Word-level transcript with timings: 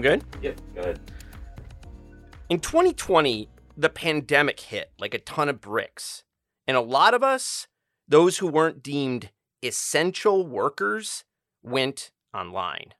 I'm 0.00 0.18
good? 0.18 0.24
Yep, 0.40 0.60
go 0.74 0.80
ahead. 0.80 1.00
In 2.48 2.58
2020, 2.58 3.50
the 3.76 3.90
pandemic 3.90 4.58
hit 4.58 4.92
like 4.98 5.12
a 5.12 5.18
ton 5.18 5.50
of 5.50 5.60
bricks. 5.60 6.24
And 6.66 6.74
a 6.74 6.80
lot 6.80 7.12
of 7.12 7.22
us, 7.22 7.66
those 8.08 8.38
who 8.38 8.46
weren't 8.46 8.82
deemed 8.82 9.30
essential 9.62 10.46
workers, 10.46 11.24
went 11.62 12.12
online. 12.32 12.94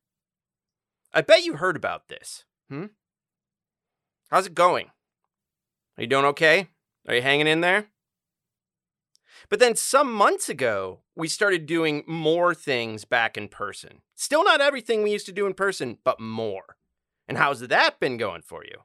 I 1.15 1.23
bet 1.23 1.42
you 1.42 1.55
heard 1.55 1.75
about 1.75 2.09
this. 2.09 2.45
Hmm? 2.69 2.87
How's 4.31 4.48
it 4.48 4.55
going? 4.55 4.89
Are 5.97 6.03
you 6.03 6.07
doing 6.07 6.27
okay? 6.27 6.69
Are 7.09 7.14
you 7.14 7.23
hanging 7.23 7.47
in 7.47 7.62
there? 7.62 7.87
But 9.48 9.59
then 9.59 9.75
some 9.75 10.12
months 10.12 10.51
ago, 10.51 11.01
we 11.17 11.29
started 11.29 11.64
doing 11.64 12.05
more 12.07 12.55
things 12.55 13.07
back 13.07 13.39
in 13.39 13.48
person. 13.48 14.03
Still 14.17 14.45
not 14.45 14.61
everything 14.61 15.03
we 15.03 15.12
used 15.12 15.27
to 15.27 15.33
do 15.33 15.47
in 15.47 15.55
person, 15.55 15.97
but 16.05 16.20
more. 16.20 16.77
And 17.31 17.39
how's 17.39 17.61
that 17.61 18.00
been 18.00 18.17
going 18.17 18.42
for 18.42 18.64
you? 18.64 18.78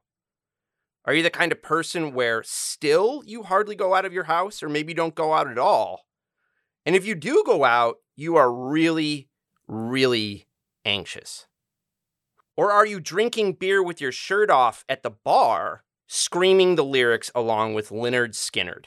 Are 1.03 1.15
you 1.15 1.23
the 1.23 1.31
kind 1.31 1.51
of 1.51 1.63
person 1.63 2.13
where 2.13 2.43
still 2.43 3.23
you 3.25 3.41
hardly 3.41 3.75
go 3.75 3.95
out 3.95 4.05
of 4.05 4.13
your 4.13 4.25
house 4.25 4.61
or 4.61 4.69
maybe 4.69 4.93
don't 4.93 5.15
go 5.15 5.33
out 5.33 5.49
at 5.49 5.57
all? 5.57 6.05
And 6.85 6.95
if 6.95 7.07
you 7.07 7.15
do 7.15 7.41
go 7.43 7.63
out, 7.63 7.95
you 8.15 8.35
are 8.35 8.53
really, 8.53 9.29
really 9.67 10.45
anxious. 10.85 11.47
Or 12.55 12.71
are 12.71 12.85
you 12.85 12.99
drinking 12.99 13.53
beer 13.53 13.81
with 13.81 13.99
your 13.99 14.11
shirt 14.11 14.51
off 14.51 14.85
at 14.87 15.01
the 15.01 15.09
bar, 15.09 15.83
screaming 16.05 16.75
the 16.75 16.85
lyrics 16.85 17.31
along 17.33 17.73
with 17.73 17.89
Lynyrd 17.89 18.35
Skynyrd? 18.35 18.85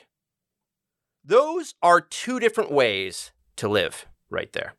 Those 1.25 1.75
are 1.83 2.01
two 2.01 2.39
different 2.39 2.71
ways 2.71 3.33
to 3.57 3.67
live 3.67 4.07
right 4.31 4.53
there. 4.53 4.75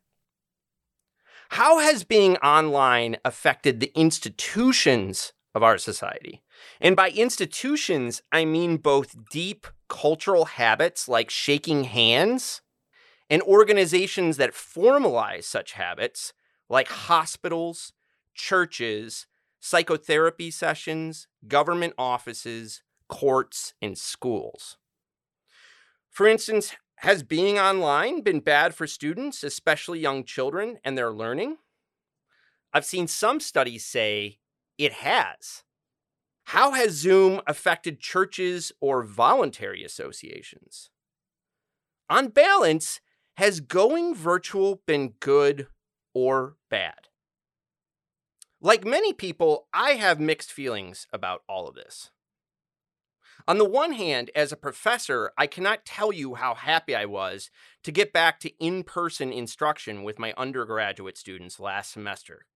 How 1.54 1.80
has 1.80 2.04
being 2.04 2.36
online 2.36 3.16
affected 3.24 3.80
the 3.80 3.90
institutions 3.96 5.32
of 5.52 5.64
our 5.64 5.78
society? 5.78 6.42
And 6.80 6.94
by 6.94 7.10
institutions, 7.10 8.22
I 8.30 8.44
mean 8.44 8.76
both 8.76 9.28
deep 9.30 9.66
cultural 9.88 10.44
habits 10.44 11.08
like 11.08 11.28
shaking 11.28 11.84
hands 11.84 12.62
and 13.28 13.42
organizations 13.42 14.36
that 14.36 14.52
formalize 14.52 15.42
such 15.42 15.72
habits 15.72 16.32
like 16.68 16.86
hospitals, 16.86 17.94
churches, 18.32 19.26
psychotherapy 19.58 20.52
sessions, 20.52 21.26
government 21.48 21.94
offices, 21.98 22.84
courts, 23.08 23.74
and 23.82 23.98
schools. 23.98 24.78
For 26.10 26.28
instance, 26.28 26.76
has 27.00 27.22
being 27.22 27.58
online 27.58 28.20
been 28.20 28.40
bad 28.40 28.74
for 28.74 28.86
students, 28.86 29.42
especially 29.42 29.98
young 29.98 30.22
children, 30.22 30.78
and 30.84 30.98
their 30.98 31.10
learning? 31.10 31.56
I've 32.74 32.84
seen 32.84 33.06
some 33.06 33.40
studies 33.40 33.86
say 33.86 34.38
it 34.76 34.92
has. 34.92 35.64
How 36.44 36.72
has 36.72 36.92
Zoom 36.92 37.40
affected 37.46 38.00
churches 38.00 38.70
or 38.82 39.02
voluntary 39.02 39.82
associations? 39.82 40.90
On 42.10 42.28
balance, 42.28 43.00
has 43.36 43.60
going 43.60 44.14
virtual 44.14 44.82
been 44.86 45.14
good 45.20 45.68
or 46.12 46.56
bad? 46.68 47.08
Like 48.60 48.84
many 48.84 49.14
people, 49.14 49.68
I 49.72 49.92
have 49.92 50.20
mixed 50.20 50.52
feelings 50.52 51.06
about 51.14 51.44
all 51.48 51.66
of 51.66 51.74
this. 51.74 52.10
On 53.48 53.58
the 53.58 53.68
one 53.68 53.92
hand, 53.92 54.30
as 54.34 54.52
a 54.52 54.56
professor, 54.56 55.32
I 55.36 55.46
cannot 55.46 55.84
tell 55.84 56.12
you 56.12 56.34
how 56.34 56.54
happy 56.54 56.94
I 56.94 57.04
was 57.04 57.50
to 57.82 57.92
get 57.92 58.12
back 58.12 58.40
to 58.40 58.56
in 58.58 58.84
person 58.84 59.32
instruction 59.32 60.02
with 60.02 60.18
my 60.18 60.34
undergraduate 60.36 61.16
students 61.16 61.60
last 61.60 61.92
semester. 61.92 62.46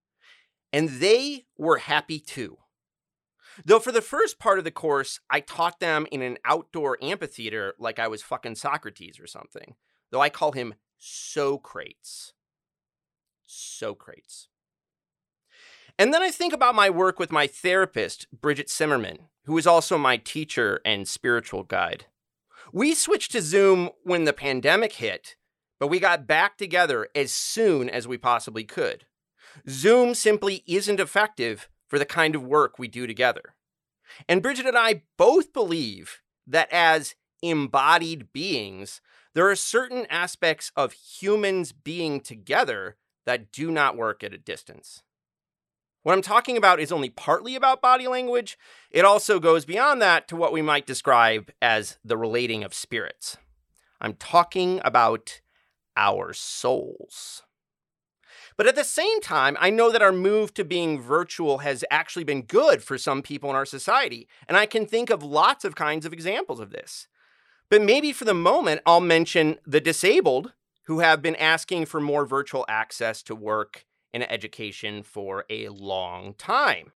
And 0.73 0.89
they 0.89 1.47
were 1.57 1.79
happy 1.79 2.19
too. 2.19 2.59
Though 3.65 3.79
for 3.79 3.93
the 3.93 4.03
first 4.03 4.39
part 4.39 4.59
of 4.59 4.65
the 4.65 4.71
course, 4.71 5.21
I 5.31 5.41
taught 5.41 5.79
them 5.79 6.07
in 6.11 6.23
an 6.23 6.39
outdoor 6.45 6.99
amphitheater 7.01 7.75
like 7.79 7.99
I 7.99 8.09
was 8.09 8.23
fucking 8.23 8.57
Socrates 8.57 9.21
or 9.21 9.27
something. 9.27 9.77
Though 10.11 10.21
I 10.21 10.29
call 10.29 10.53
him 10.53 10.75
Socrates. 10.99 12.33
Socrates. 13.47 14.49
And 15.99 16.13
then 16.13 16.23
I 16.23 16.31
think 16.31 16.53
about 16.53 16.75
my 16.75 16.91
work 16.91 17.19
with 17.19 17.31
my 17.31 17.47
therapist, 17.47 18.27
Bridget 18.33 18.67
Simmerman, 18.67 19.29
who 19.45 19.57
is 19.57 19.67
also 19.67 19.97
my 19.97 20.17
teacher 20.17 20.81
and 20.85 21.07
spiritual 21.07 21.63
guide. 21.63 22.07
We 22.73 22.95
switched 22.95 23.31
to 23.33 23.43
Zoom 23.43 23.91
when 24.03 24.25
the 24.25 24.33
pandemic 24.33 24.95
hit, 24.95 25.37
but 25.79 25.87
we 25.87 26.01
got 26.01 26.27
back 26.27 26.59
together 26.59 27.09
as 27.15 27.33
soon 27.33 27.89
as 27.89 28.09
we 28.09 28.19
possibly 28.19 28.65
could. 28.65 29.05
Zoom 29.69 30.15
simply 30.15 30.65
isn't 30.67 30.99
effective 30.99 31.69
for 31.87 32.01
the 32.01 32.05
kind 32.05 32.35
of 32.35 32.43
work 32.43 32.77
we 32.77 32.89
do 32.89 33.07
together. 33.07 33.55
And 34.29 34.43
Bridget 34.43 34.67
and 34.67 34.77
I 34.77 35.03
both 35.17 35.53
believe 35.53 36.21
that 36.45 36.73
as 36.73 37.15
embodied 37.41 38.33
beings, 38.33 39.01
there 39.35 39.49
are 39.49 39.55
certain 39.55 40.07
aspects 40.11 40.73
of 40.75 40.93
humans 40.93 41.71
being 41.71 42.19
together 42.19 42.97
that 43.27 43.53
do 43.53 43.71
not 43.71 43.97
work 43.97 44.25
at 44.25 44.35
a 44.35 44.39
distance. 44.39 45.04
What 46.05 46.13
I'm 46.13 46.23
talking 46.23 46.59
about 46.59 46.81
is 46.81 46.93
only 46.93 47.09
partly 47.09 47.57
about 47.57 47.81
body 47.81 48.07
language. 48.07 48.59
It 48.91 49.07
also 49.07 49.41
goes 49.41 49.65
beyond 49.65 50.03
that 50.03 50.29
to 50.29 50.37
what 50.37 50.53
we 50.53 50.61
might 50.61 50.87
describe 50.87 51.51
as 51.63 51.97
the 52.05 52.19
relating 52.19 52.63
of 52.63 52.75
spirits. 52.75 53.39
I'm 54.03 54.13
talking 54.13 54.83
about 54.85 55.41
our 55.97 56.35
souls. 56.35 57.43
But 58.59 58.67
at 58.67 58.77
the 58.77 58.85
same 58.85 59.23
time, 59.23 59.57
I 59.59 59.71
know 59.71 59.91
that 59.91 60.03
our 60.03 60.13
move 60.13 60.53
to 60.55 60.65
being 60.65 61.01
virtual 61.01 61.59
has 61.59 61.87
actually 61.91 62.25
been 62.25 62.43
good 62.43 62.83
for 62.83 62.99
some 62.99 63.23
people 63.23 63.49
in 63.49 63.57
our 63.57 63.65
society. 63.65 64.29
And 64.47 64.59
I 64.59 64.67
can 64.67 64.85
think 64.85 65.09
of 65.09 65.23
lots 65.23 65.65
of 65.65 65.75
kinds 65.75 66.05
of 66.05 66.13
examples 66.13 66.61
of 66.61 66.69
this. 66.69 67.09
But 67.71 67.81
maybe 67.81 68.13
for 68.13 68.27
the 68.27 68.35
moment, 68.35 68.83
I'll 68.85 69.01
mention 69.01 69.57
the 69.67 69.81
disabled 69.81 70.53
who 70.83 70.99
have 70.99 71.23
been 71.23 71.37
asking 71.37 71.87
for 71.87 71.99
more 71.99 72.27
virtual 72.27 72.67
access 72.69 73.23
to 73.23 73.35
work 73.35 73.87
and 74.15 74.31
education 74.33 75.03
for 75.03 75.45
a 75.51 75.69
long 75.69 76.35
time. 76.35 76.93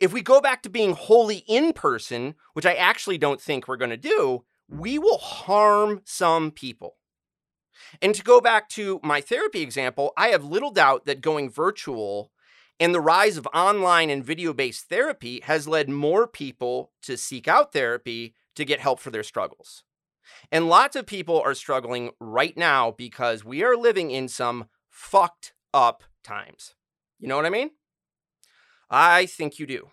If 0.00 0.12
we 0.12 0.20
go 0.20 0.40
back 0.40 0.62
to 0.64 0.68
being 0.68 0.92
wholly 0.92 1.44
in 1.46 1.72
person, 1.72 2.34
which 2.52 2.66
I 2.66 2.74
actually 2.74 3.16
don't 3.16 3.40
think 3.40 3.66
we're 3.66 3.76
going 3.76 3.90
to 3.90 3.96
do, 3.96 4.44
we 4.68 4.98
will 4.98 5.18
harm 5.18 6.02
some 6.04 6.50
people. 6.50 6.96
And 8.02 8.14
to 8.14 8.22
go 8.22 8.40
back 8.40 8.68
to 8.70 9.00
my 9.02 9.20
therapy 9.20 9.62
example, 9.62 10.12
I 10.16 10.28
have 10.28 10.44
little 10.44 10.70
doubt 10.70 11.06
that 11.06 11.20
going 11.20 11.48
virtual 11.48 12.32
and 12.80 12.92
the 12.92 13.00
rise 13.00 13.36
of 13.36 13.46
online 13.54 14.10
and 14.10 14.24
video 14.24 14.52
based 14.52 14.88
therapy 14.88 15.40
has 15.44 15.68
led 15.68 15.88
more 15.88 16.26
people 16.26 16.90
to 17.02 17.16
seek 17.16 17.46
out 17.46 17.72
therapy 17.72 18.34
to 18.56 18.64
get 18.64 18.80
help 18.80 18.98
for 18.98 19.10
their 19.10 19.22
struggles. 19.22 19.84
And 20.50 20.68
lots 20.68 20.96
of 20.96 21.06
people 21.06 21.40
are 21.40 21.54
struggling 21.54 22.10
right 22.18 22.56
now 22.56 22.90
because 22.90 23.44
we 23.44 23.62
are 23.62 23.76
living 23.76 24.10
in 24.10 24.26
some 24.26 24.66
fucked 24.94 25.52
up 25.74 26.04
times. 26.22 26.74
You 27.18 27.26
know 27.26 27.36
what 27.36 27.46
I 27.46 27.50
mean? 27.50 27.70
I 28.88 29.26
think 29.26 29.58
you 29.58 29.66
do. 29.66 29.88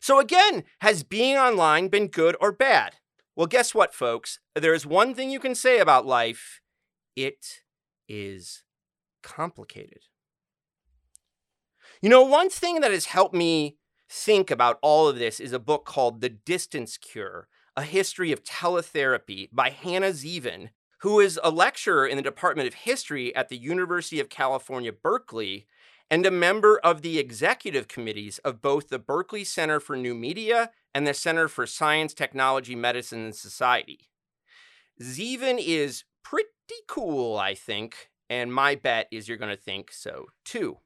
So, 0.00 0.18
again, 0.18 0.64
has 0.80 1.02
being 1.04 1.36
online 1.36 1.88
been 1.88 2.08
good 2.08 2.36
or 2.40 2.52
bad? 2.52 2.96
Well, 3.36 3.46
guess 3.46 3.74
what, 3.74 3.94
folks? 3.94 4.40
There 4.54 4.74
is 4.74 4.84
one 4.84 5.14
thing 5.14 5.30
you 5.30 5.38
can 5.38 5.54
say 5.54 5.78
about 5.78 6.06
life 6.06 6.60
it 7.14 7.62
is 8.08 8.64
complicated. 9.22 10.02
You 12.02 12.08
know, 12.08 12.22
one 12.22 12.50
thing 12.50 12.80
that 12.80 12.92
has 12.92 13.06
helped 13.06 13.34
me 13.34 13.76
think 14.08 14.50
about 14.50 14.78
all 14.82 15.08
of 15.08 15.18
this 15.18 15.40
is 15.40 15.52
a 15.52 15.58
book 15.58 15.84
called 15.84 16.20
The 16.20 16.28
Distance 16.28 16.96
Cure 16.96 17.48
A 17.76 17.82
History 17.82 18.32
of 18.32 18.44
Teletherapy 18.44 19.48
by 19.52 19.70
Hannah 19.70 20.10
Zeavin, 20.10 20.70
who 20.98 21.20
is 21.20 21.38
a 21.42 21.50
lecturer 21.50 22.06
in 22.06 22.16
the 22.16 22.22
Department 22.22 22.66
of 22.66 22.74
History 22.74 23.34
at 23.34 23.48
the 23.48 23.56
University 23.56 24.20
of 24.20 24.28
California, 24.28 24.92
Berkeley, 24.92 25.66
and 26.10 26.24
a 26.24 26.30
member 26.30 26.78
of 26.78 27.02
the 27.02 27.18
executive 27.18 27.86
committees 27.86 28.38
of 28.38 28.62
both 28.62 28.88
the 28.88 28.98
Berkeley 28.98 29.44
Center 29.44 29.78
for 29.78 29.96
New 29.96 30.14
Media 30.14 30.70
and 30.94 31.06
the 31.06 31.14
Center 31.14 31.48
for 31.48 31.66
Science, 31.66 32.14
Technology, 32.14 32.74
Medicine, 32.74 33.26
and 33.26 33.34
Society. 33.34 34.08
Zeavin 35.00 35.62
is 35.64 36.04
pretty 36.24 36.48
cool, 36.88 37.36
I 37.36 37.54
think, 37.54 38.10
and 38.28 38.52
my 38.52 38.74
bet 38.74 39.06
is 39.12 39.28
you're 39.28 39.38
going 39.38 39.54
to 39.54 39.62
think 39.62 39.92
so 39.92 40.26
too. 40.44 40.78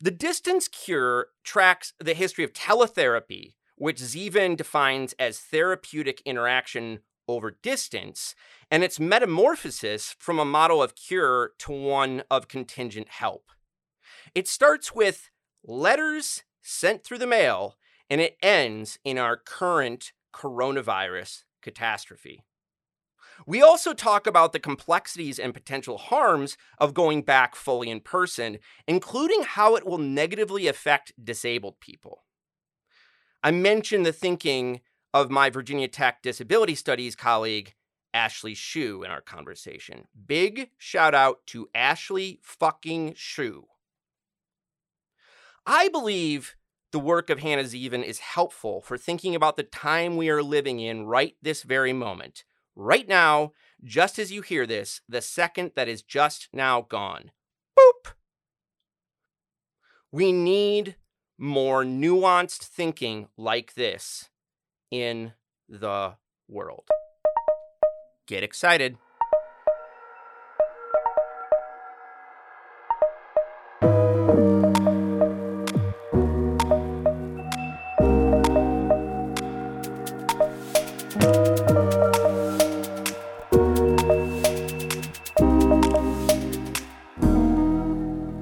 The 0.00 0.10
distance 0.10 0.66
cure 0.66 1.28
tracks 1.44 1.92
the 2.00 2.14
history 2.14 2.42
of 2.42 2.52
teletherapy, 2.52 3.54
which 3.76 4.00
Zeavin 4.00 4.56
defines 4.56 5.14
as 5.18 5.38
therapeutic 5.38 6.20
interaction 6.24 7.00
over 7.32 7.58
distance, 7.62 8.34
and 8.70 8.84
its 8.84 9.00
metamorphosis 9.00 10.14
from 10.18 10.38
a 10.38 10.44
model 10.44 10.82
of 10.82 10.94
cure 10.94 11.52
to 11.58 11.72
one 11.72 12.22
of 12.30 12.48
contingent 12.48 13.08
help. 13.08 13.50
It 14.34 14.48
starts 14.48 14.94
with 14.94 15.30
letters 15.64 16.44
sent 16.62 17.04
through 17.04 17.18
the 17.18 17.26
mail, 17.26 17.76
and 18.08 18.20
it 18.20 18.36
ends 18.42 18.98
in 19.04 19.18
our 19.18 19.36
current 19.36 20.12
coronavirus 20.34 21.44
catastrophe. 21.62 22.44
We 23.46 23.62
also 23.62 23.94
talk 23.94 24.26
about 24.26 24.52
the 24.52 24.58
complexities 24.58 25.38
and 25.38 25.54
potential 25.54 25.98
harms 25.98 26.56
of 26.78 26.94
going 26.94 27.22
back 27.22 27.56
fully 27.56 27.90
in 27.90 28.00
person, 28.00 28.58
including 28.86 29.42
how 29.42 29.76
it 29.76 29.86
will 29.86 29.98
negatively 29.98 30.66
affect 30.66 31.12
disabled 31.22 31.80
people. 31.80 32.24
I 33.42 33.50
mentioned 33.50 34.04
the 34.04 34.12
thinking 34.12 34.80
of 35.12 35.30
my 35.30 35.50
Virginia 35.50 35.88
Tech 35.88 36.22
disability 36.22 36.74
studies 36.74 37.16
colleague, 37.16 37.74
Ashley 38.14 38.54
Shew, 38.54 39.02
in 39.02 39.10
our 39.10 39.20
conversation. 39.20 40.04
Big 40.26 40.70
shout 40.78 41.14
out 41.14 41.46
to 41.46 41.68
Ashley 41.74 42.40
fucking 42.42 43.14
Shew. 43.16 43.66
I 45.66 45.88
believe 45.88 46.56
the 46.92 46.98
work 46.98 47.30
of 47.30 47.40
Hannah 47.40 47.62
Zeavin 47.62 48.02
is 48.02 48.18
helpful 48.18 48.80
for 48.80 48.98
thinking 48.98 49.34
about 49.34 49.56
the 49.56 49.62
time 49.62 50.16
we 50.16 50.28
are 50.28 50.42
living 50.42 50.80
in 50.80 51.04
right 51.04 51.36
this 51.42 51.62
very 51.62 51.92
moment. 51.92 52.44
Right 52.74 53.06
now, 53.06 53.52
just 53.84 54.18
as 54.18 54.32
you 54.32 54.42
hear 54.42 54.66
this, 54.66 55.00
the 55.08 55.20
second 55.20 55.72
that 55.76 55.88
is 55.88 56.02
just 56.02 56.48
now 56.52 56.82
gone. 56.82 57.30
Boop! 57.78 58.12
We 60.10 60.32
need 60.32 60.96
more 61.38 61.84
nuanced 61.84 62.64
thinking 62.64 63.28
like 63.36 63.74
this 63.74 64.29
in 64.90 65.32
the 65.68 66.14
world. 66.48 66.88
Get 68.26 68.42
excited. 68.42 68.96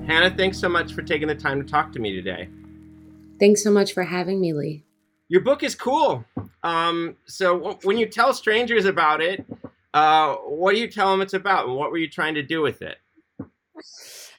Hannah, 0.06 0.34
thanks 0.36 0.58
so 0.58 0.68
much 0.68 0.92
for 0.92 1.02
taking 1.02 1.28
the 1.28 1.34
time 1.34 1.62
to 1.62 1.70
talk 1.70 1.92
to 1.92 1.98
me 1.98 2.14
today. 2.14 2.48
Thanks 3.38 3.62
so 3.62 3.70
much 3.70 3.92
for 3.92 4.02
having 4.02 4.40
me, 4.40 4.52
Lee. 4.52 4.84
Your 5.28 5.42
book 5.42 5.62
is 5.62 5.74
cool. 5.74 6.24
Um, 6.62 7.16
so 7.26 7.58
w- 7.58 7.78
when 7.82 7.98
you 7.98 8.06
tell 8.06 8.32
strangers 8.32 8.84
about 8.84 9.20
it, 9.20 9.44
uh, 9.94 10.34
what 10.36 10.74
do 10.74 10.80
you 10.80 10.88
tell 10.88 11.10
them 11.10 11.20
it's 11.20 11.34
about, 11.34 11.66
and 11.66 11.76
what 11.76 11.90
were 11.90 11.98
you 11.98 12.08
trying 12.08 12.34
to 12.34 12.42
do 12.42 12.60
with 12.62 12.82
it? 12.82 12.98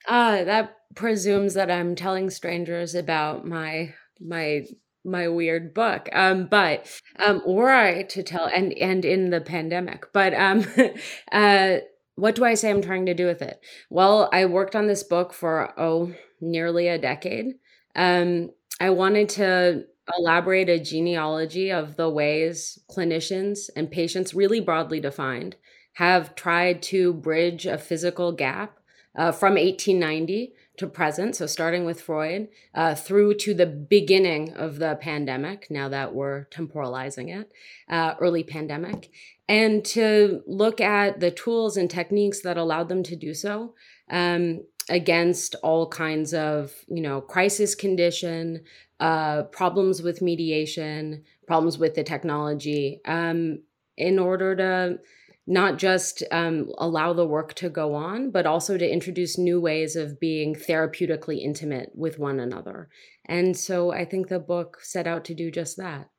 Uh, 0.07 0.43
that 0.43 0.75
presumes 0.95 1.53
that 1.53 1.71
I'm 1.71 1.95
telling 1.95 2.29
strangers 2.29 2.95
about 2.95 3.45
my 3.45 3.93
my 4.19 4.65
my 5.05 5.27
weird 5.27 5.73
book. 5.73 6.09
Um, 6.11 6.47
but 6.47 6.87
um, 7.17 7.41
were 7.45 7.71
I 7.71 8.03
to 8.03 8.23
tell, 8.23 8.45
and 8.45 8.73
and 8.73 9.05
in 9.05 9.29
the 9.29 9.41
pandemic, 9.41 10.11
but 10.13 10.33
um, 10.33 10.65
uh, 11.31 11.77
what 12.15 12.35
do 12.35 12.43
I 12.43 12.53
say 12.53 12.69
I'm 12.69 12.81
trying 12.81 13.05
to 13.05 13.13
do 13.13 13.25
with 13.25 13.41
it? 13.41 13.59
Well, 13.89 14.29
I 14.33 14.45
worked 14.45 14.75
on 14.75 14.87
this 14.87 15.03
book 15.03 15.33
for 15.33 15.73
oh 15.79 16.13
nearly 16.41 16.87
a 16.87 16.97
decade. 16.97 17.55
Um, 17.95 18.51
I 18.79 18.91
wanted 18.91 19.29
to 19.29 19.85
elaborate 20.17 20.69
a 20.69 20.79
genealogy 20.79 21.71
of 21.71 21.95
the 21.95 22.09
ways 22.09 22.79
clinicians 22.89 23.69
and 23.75 23.91
patients, 23.91 24.33
really 24.33 24.59
broadly 24.59 24.99
defined, 24.99 25.55
have 25.93 26.35
tried 26.35 26.81
to 26.81 27.13
bridge 27.13 27.65
a 27.65 27.77
physical 27.77 28.31
gap 28.31 28.79
uh, 29.15 29.31
from 29.31 29.55
1890 29.55 30.53
to 30.77 30.87
present, 30.87 31.35
so 31.35 31.45
starting 31.45 31.83
with 31.83 32.01
Freud, 32.01 32.47
uh, 32.73 32.95
through 32.95 33.33
to 33.33 33.53
the 33.53 33.65
beginning 33.65 34.53
of 34.53 34.79
the 34.79 34.97
pandemic, 35.01 35.67
now 35.69 35.89
that 35.89 36.15
we're 36.15 36.45
temporalizing 36.45 37.37
it, 37.37 37.51
uh, 37.89 38.15
early 38.21 38.43
pandemic, 38.43 39.11
and 39.49 39.83
to 39.83 40.41
look 40.47 40.79
at 40.79 41.19
the 41.19 41.31
tools 41.31 41.75
and 41.75 41.89
techniques 41.89 42.41
that 42.41 42.57
allowed 42.57 42.87
them 42.87 43.03
to 43.03 43.15
do 43.15 43.33
so 43.33 43.73
um, 44.09 44.63
against 44.89 45.55
all 45.63 45.87
kinds 45.89 46.33
of, 46.33 46.73
you 46.87 47.01
know, 47.01 47.19
crisis 47.19 47.75
condition, 47.75 48.61
uh, 48.99 49.43
problems 49.43 50.01
with 50.01 50.21
mediation, 50.21 51.23
problems 51.47 51.77
with 51.77 51.95
the 51.95 52.03
technology, 52.03 53.01
um, 53.05 53.59
in 53.97 54.19
order 54.19 54.55
to 54.55 54.99
not 55.47 55.77
just 55.77 56.23
um, 56.31 56.71
allow 56.77 57.11
the 57.11 57.25
work 57.25 57.55
to 57.55 57.69
go 57.69 57.95
on, 57.95 58.29
but 58.29 58.45
also 58.45 58.77
to 58.77 58.87
introduce 58.87 59.37
new 59.37 59.59
ways 59.59 59.95
of 59.95 60.19
being 60.19 60.53
therapeutically 60.53 61.41
intimate 61.41 61.89
with 61.95 62.19
one 62.19 62.39
another. 62.39 62.87
And 63.25 63.57
so 63.57 63.91
I 63.91 64.05
think 64.05 64.27
the 64.27 64.39
book 64.39 64.77
set 64.81 65.07
out 65.07 65.25
to 65.25 65.33
do 65.33 65.49
just 65.49 65.75
that. 65.77 66.09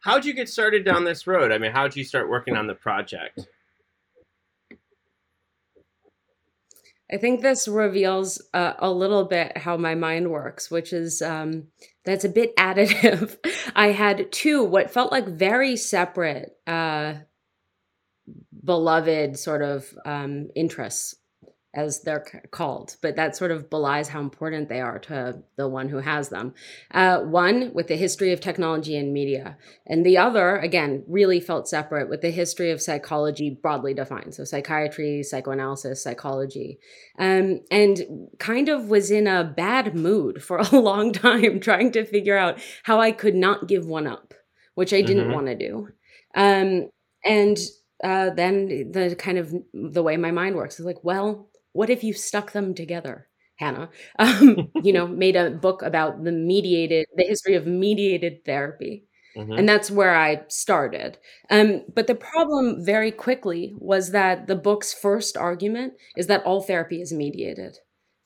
How'd 0.00 0.24
you 0.24 0.32
get 0.32 0.48
started 0.48 0.84
down 0.84 1.04
this 1.04 1.26
road? 1.26 1.50
I 1.50 1.58
mean, 1.58 1.72
how'd 1.72 1.96
you 1.96 2.04
start 2.04 2.28
working 2.28 2.56
on 2.56 2.66
the 2.66 2.74
project? 2.74 3.40
I 7.12 7.18
think 7.18 7.42
this 7.42 7.68
reveals 7.68 8.40
uh, 8.54 8.74
a 8.78 8.90
little 8.90 9.24
bit 9.24 9.58
how 9.58 9.76
my 9.76 9.94
mind 9.94 10.30
works, 10.30 10.70
which 10.70 10.92
is 10.92 11.20
um, 11.20 11.68
that's 12.04 12.24
a 12.24 12.28
bit 12.30 12.56
additive. 12.58 13.36
I 13.76 13.88
had 13.88 14.32
two 14.32 14.64
what 14.64 14.90
felt 14.90 15.12
like 15.12 15.26
very 15.26 15.76
separate, 15.76 16.56
uh, 16.66 17.14
beloved 18.64 19.38
sort 19.38 19.62
of 19.62 19.86
um, 20.06 20.48
interests 20.54 21.14
as 21.74 22.00
they're 22.00 22.24
called, 22.50 22.96
but 23.02 23.16
that 23.16 23.36
sort 23.36 23.50
of 23.50 23.68
belies 23.68 24.08
how 24.08 24.20
important 24.20 24.68
they 24.68 24.80
are 24.80 24.98
to 24.98 25.42
the 25.56 25.68
one 25.68 25.88
who 25.88 25.98
has 25.98 26.28
them. 26.28 26.54
Uh, 26.92 27.20
one 27.20 27.72
with 27.74 27.88
the 27.88 27.96
history 27.96 28.32
of 28.32 28.40
technology 28.40 28.96
and 28.96 29.12
media, 29.12 29.56
and 29.86 30.04
the 30.04 30.16
other, 30.18 30.56
again, 30.56 31.04
really 31.06 31.40
felt 31.40 31.68
separate 31.68 32.08
with 32.08 32.20
the 32.20 32.30
history 32.30 32.70
of 32.70 32.80
psychology 32.80 33.50
broadly 33.50 33.94
defined. 33.94 34.34
So 34.34 34.44
psychiatry, 34.44 35.22
psychoanalysis, 35.22 36.02
psychology, 36.02 36.78
um, 37.18 37.60
and 37.70 38.28
kind 38.38 38.68
of 38.68 38.88
was 38.88 39.10
in 39.10 39.26
a 39.26 39.44
bad 39.44 39.94
mood 39.94 40.42
for 40.42 40.58
a 40.72 40.78
long 40.78 41.12
time 41.12 41.60
trying 41.60 41.92
to 41.92 42.04
figure 42.04 42.36
out 42.36 42.58
how 42.84 43.00
I 43.00 43.12
could 43.12 43.34
not 43.34 43.68
give 43.68 43.86
one 43.86 44.06
up, 44.06 44.34
which 44.74 44.92
I 44.92 45.02
didn't 45.02 45.24
mm-hmm. 45.24 45.34
want 45.34 45.46
to 45.46 45.54
do. 45.56 45.88
Um, 46.34 46.90
and 47.24 47.58
uh, 48.02 48.30
then 48.30 48.90
the 48.92 49.16
kind 49.18 49.38
of 49.38 49.54
the 49.72 50.02
way 50.02 50.16
my 50.16 50.30
mind 50.30 50.56
works 50.56 50.78
is 50.78 50.86
like, 50.86 51.02
well, 51.02 51.48
what 51.74 51.90
if 51.90 52.02
you 52.02 52.14
stuck 52.14 52.52
them 52.52 52.74
together? 52.74 53.28
Hannah, 53.56 53.90
um, 54.18 54.70
you 54.82 54.92
know, 54.92 55.06
made 55.24 55.36
a 55.36 55.50
book 55.50 55.82
about 55.82 56.24
the 56.24 56.32
mediated, 56.32 57.06
the 57.16 57.24
history 57.24 57.54
of 57.54 57.66
mediated 57.66 58.44
therapy. 58.44 59.04
Mm-hmm. 59.36 59.52
And 59.52 59.68
that's 59.68 59.90
where 59.90 60.14
I 60.14 60.42
started. 60.48 61.18
Um, 61.50 61.82
but 61.92 62.06
the 62.06 62.14
problem 62.14 62.84
very 62.84 63.10
quickly 63.10 63.74
was 63.78 64.12
that 64.12 64.46
the 64.46 64.54
book's 64.54 64.94
first 64.94 65.36
argument 65.36 65.94
is 66.16 66.28
that 66.28 66.44
all 66.44 66.62
therapy 66.62 67.00
is 67.00 67.12
mediated. 67.12 67.78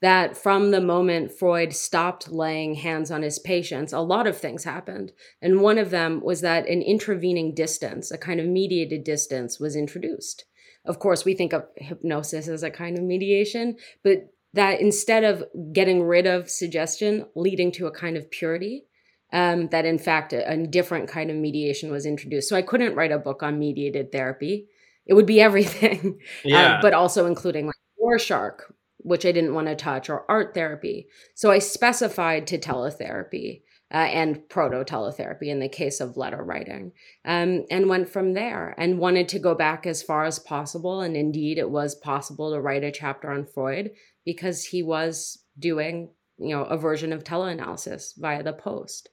That 0.02 0.37
from 0.37 0.71
the 0.71 0.83
moment 0.83 1.33
Freud 1.33 1.73
stopped 1.73 2.31
laying 2.31 2.75
hands 2.75 3.11
on 3.11 3.23
his 3.23 3.38
patients, 3.38 3.93
a 3.93 4.00
lot 4.00 4.26
of 4.26 4.37
things 4.37 4.64
happened. 4.64 5.12
And 5.40 5.62
one 5.62 5.78
of 5.78 5.90
them 5.90 6.21
was 6.21 6.43
that 6.43 6.69
an 6.69 6.83
intervening 6.83 7.55
distance, 7.55 8.11
a 8.11 8.19
kind 8.19 8.38
of 8.38 8.47
mediated 8.47 9.02
distance, 9.02 9.59
was 9.59 9.75
introduced. 9.75 10.45
Of 10.88 10.99
course, 10.99 11.25
we 11.25 11.35
think 11.35 11.52
of 11.52 11.66
hypnosis 11.76 12.49
as 12.49 12.62
a 12.62 12.71
kind 12.71 12.97
of 12.97 13.04
mediation, 13.04 13.76
but 14.02 14.33
that 14.54 14.80
instead 14.80 15.23
of 15.23 15.45
getting 15.73 16.02
rid 16.02 16.26
of 16.26 16.50
suggestion, 16.50 17.26
leading 17.37 17.71
to 17.73 17.87
a 17.87 17.92
kind 17.92 18.16
of 18.16 18.30
purity, 18.30 18.87
um, 19.33 19.68
that 19.68 19.85
in 19.85 19.99
fact 19.99 20.33
a, 20.33 20.50
a, 20.50 20.66
different 20.66 21.07
kind 21.09 21.30
of 21.30 21.37
mediation 21.37 21.92
was 21.92 22.07
introduced. 22.07 22.49
So 22.49 22.57
I 22.57 22.62
couldn't 22.62 22.95
write 22.95 23.12
a 23.12 23.18
book 23.18 23.42
on 23.42 23.59
mediated 23.59 24.11
therapy. 24.11 24.68
It 25.07 25.12
would 25.12 25.26
be 25.26 25.40
everything, 25.49 26.18
uh, 26.45 26.49
yeah. 26.49 26.75
um, 26.76 26.80
but 26.80 26.95
also 26.95 27.26
including 27.26 27.66
like 27.66 27.75
Rorschach, 28.00 28.62
which 28.99 29.26
I 29.26 29.33
didn't 29.33 29.54
want 29.54 29.68
to 29.68 29.76
touch, 29.76 30.09
or 30.09 30.25
art 30.30 30.54
therapy. 30.54 31.09
So 31.35 31.50
I 31.50 31.59
specified 31.59 32.47
to 32.47 32.59
teletherapy 32.59 33.62
uh, 33.92 33.97
and 33.97 34.49
proto 34.49 34.85
teletherapy 34.85 35.49
in 35.49 35.61
the 35.61 35.68
case 35.68 36.00
of 36.00 36.16
letter 36.16 36.42
writing, 36.42 36.92
um, 37.25 37.64
and 37.71 37.88
went 37.88 38.09
from 38.09 38.35
there 38.35 38.75
and 38.76 38.99
wanted 38.99 39.28
to 39.28 39.38
go 39.38 39.54
back 39.54 39.87
as 39.87 40.02
far 40.02 40.25
as 40.25 40.38
possible. 40.38 41.00
And 41.00 41.16
indeed, 41.16 41.59
it 41.59 41.71
was 41.71 41.95
possible 41.95 42.52
to 42.52 42.61
write 42.61 42.85
a 42.85 42.92
chapter 42.92 43.30
on 43.30 43.47
Freud 43.47 43.92
because 44.25 44.66
he 44.66 44.83
was 44.83 45.42
doing, 45.59 46.11
you 46.38 46.54
know, 46.54 46.64
a 46.64 46.76
version 46.76 47.12
of 47.12 47.25
teleanalysis 47.25 48.12
via 48.18 48.42
the 48.42 48.52
post. 48.52 49.09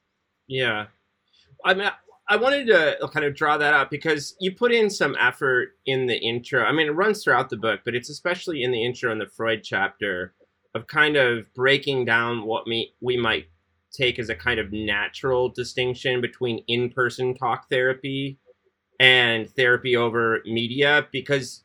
Yeah. 0.47 0.87
I 1.63 1.73
mean, 1.73 1.89
I 2.27 2.37
wanted 2.37 2.67
to 2.67 2.97
kind 3.13 3.25
of 3.25 3.35
draw 3.35 3.57
that 3.57 3.73
out 3.73 3.89
because 3.89 4.35
you 4.39 4.51
put 4.51 4.71
in 4.71 4.89
some 4.89 5.15
effort 5.19 5.69
in 5.85 6.07
the 6.07 6.17
intro. 6.17 6.63
I 6.63 6.71
mean, 6.71 6.87
it 6.87 6.95
runs 6.95 7.23
throughout 7.23 7.49
the 7.49 7.57
book, 7.57 7.81
but 7.85 7.95
it's 7.95 8.09
especially 8.09 8.63
in 8.63 8.71
the 8.71 8.83
intro 8.83 9.11
in 9.11 9.19
the 9.19 9.27
Freud 9.27 9.61
chapter 9.63 10.33
of 10.73 10.87
kind 10.87 11.15
of 11.15 11.53
breaking 11.53 12.03
down 12.03 12.45
what 12.45 12.67
we, 12.67 12.93
we 12.99 13.15
might 13.15 13.45
take 13.95 14.19
as 14.19 14.29
a 14.29 14.35
kind 14.35 14.59
of 14.59 14.71
natural 14.71 15.49
distinction 15.49 16.21
between 16.21 16.63
in-person 16.67 17.35
talk 17.35 17.69
therapy 17.69 18.37
and 18.99 19.49
therapy 19.49 19.95
over 19.95 20.41
media 20.45 21.07
because 21.11 21.63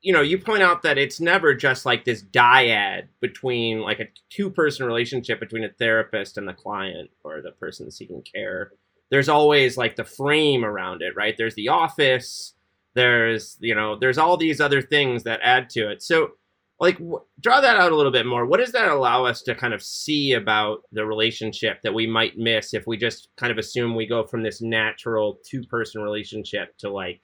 you 0.00 0.12
know 0.12 0.20
you 0.20 0.38
point 0.38 0.62
out 0.62 0.82
that 0.82 0.98
it's 0.98 1.20
never 1.20 1.54
just 1.54 1.84
like 1.84 2.04
this 2.04 2.22
dyad 2.22 3.08
between 3.20 3.80
like 3.80 4.00
a 4.00 4.08
two-person 4.30 4.86
relationship 4.86 5.40
between 5.40 5.64
a 5.64 5.72
therapist 5.78 6.38
and 6.38 6.46
the 6.46 6.52
client 6.52 7.10
or 7.24 7.40
the 7.40 7.52
person 7.52 7.90
seeking 7.90 8.22
care. 8.22 8.72
There's 9.10 9.28
always 9.28 9.76
like 9.76 9.96
the 9.96 10.04
frame 10.04 10.64
around 10.64 11.02
it 11.02 11.16
right? 11.16 11.34
There's 11.36 11.54
the 11.54 11.68
office 11.68 12.54
there's 12.94 13.56
you 13.60 13.74
know 13.74 13.98
there's 13.98 14.18
all 14.18 14.36
these 14.36 14.60
other 14.60 14.80
things 14.80 15.24
that 15.24 15.40
add 15.42 15.68
to 15.70 15.90
it. 15.90 16.02
So 16.02 16.32
like 16.80 16.98
draw 17.40 17.60
that 17.60 17.76
out 17.76 17.92
a 17.92 17.96
little 17.96 18.12
bit 18.12 18.26
more. 18.26 18.46
What 18.46 18.60
does 18.60 18.72
that 18.72 18.88
allow 18.88 19.24
us 19.24 19.42
to 19.42 19.54
kind 19.54 19.72
of 19.72 19.82
see 19.82 20.32
about 20.32 20.80
the 20.92 21.06
relationship 21.06 21.80
that 21.82 21.94
we 21.94 22.06
might 22.06 22.36
miss 22.36 22.74
if 22.74 22.86
we 22.86 22.96
just 22.96 23.28
kind 23.36 23.52
of 23.52 23.58
assume 23.58 23.94
we 23.94 24.06
go 24.06 24.26
from 24.26 24.42
this 24.42 24.60
natural 24.60 25.38
two 25.48 25.62
person 25.64 26.02
relationship 26.02 26.76
to 26.78 26.90
like 26.90 27.22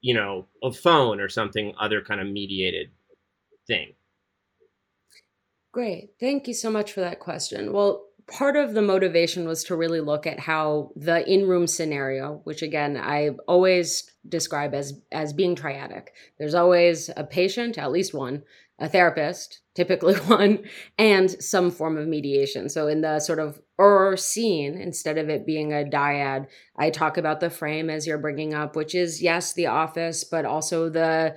you 0.00 0.14
know 0.14 0.46
a 0.62 0.72
phone 0.72 1.20
or 1.20 1.28
something 1.28 1.72
other 1.80 2.02
kind 2.02 2.20
of 2.20 2.26
mediated 2.26 2.90
thing? 3.66 3.94
Great. 5.72 6.10
Thank 6.20 6.48
you 6.48 6.54
so 6.54 6.70
much 6.70 6.92
for 6.92 7.00
that 7.00 7.20
question. 7.20 7.72
Well 7.72 8.04
part 8.30 8.56
of 8.56 8.74
the 8.74 8.82
motivation 8.82 9.46
was 9.46 9.64
to 9.64 9.76
really 9.76 10.00
look 10.00 10.26
at 10.26 10.40
how 10.40 10.90
the 10.94 11.28
in-room 11.28 11.66
scenario 11.66 12.40
which 12.44 12.62
again 12.62 12.96
i 12.96 13.30
always 13.48 14.11
describe 14.28 14.74
as 14.74 15.00
as 15.10 15.32
being 15.32 15.56
triadic 15.56 16.08
there's 16.38 16.54
always 16.54 17.10
a 17.16 17.24
patient 17.24 17.76
at 17.76 17.90
least 17.90 18.14
one 18.14 18.42
a 18.82 18.88
therapist, 18.88 19.60
typically 19.74 20.14
one, 20.26 20.64
and 20.98 21.30
some 21.42 21.70
form 21.70 21.96
of 21.96 22.08
mediation. 22.08 22.68
So 22.68 22.88
in 22.88 23.00
the 23.00 23.20
sort 23.20 23.38
of 23.38 23.60
or 23.78 24.16
scene, 24.16 24.76
instead 24.76 25.18
of 25.18 25.28
it 25.28 25.46
being 25.46 25.72
a 25.72 25.84
dyad, 25.84 26.48
I 26.76 26.90
talk 26.90 27.16
about 27.16 27.40
the 27.40 27.48
frame 27.48 27.88
as 27.88 28.06
you're 28.06 28.18
bringing 28.18 28.54
up, 28.54 28.76
which 28.76 28.94
is 28.94 29.22
yes, 29.22 29.52
the 29.52 29.66
office, 29.66 30.24
but 30.24 30.44
also 30.44 30.88
the 30.88 31.36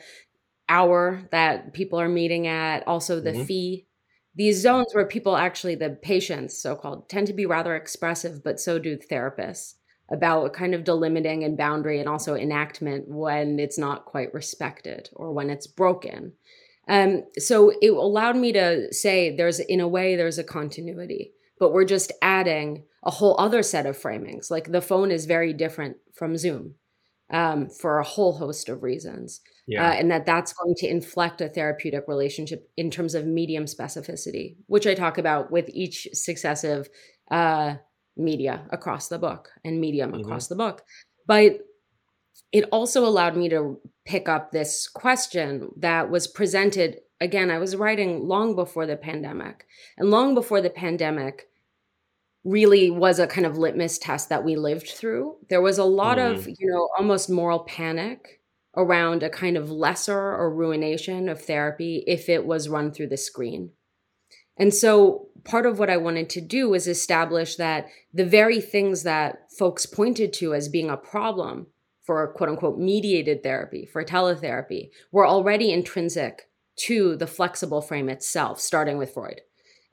hour 0.67 1.27
that 1.31 1.73
people 1.73 1.99
are 1.99 2.09
meeting 2.09 2.47
at, 2.47 2.87
also 2.87 3.19
the 3.19 3.31
mm-hmm. 3.31 3.43
fee. 3.43 3.87
These 4.33 4.61
zones 4.61 4.87
where 4.93 5.05
people 5.05 5.37
actually, 5.37 5.75
the 5.75 5.91
patients, 5.91 6.57
so 6.57 6.75
called, 6.75 7.07
tend 7.07 7.27
to 7.27 7.33
be 7.33 7.45
rather 7.45 7.75
expressive, 7.75 8.43
but 8.43 8.59
so 8.59 8.79
do 8.79 8.97
therapists 8.97 9.75
about 10.09 10.53
kind 10.53 10.75
of 10.75 10.83
delimiting 10.83 11.43
and 11.43 11.57
boundary 11.57 11.99
and 11.99 12.07
also 12.07 12.35
enactment 12.35 13.07
when 13.07 13.59
it's 13.59 13.77
not 13.77 14.05
quite 14.05 14.33
respected 14.33 15.09
or 15.13 15.31
when 15.31 15.49
it's 15.49 15.67
broken. 15.67 16.33
Um, 16.87 17.23
so 17.37 17.71
it 17.81 17.89
allowed 17.89 18.35
me 18.35 18.51
to 18.53 18.93
say 18.93 19.35
there's, 19.35 19.59
in 19.59 19.79
a 19.79 19.87
way, 19.87 20.15
there's 20.15 20.37
a 20.37 20.43
continuity, 20.43 21.33
but 21.59 21.73
we're 21.73 21.85
just 21.85 22.11
adding 22.21 22.83
a 23.03 23.09
whole 23.09 23.35
other 23.39 23.63
set 23.63 23.85
of 23.85 23.97
framings. 23.97 24.51
Like 24.51 24.71
the 24.71 24.81
phone 24.81 25.09
is 25.09 25.25
very 25.25 25.53
different 25.53 25.97
from 26.13 26.37
Zoom 26.37 26.75
um, 27.31 27.69
for 27.69 27.99
a 27.99 28.03
whole 28.03 28.33
host 28.33 28.69
of 28.69 28.83
reasons. 28.83 29.41
Yeah. 29.67 29.89
Uh, 29.89 29.93
and 29.93 30.11
that 30.11 30.27
that's 30.27 30.53
going 30.53 30.75
to 30.77 30.87
inflect 30.87 31.41
a 31.41 31.49
therapeutic 31.49 32.03
relationship 32.07 32.69
in 32.77 32.91
terms 32.91 33.15
of 33.15 33.25
medium 33.25 33.65
specificity, 33.65 34.57
which 34.67 34.85
I 34.85 34.93
talk 34.93 35.17
about 35.17 35.51
with 35.51 35.67
each 35.69 36.07
successive 36.13 36.87
uh, 37.31 37.75
media 38.17 38.65
across 38.71 39.07
the 39.07 39.19
book 39.19 39.49
and 39.63 39.79
medium 39.79 40.11
mm-hmm. 40.11 40.21
across 40.21 40.47
the 40.47 40.55
book. 40.55 40.83
But 41.27 41.59
it 42.51 42.65
also 42.71 43.05
allowed 43.05 43.35
me 43.35 43.49
to 43.49 43.79
pick 44.05 44.29
up 44.29 44.51
this 44.51 44.87
question 44.87 45.69
that 45.77 46.09
was 46.09 46.27
presented 46.27 46.99
again 47.21 47.49
i 47.49 47.57
was 47.57 47.75
writing 47.75 48.27
long 48.27 48.55
before 48.55 48.85
the 48.85 48.97
pandemic 48.97 49.65
and 49.97 50.11
long 50.11 50.33
before 50.35 50.61
the 50.61 50.69
pandemic 50.69 51.47
really 52.43 52.91
was 52.91 53.19
a 53.19 53.27
kind 53.27 53.45
of 53.45 53.57
litmus 53.57 53.97
test 53.97 54.29
that 54.29 54.43
we 54.43 54.55
lived 54.55 54.89
through 54.89 55.35
there 55.49 55.61
was 55.61 55.77
a 55.77 55.83
lot 55.83 56.17
mm. 56.17 56.31
of 56.31 56.47
you 56.47 56.71
know 56.71 56.89
almost 56.97 57.29
moral 57.29 57.59
panic 57.59 58.41
around 58.77 59.23
a 59.23 59.29
kind 59.29 59.57
of 59.57 59.71
lesser 59.71 60.17
or 60.17 60.53
ruination 60.53 61.29
of 61.29 61.41
therapy 61.41 62.03
if 62.07 62.29
it 62.29 62.45
was 62.45 62.69
run 62.69 62.91
through 62.91 63.07
the 63.07 63.17
screen 63.17 63.71
and 64.57 64.73
so 64.73 65.27
part 65.43 65.65
of 65.65 65.79
what 65.79 65.89
i 65.89 65.97
wanted 65.97 66.29
to 66.29 66.41
do 66.41 66.69
was 66.69 66.87
establish 66.87 67.55
that 67.55 67.87
the 68.13 68.25
very 68.25 68.59
things 68.59 69.03
that 69.03 69.51
folks 69.57 69.85
pointed 69.85 70.33
to 70.33 70.53
as 70.53 70.69
being 70.69 70.89
a 70.89 70.97
problem 70.97 71.67
for 72.05 72.27
quote 72.33 72.49
unquote 72.49 72.77
mediated 72.77 73.43
therapy, 73.43 73.85
for 73.85 74.03
teletherapy, 74.03 74.89
were 75.11 75.27
already 75.27 75.71
intrinsic 75.71 76.49
to 76.77 77.15
the 77.15 77.27
flexible 77.27 77.81
frame 77.81 78.09
itself, 78.09 78.59
starting 78.59 78.97
with 78.97 79.13
Freud. 79.13 79.41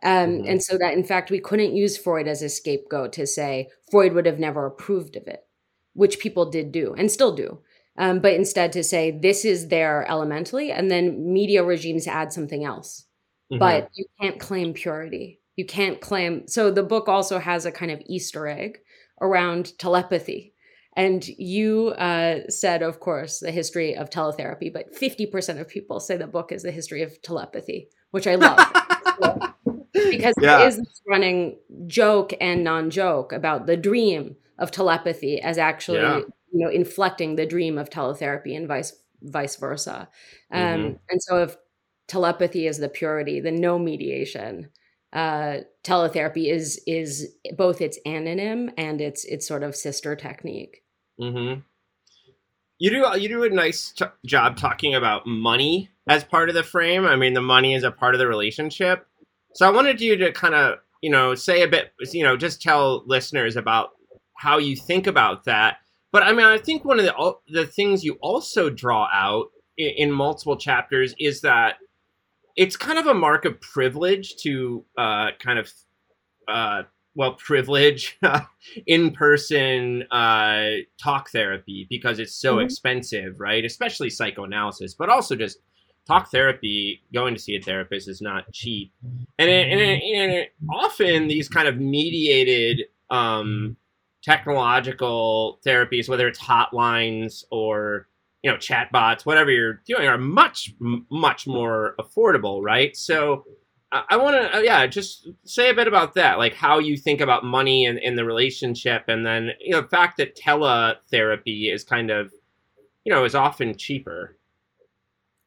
Um, 0.02 0.12
mm-hmm. 0.12 0.49
And 0.49 0.62
so 0.62 0.76
that, 0.78 0.95
in 0.95 1.04
fact, 1.04 1.31
we 1.31 1.40
couldn't 1.40 1.76
use 1.76 1.97
Freud 1.97 2.28
as 2.28 2.42
a 2.42 2.49
scapegoat 2.49 3.12
to 3.14 3.26
say 3.26 3.69
Freud 3.90 4.12
would 4.12 4.26
have 4.26 4.38
never 4.38 4.66
approved 4.66 5.16
of 5.16 5.26
it, 5.26 5.45
which 5.95 6.19
people 6.19 6.50
did 6.50 6.73
do 6.73 6.95
and 6.99 7.11
still 7.11 7.35
do. 7.35 7.61
Um, 7.97 8.21
but 8.21 8.35
instead 8.35 8.73
to 8.73 8.83
say 8.83 9.11
this 9.11 9.45
is 9.45 9.69
there 9.69 10.07
elementally, 10.09 10.73
and 10.73 10.90
then 10.90 11.33
media 11.33 11.62
regimes 11.62 12.07
add 12.07 12.33
something 12.33 12.64
else. 12.64 13.07
Mm-hmm. 13.52 13.59
But 13.59 13.90
you 13.94 14.06
can't 14.21 14.40
claim 14.40 14.73
purity. 14.73 15.40
You 15.56 15.66
can't 15.66 16.00
claim. 16.00 16.49
So 16.49 16.71
the 16.71 16.82
book 16.82 17.09
also 17.09 17.38
has 17.38 17.66
a 17.66 17.73
kind 17.73 17.92
of 17.92 18.00
Easter 18.06 18.49
egg 18.49 18.78
around 19.21 19.78
telepathy 19.78 20.52
and 20.94 21.26
you 21.26 21.88
uh, 21.88 22.40
said, 22.49 22.82
of 22.82 23.00
course, 23.00 23.40
the 23.40 23.50
history 23.50 23.97
of 23.97 24.11
teletherapy, 24.11 24.73
but 24.73 24.94
50% 24.94 25.61
of 25.61 25.68
people 25.68 26.00
say 26.00 26.16
the 26.16 26.26
book 26.26 26.52
is 26.52 26.62
the 26.62 26.71
history 26.71 27.02
of 27.02 27.21
telepathy, 27.23 27.88
which 28.11 28.26
I 28.26 28.35
love. 28.35 28.59
because 29.92 30.35
yeah. 30.40 30.59
there 30.59 30.68
is 30.68 30.76
this 30.76 31.02
running 31.09 31.56
joke 31.87 32.35
and 32.40 32.62
non 32.62 32.90
joke 32.90 33.32
about 33.32 33.66
the 33.66 33.76
dream 33.76 34.37
of 34.59 34.71
telepathy 34.71 35.40
as 35.40 35.56
actually, 35.56 36.00
yeah. 36.00 36.18
you 36.52 36.64
know, 36.64 36.68
inflecting 36.68 37.37
the 37.37 37.47
dream 37.47 37.78
of 37.78 37.88
teletherapy 37.88 38.54
and 38.54 38.68
vice 38.68 38.94
vice 39.23 39.56
versa. 39.56 40.09
Um, 40.50 40.61
mm-hmm. 40.61 40.97
And 41.09 41.23
so 41.23 41.42
if 41.42 41.56
telepathy 42.12 42.66
is 42.66 42.78
the 42.78 42.88
purity, 42.88 43.40
the 43.40 43.50
no 43.50 43.78
mediation 43.78 44.69
uh, 45.12 45.59
teletherapy 45.85 46.50
is 46.50 46.81
is 46.87 47.35
both 47.57 47.81
its 47.81 47.99
anonym 48.07 48.73
and 48.78 49.00
its 49.00 49.25
its 49.25 49.47
sort 49.47 49.62
of 49.62 49.76
sister 49.76 50.16
technique. 50.16 50.83
Mm-hmm. 51.21 51.61
You 52.78 52.90
do 52.90 53.21
you 53.21 53.28
do 53.28 53.45
a 53.45 53.50
nice 53.50 53.92
t- 53.92 54.04
job 54.25 54.57
talking 54.57 54.95
about 54.95 55.26
money 55.26 55.90
as 56.09 56.25
part 56.25 56.49
of 56.49 56.54
the 56.54 56.62
frame. 56.62 57.04
I 57.04 57.16
mean, 57.16 57.35
the 57.35 57.42
money 57.42 57.75
is 57.75 57.85
a 57.85 57.90
part 57.90 58.14
of 58.14 58.19
the 58.19 58.26
relationship. 58.26 59.07
So 59.54 59.66
I 59.66 59.71
wanted 59.71 60.00
you 60.00 60.16
to 60.16 60.33
kind 60.33 60.54
of 60.54 60.78
you 61.02 61.11
know 61.11 61.35
say 61.35 61.62
a 61.62 61.69
bit, 61.69 61.92
you 62.12 62.25
know, 62.25 62.37
just 62.37 62.62
tell 62.62 63.04
listeners 63.07 63.57
about 63.57 63.90
how 64.38 64.59
you 64.59 64.76
think 64.76 65.07
about 65.07 65.45
that. 65.45 65.76
But 66.11 66.23
I 66.23 66.33
mean, 66.33 66.47
I 66.47 66.57
think 66.57 66.85
one 66.85 66.99
of 66.99 67.04
the 67.04 67.35
the 67.49 67.66
things 67.66 68.02
you 68.02 68.14
also 68.23 68.71
draw 68.71 69.09
out 69.12 69.49
in, 69.76 69.90
in 69.97 70.11
multiple 70.11 70.57
chapters 70.57 71.14
is 71.19 71.42
that 71.42 71.76
it's 72.56 72.76
kind 72.76 72.99
of 72.99 73.06
a 73.06 73.14
mark 73.14 73.44
of 73.44 73.61
privilege 73.61 74.37
to 74.37 74.85
uh, 74.99 75.30
kind 75.38 75.59
of 75.59 75.73
uh, 76.49 76.82
well 77.14 77.35
privilege 77.35 78.18
in 78.87 79.11
person 79.12 80.02
uh, 80.11 80.71
talk 80.99 81.30
therapy 81.30 81.87
because 81.88 82.18
it's 82.18 82.35
so 82.35 82.56
mm-hmm. 82.56 82.64
expensive, 82.64 83.40
right? 83.40 83.64
Especially 83.64 84.11
psychoanalysis, 84.11 84.94
but 84.94 85.09
also 85.09 85.37
just 85.37 85.59
talk 86.06 86.30
therapy. 86.30 87.02
Going 87.12 87.35
to 87.35 87.40
see 87.40 87.56
a 87.56 87.61
therapist 87.61 88.09
is 88.09 88.21
not 88.21 88.50
cheap, 88.52 88.92
and, 89.38 89.50
it, 89.50 89.68
and, 89.68 89.80
it, 89.80 90.02
and 90.02 90.32
it, 90.32 90.52
often 90.71 91.28
these 91.28 91.49
kind 91.49 91.68
of 91.68 91.78
mediated 91.78 92.82
um, 93.11 93.76
technological 94.23 95.61
therapies, 95.66 96.09
whether 96.09 96.28
it's 96.28 96.40
hotlines 96.40 97.44
or 97.50 98.09
you 98.42 98.50
know 98.50 98.56
chatbots, 98.56 99.25
whatever 99.25 99.50
you're 99.50 99.80
doing, 99.87 100.06
are 100.06 100.18
much 100.18 100.75
much 100.78 101.46
more 101.46 101.94
affordable, 101.99 102.62
right? 102.62 102.96
So 102.96 103.44
I, 103.92 104.16
want 104.16 104.37
to, 104.37 104.56
uh, 104.56 104.61
yeah, 104.61 104.87
just 104.87 105.28
say 105.44 105.68
a 105.68 105.75
bit 105.75 105.87
about 105.87 106.14
that, 106.14 106.38
like 106.38 106.54
how 106.54 106.78
you 106.78 106.96
think 106.96 107.20
about 107.20 107.44
money 107.44 107.84
and, 107.84 107.99
and 107.99 108.16
the 108.16 108.25
relationship, 108.25 109.04
and 109.08 109.25
then 109.25 109.50
you 109.61 109.72
know 109.72 109.82
the 109.82 109.88
fact 109.88 110.16
that 110.16 110.37
teletherapy 110.37 111.72
is 111.72 111.84
kind 111.84 112.11
of, 112.11 112.32
you 113.04 113.12
know, 113.12 113.25
is 113.25 113.34
often 113.34 113.76
cheaper. 113.76 114.37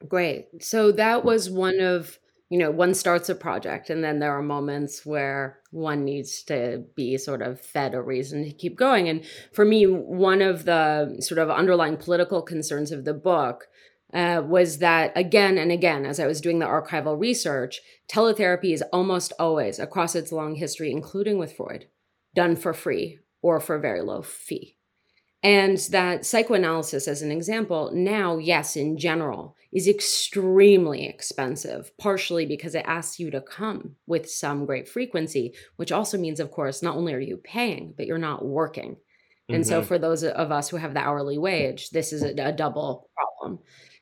Great. 0.07 0.61
So 0.61 0.91
that 0.91 1.25
was 1.25 1.49
one 1.49 1.79
of 1.79 2.19
you 2.49 2.59
know, 2.59 2.69
one 2.69 2.93
starts 2.93 3.27
a 3.29 3.35
project 3.35 3.89
and 3.89 4.03
then 4.03 4.19
there 4.19 4.37
are 4.37 4.43
moments 4.43 5.05
where 5.05 5.59
one 5.71 6.03
needs 6.03 6.43
to 6.43 6.83
be 6.95 7.17
sort 7.17 7.41
of 7.41 7.59
fed 7.59 7.93
a 7.93 8.01
reason 8.01 8.43
to 8.43 8.51
keep 8.51 8.77
going. 8.77 9.09
And 9.09 9.25
for 9.51 9.65
me, 9.65 9.85
one 9.85 10.41
of 10.41 10.65
the 10.65 11.17
sort 11.21 11.39
of 11.39 11.49
underlying 11.49 11.97
political 11.97 12.41
concerns 12.41 12.91
of 12.91 13.03
the 13.03 13.13
book 13.13 13.65
uh, 14.13 14.43
was 14.45 14.77
that 14.77 15.11
again 15.15 15.57
and 15.57 15.71
again, 15.71 16.05
as 16.05 16.19
I 16.19 16.27
was 16.27 16.39
doing 16.39 16.59
the 16.59 16.65
archival 16.65 17.19
research, 17.19 17.81
teletherapy 18.07 18.73
is 18.73 18.83
almost 18.93 19.33
always, 19.39 19.79
across 19.79 20.15
its 20.15 20.31
long 20.31 20.55
history, 20.55 20.91
including 20.91 21.39
with 21.39 21.53
Freud, 21.53 21.87
done 22.35 22.55
for 22.55 22.73
free 22.73 23.19
or 23.41 23.59
for 23.59 23.79
very 23.79 24.01
low 24.01 24.21
fee. 24.21 24.77
And 25.45 25.77
that 25.91 26.25
psychoanalysis, 26.25 27.07
as 27.07 27.21
an 27.21 27.29
example, 27.31 27.91
now, 27.93 28.39
yes, 28.39 28.75
in 28.75 28.97
general, 28.97 29.55
is 29.71 29.87
extremely 29.87 31.05
expensive, 31.05 31.95
partially 31.99 32.47
because 32.47 32.73
it 32.73 32.83
asks 32.87 33.19
you 33.19 33.29
to 33.29 33.41
come 33.41 33.95
with 34.07 34.27
some 34.27 34.65
great 34.65 34.89
frequency, 34.89 35.53
which 35.75 35.91
also 35.91 36.17
means, 36.17 36.39
of 36.39 36.49
course, 36.49 36.81
not 36.81 36.95
only 36.95 37.13
are 37.13 37.19
you 37.19 37.37
paying, 37.37 37.93
but 37.95 38.07
you're 38.07 38.17
not 38.17 38.43
working. 38.43 38.97
And 39.47 39.63
mm-hmm. 39.63 39.69
so, 39.69 39.83
for 39.83 39.99
those 39.99 40.23
of 40.23 40.51
us 40.51 40.69
who 40.69 40.77
have 40.77 40.95
the 40.95 40.99
hourly 40.99 41.37
wage, 41.37 41.91
this 41.91 42.11
is 42.11 42.23
a, 42.23 42.29
a 42.29 42.51
double 42.51 43.07
problem 43.15 43.59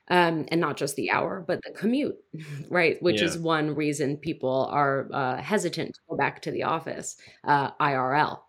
um, 0.09 0.45
and 0.49 0.59
not 0.59 0.77
just 0.77 0.95
the 0.95 1.11
hour, 1.11 1.43
but 1.47 1.61
the 1.63 1.71
commute, 1.71 2.17
right? 2.69 3.01
Which 3.01 3.21
yeah. 3.21 3.27
is 3.27 3.37
one 3.37 3.75
reason 3.75 4.17
people 4.17 4.67
are 4.71 5.07
uh, 5.13 5.37
hesitant 5.37 5.95
to 5.95 6.01
go 6.09 6.17
back 6.17 6.41
to 6.41 6.51
the 6.51 6.63
office, 6.63 7.15
uh, 7.45 7.71
IRL. 7.79 8.39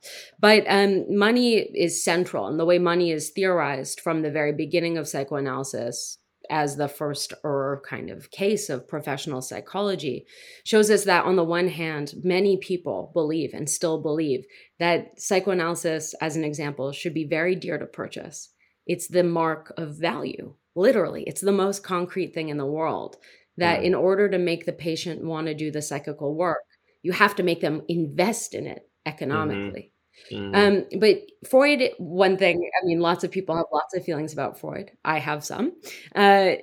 But 0.40 0.64
um, 0.68 1.16
money 1.16 1.58
is 1.58 2.04
central, 2.04 2.46
and 2.46 2.58
the 2.58 2.64
way 2.64 2.78
money 2.78 3.11
is 3.12 3.30
theorized 3.30 4.00
from 4.00 4.23
the 4.23 4.30
very 4.30 4.52
beginning 4.52 4.99
of 4.99 5.08
psychoanalysis 5.08 6.18
as 6.50 6.76
the 6.76 6.88
first 6.88 7.32
or 7.42 7.82
kind 7.88 8.11
of 8.11 8.30
case 8.30 8.68
of 8.68 8.88
professional 8.88 9.40
psychology 9.40 10.26
shows 10.64 10.90
us 10.90 11.04
that 11.04 11.25
on 11.25 11.37
the 11.37 11.44
one 11.44 11.68
hand 11.68 12.12
many 12.23 12.56
people 12.56 13.11
believe 13.14 13.54
and 13.54 13.68
still 13.70 14.00
believe 14.00 14.44
that 14.78 15.18
psychoanalysis 15.18 16.14
as 16.20 16.37
an 16.37 16.44
example 16.44 16.92
should 16.92 17.14
be 17.14 17.25
very 17.25 17.54
dear 17.54 17.78
to 17.78 17.87
purchase 17.87 18.50
it's 18.87 19.08
the 19.08 19.25
mark 19.25 19.73
of 19.78 19.96
value 19.96 20.54
Literally, 20.75 21.23
it's 21.25 21.40
the 21.40 21.52
most 21.52 21.83
concrete 21.83 22.35
thing 22.35 22.49
in 22.49 22.57
the 22.57 22.66
world 22.66 23.16
that 23.57 23.85
in 23.85 23.95
order 23.95 24.28
to 24.28 24.38
make 24.38 24.66
the 24.66 24.73
patient 24.73 25.25
want 25.25 25.47
to 25.47 25.54
do 25.54 25.71
the 25.71 25.83
psychical 25.83 26.35
work, 26.35 26.64
you 27.02 27.12
have 27.12 27.37
to 27.37 27.43
make 27.43 27.61
them 27.61 27.83
invest 27.88 28.54
in 28.54 28.66
it 28.66 28.78
mm-hmm. 28.78 29.12
economically. 29.14 29.93
Mm-hmm. 30.33 30.54
Um, 30.54 31.00
but 31.00 31.23
Freud, 31.49 31.83
one 31.99 32.37
thing, 32.37 32.69
I 32.83 32.87
mean, 32.87 33.00
lots 33.00 33.25
of 33.25 33.31
people 33.31 33.57
have 33.57 33.66
lots 33.73 33.95
of 33.95 34.04
feelings 34.04 34.33
about 34.33 34.59
Freud. 34.59 34.90
I 35.04 35.19
have 35.19 35.45
some. 35.45 35.73
Uh, 36.14 36.54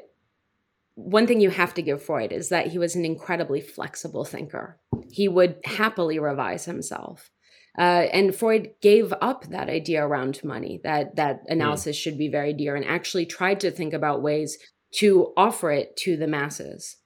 one 0.95 1.27
thing 1.27 1.41
you 1.41 1.49
have 1.49 1.73
to 1.75 1.81
give 1.81 2.03
Freud 2.03 2.31
is 2.31 2.49
that 2.49 2.67
he 2.67 2.77
was 2.77 2.95
an 2.95 3.05
incredibly 3.05 3.61
flexible 3.61 4.25
thinker. 4.25 4.79
He 5.09 5.27
would 5.27 5.57
happily 5.63 6.19
revise 6.19 6.65
himself. 6.65 7.29
Uh, 7.77 8.07
and 8.11 8.35
Freud 8.35 8.71
gave 8.81 9.13
up 9.21 9.45
that 9.49 9.69
idea 9.69 10.05
around 10.05 10.43
money, 10.43 10.81
that 10.83 11.15
that 11.15 11.41
hmm. 11.45 11.53
analysis 11.53 11.97
mm. 11.97 12.01
should 12.01 12.17
be 12.17 12.27
very 12.27 12.53
dear, 12.53 12.75
and 12.75 12.85
actually 12.85 13.25
tried 13.25 13.59
to 13.61 13.71
think 13.71 13.93
about 13.93 14.21
ways 14.21 14.57
to 14.95 15.31
offer 15.37 15.71
it 15.71 15.95
to 15.95 16.17
the 16.17 16.27
masses. 16.27 16.97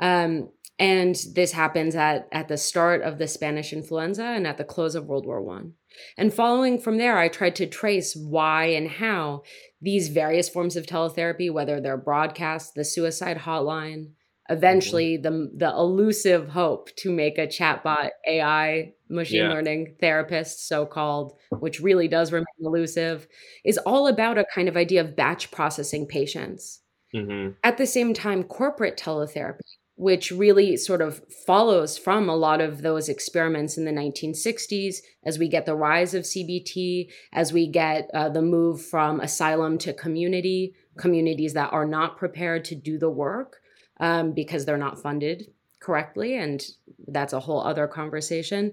Um, 0.00 0.48
and 0.78 1.14
this 1.34 1.52
happens 1.52 1.94
at 1.94 2.26
at 2.32 2.48
the 2.48 2.56
start 2.56 3.02
of 3.02 3.18
the 3.18 3.28
Spanish 3.28 3.72
influenza 3.72 4.24
and 4.24 4.46
at 4.46 4.56
the 4.56 4.64
close 4.64 4.94
of 4.94 5.06
World 5.06 5.26
War 5.26 5.42
One. 5.42 5.74
And 6.16 6.34
following 6.34 6.78
from 6.78 6.96
there, 6.96 7.18
I 7.18 7.28
tried 7.28 7.54
to 7.56 7.66
trace 7.66 8.16
why 8.16 8.66
and 8.66 8.88
how 8.88 9.42
these 9.80 10.08
various 10.08 10.48
forms 10.48 10.74
of 10.74 10.86
teletherapy, 10.86 11.52
whether 11.52 11.80
they're 11.80 11.96
broadcast, 11.96 12.74
the 12.74 12.84
suicide 12.84 13.38
hotline, 13.38 14.12
eventually 14.48 15.18
mm-hmm. 15.18 15.56
the 15.56 15.66
the 15.66 15.70
elusive 15.70 16.48
hope 16.48 16.94
to 16.96 17.10
make 17.10 17.38
a 17.38 17.46
chatbot 17.46 18.10
AI 18.28 18.92
machine 19.08 19.44
yeah. 19.44 19.48
learning 19.48 19.96
therapist 20.00 20.68
so 20.68 20.84
called 20.84 21.38
which 21.60 21.80
really 21.80 22.08
does 22.08 22.32
remain 22.32 22.44
elusive 22.60 23.26
is 23.64 23.78
all 23.78 24.06
about 24.06 24.38
a 24.38 24.46
kind 24.54 24.68
of 24.68 24.76
idea 24.76 25.00
of 25.00 25.16
batch 25.16 25.50
processing 25.50 26.06
patients 26.06 26.80
mm-hmm. 27.14 27.52
at 27.62 27.78
the 27.78 27.86
same 27.86 28.12
time 28.12 28.42
corporate 28.42 28.98
teletherapy 28.98 29.60
which 29.96 30.32
really 30.32 30.76
sort 30.76 31.00
of 31.00 31.22
follows 31.46 31.96
from 31.96 32.28
a 32.28 32.34
lot 32.34 32.60
of 32.60 32.82
those 32.82 33.08
experiments 33.08 33.78
in 33.78 33.84
the 33.84 33.92
1960s 33.92 34.96
as 35.24 35.38
we 35.38 35.48
get 35.48 35.66
the 35.66 35.76
rise 35.76 36.14
of 36.14 36.24
CBT, 36.24 37.08
as 37.32 37.52
we 37.52 37.68
get 37.68 38.10
uh, 38.12 38.28
the 38.28 38.42
move 38.42 38.84
from 38.84 39.20
asylum 39.20 39.78
to 39.78 39.92
community, 39.92 40.74
communities 40.98 41.52
that 41.52 41.72
are 41.72 41.86
not 41.86 42.16
prepared 42.16 42.64
to 42.64 42.74
do 42.74 42.98
the 42.98 43.08
work 43.08 43.58
um, 44.04 44.32
because 44.32 44.66
they're 44.66 44.76
not 44.76 45.00
funded 45.00 45.50
correctly. 45.80 46.36
And 46.36 46.62
that's 47.08 47.32
a 47.32 47.40
whole 47.40 47.62
other 47.62 47.86
conversation. 47.86 48.72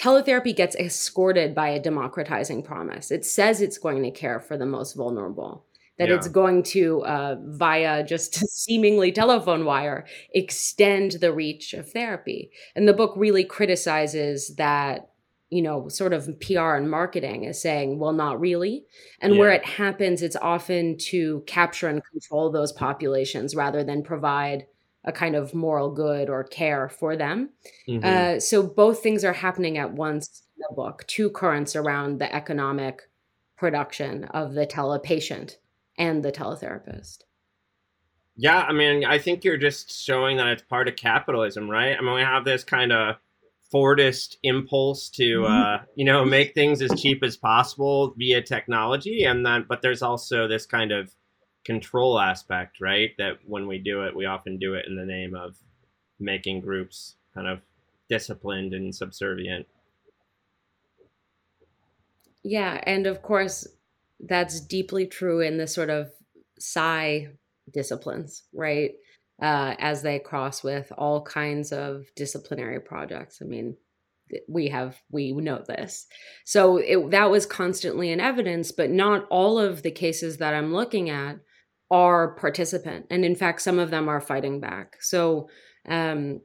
Teletherapy 0.00 0.56
gets 0.56 0.74
escorted 0.76 1.54
by 1.54 1.68
a 1.68 1.78
democratizing 1.80 2.62
promise. 2.62 3.10
It 3.10 3.26
says 3.26 3.60
it's 3.60 3.76
going 3.76 4.02
to 4.02 4.10
care 4.10 4.40
for 4.40 4.56
the 4.56 4.64
most 4.64 4.94
vulnerable, 4.94 5.66
that 5.98 6.08
yeah. 6.08 6.14
it's 6.14 6.28
going 6.28 6.62
to, 6.62 7.04
uh, 7.04 7.36
via 7.40 8.02
just 8.02 8.34
seemingly 8.48 9.12
telephone 9.12 9.66
wire, 9.66 10.06
extend 10.32 11.12
the 11.12 11.34
reach 11.34 11.74
of 11.74 11.90
therapy. 11.90 12.50
And 12.74 12.88
the 12.88 12.94
book 12.94 13.12
really 13.14 13.44
criticizes 13.44 14.56
that 14.56 15.10
you 15.52 15.60
know, 15.60 15.86
sort 15.88 16.14
of 16.14 16.40
PR 16.40 16.76
and 16.76 16.90
marketing 16.90 17.44
is 17.44 17.60
saying, 17.60 17.98
well, 17.98 18.14
not 18.14 18.40
really. 18.40 18.86
And 19.20 19.34
yeah. 19.34 19.38
where 19.38 19.50
it 19.50 19.66
happens, 19.66 20.22
it's 20.22 20.36
often 20.36 20.96
to 21.10 21.42
capture 21.46 21.88
and 21.88 22.02
control 22.10 22.50
those 22.50 22.72
populations 22.72 23.54
rather 23.54 23.84
than 23.84 24.02
provide 24.02 24.64
a 25.04 25.12
kind 25.12 25.36
of 25.36 25.52
moral 25.52 25.90
good 25.90 26.30
or 26.30 26.42
care 26.42 26.88
for 26.88 27.16
them. 27.16 27.50
Mm-hmm. 27.86 28.02
Uh, 28.02 28.40
so 28.40 28.62
both 28.62 29.02
things 29.02 29.24
are 29.24 29.34
happening 29.34 29.76
at 29.76 29.92
once 29.92 30.42
in 30.56 30.64
the 30.70 30.74
book 30.74 31.04
two 31.06 31.28
currents 31.28 31.76
around 31.76 32.18
the 32.18 32.34
economic 32.34 33.02
production 33.58 34.24
of 34.24 34.54
the 34.54 34.66
telepatient 34.66 35.56
and 35.98 36.22
the 36.22 36.32
teletherapist. 36.32 37.24
Yeah, 38.36 38.60
I 38.60 38.72
mean, 38.72 39.04
I 39.04 39.18
think 39.18 39.44
you're 39.44 39.58
just 39.58 40.02
showing 40.02 40.38
that 40.38 40.46
it's 40.46 40.62
part 40.62 40.88
of 40.88 40.96
capitalism, 40.96 41.68
right? 41.68 41.94
I 41.94 42.00
mean, 42.00 42.14
we 42.14 42.22
have 42.22 42.46
this 42.46 42.64
kind 42.64 42.90
of 42.90 43.16
Fordist 43.72 44.36
impulse 44.42 45.08
to 45.10 45.40
mm-hmm. 45.40 45.52
uh, 45.52 45.86
you 45.94 46.04
know 46.04 46.24
make 46.24 46.54
things 46.54 46.82
as 46.82 47.00
cheap 47.00 47.22
as 47.22 47.36
possible 47.36 48.14
via 48.16 48.42
technology, 48.42 49.24
and 49.24 49.44
then 49.44 49.64
but 49.68 49.82
there's 49.82 50.02
also 50.02 50.46
this 50.46 50.66
kind 50.66 50.92
of 50.92 51.12
control 51.64 52.18
aspect, 52.18 52.80
right? 52.80 53.10
That 53.18 53.38
when 53.46 53.66
we 53.66 53.78
do 53.78 54.02
it, 54.02 54.14
we 54.14 54.26
often 54.26 54.58
do 54.58 54.74
it 54.74 54.86
in 54.86 54.96
the 54.96 55.06
name 55.06 55.34
of 55.34 55.56
making 56.18 56.60
groups 56.60 57.16
kind 57.34 57.46
of 57.46 57.60
disciplined 58.08 58.74
and 58.74 58.94
subservient. 58.94 59.66
Yeah, 62.42 62.80
and 62.84 63.06
of 63.06 63.22
course, 63.22 63.66
that's 64.20 64.60
deeply 64.60 65.06
true 65.06 65.40
in 65.40 65.58
the 65.58 65.66
sort 65.66 65.90
of 65.90 66.10
psy 66.58 67.26
disciplines, 67.72 68.42
right? 68.52 68.92
Uh, 69.42 69.74
as 69.78 70.02
they 70.02 70.20
cross 70.20 70.62
with 70.62 70.92
all 70.96 71.20
kinds 71.20 71.72
of 71.72 72.06
disciplinary 72.14 72.80
projects. 72.80 73.40
I 73.42 73.44
mean, 73.44 73.76
we 74.48 74.68
have 74.68 75.02
we 75.10 75.32
know 75.32 75.62
this. 75.66 76.06
So 76.44 76.78
it, 76.78 77.10
that 77.10 77.30
was 77.30 77.44
constantly 77.44 78.10
in 78.10 78.20
evidence 78.20 78.72
but 78.72 78.90
not 78.90 79.26
all 79.30 79.58
of 79.58 79.82
the 79.82 79.90
cases 79.90 80.38
that 80.38 80.54
i'm 80.54 80.72
looking 80.72 81.10
at 81.10 81.36
are 81.90 82.34
participant 82.36 83.06
and 83.10 83.24
in 83.24 83.36
fact 83.36 83.60
some 83.60 83.78
of 83.78 83.90
them 83.90 84.08
are 84.08 84.20
fighting 84.20 84.60
back. 84.60 84.96
So 85.00 85.48
um, 85.86 86.40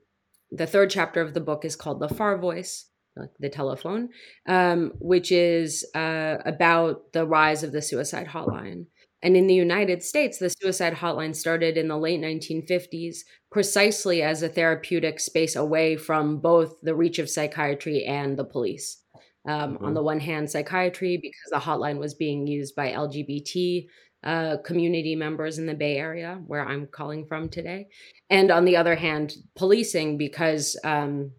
the 0.51 0.67
third 0.67 0.89
chapter 0.89 1.21
of 1.21 1.33
the 1.33 1.39
book 1.39 1.63
is 1.63 1.75
called 1.75 1.99
the 1.99 2.09
far 2.09 2.37
voice 2.37 2.85
like 3.15 3.31
the 3.39 3.49
telephone 3.49 4.09
um, 4.47 4.91
which 4.99 5.31
is 5.31 5.85
uh, 5.95 6.37
about 6.45 7.13
the 7.13 7.25
rise 7.25 7.63
of 7.63 7.71
the 7.71 7.81
suicide 7.81 8.27
hotline 8.27 8.87
and 9.23 9.35
in 9.35 9.47
the 9.47 9.53
United 9.53 10.03
States, 10.03 10.37
the 10.37 10.49
suicide 10.49 10.93
hotline 10.93 11.35
started 11.35 11.75
in 11.75 11.87
the 11.87 11.97
late 11.97 12.21
1950s, 12.21 13.19
precisely 13.51 14.21
as 14.21 14.43
a 14.43 14.49
therapeutic 14.49 15.19
space 15.19 15.55
away 15.55 15.97
from 15.97 16.37
both 16.37 16.75
the 16.83 16.95
reach 16.95 17.17
of 17.17 17.29
psychiatry 17.29 18.05
and 18.05 18.37
the 18.37 18.45
police. 18.45 19.01
Um, 19.47 19.75
mm-hmm. 19.75 19.85
On 19.85 19.93
the 19.93 20.03
one 20.03 20.19
hand, 20.19 20.51
psychiatry, 20.51 21.17
because 21.17 21.49
the 21.51 21.57
hotline 21.57 21.97
was 21.97 22.13
being 22.13 22.45
used 22.45 22.75
by 22.75 22.91
LGBT 22.91 23.87
uh, 24.23 24.57
community 24.63 25.15
members 25.15 25.57
in 25.57 25.65
the 25.65 25.73
Bay 25.73 25.97
Area, 25.97 26.39
where 26.45 26.65
I'm 26.65 26.85
calling 26.87 27.25
from 27.25 27.49
today. 27.49 27.87
And 28.29 28.51
on 28.51 28.65
the 28.65 28.77
other 28.77 28.95
hand, 28.95 29.33
policing, 29.55 30.17
because 30.17 30.77
um, 30.83 31.31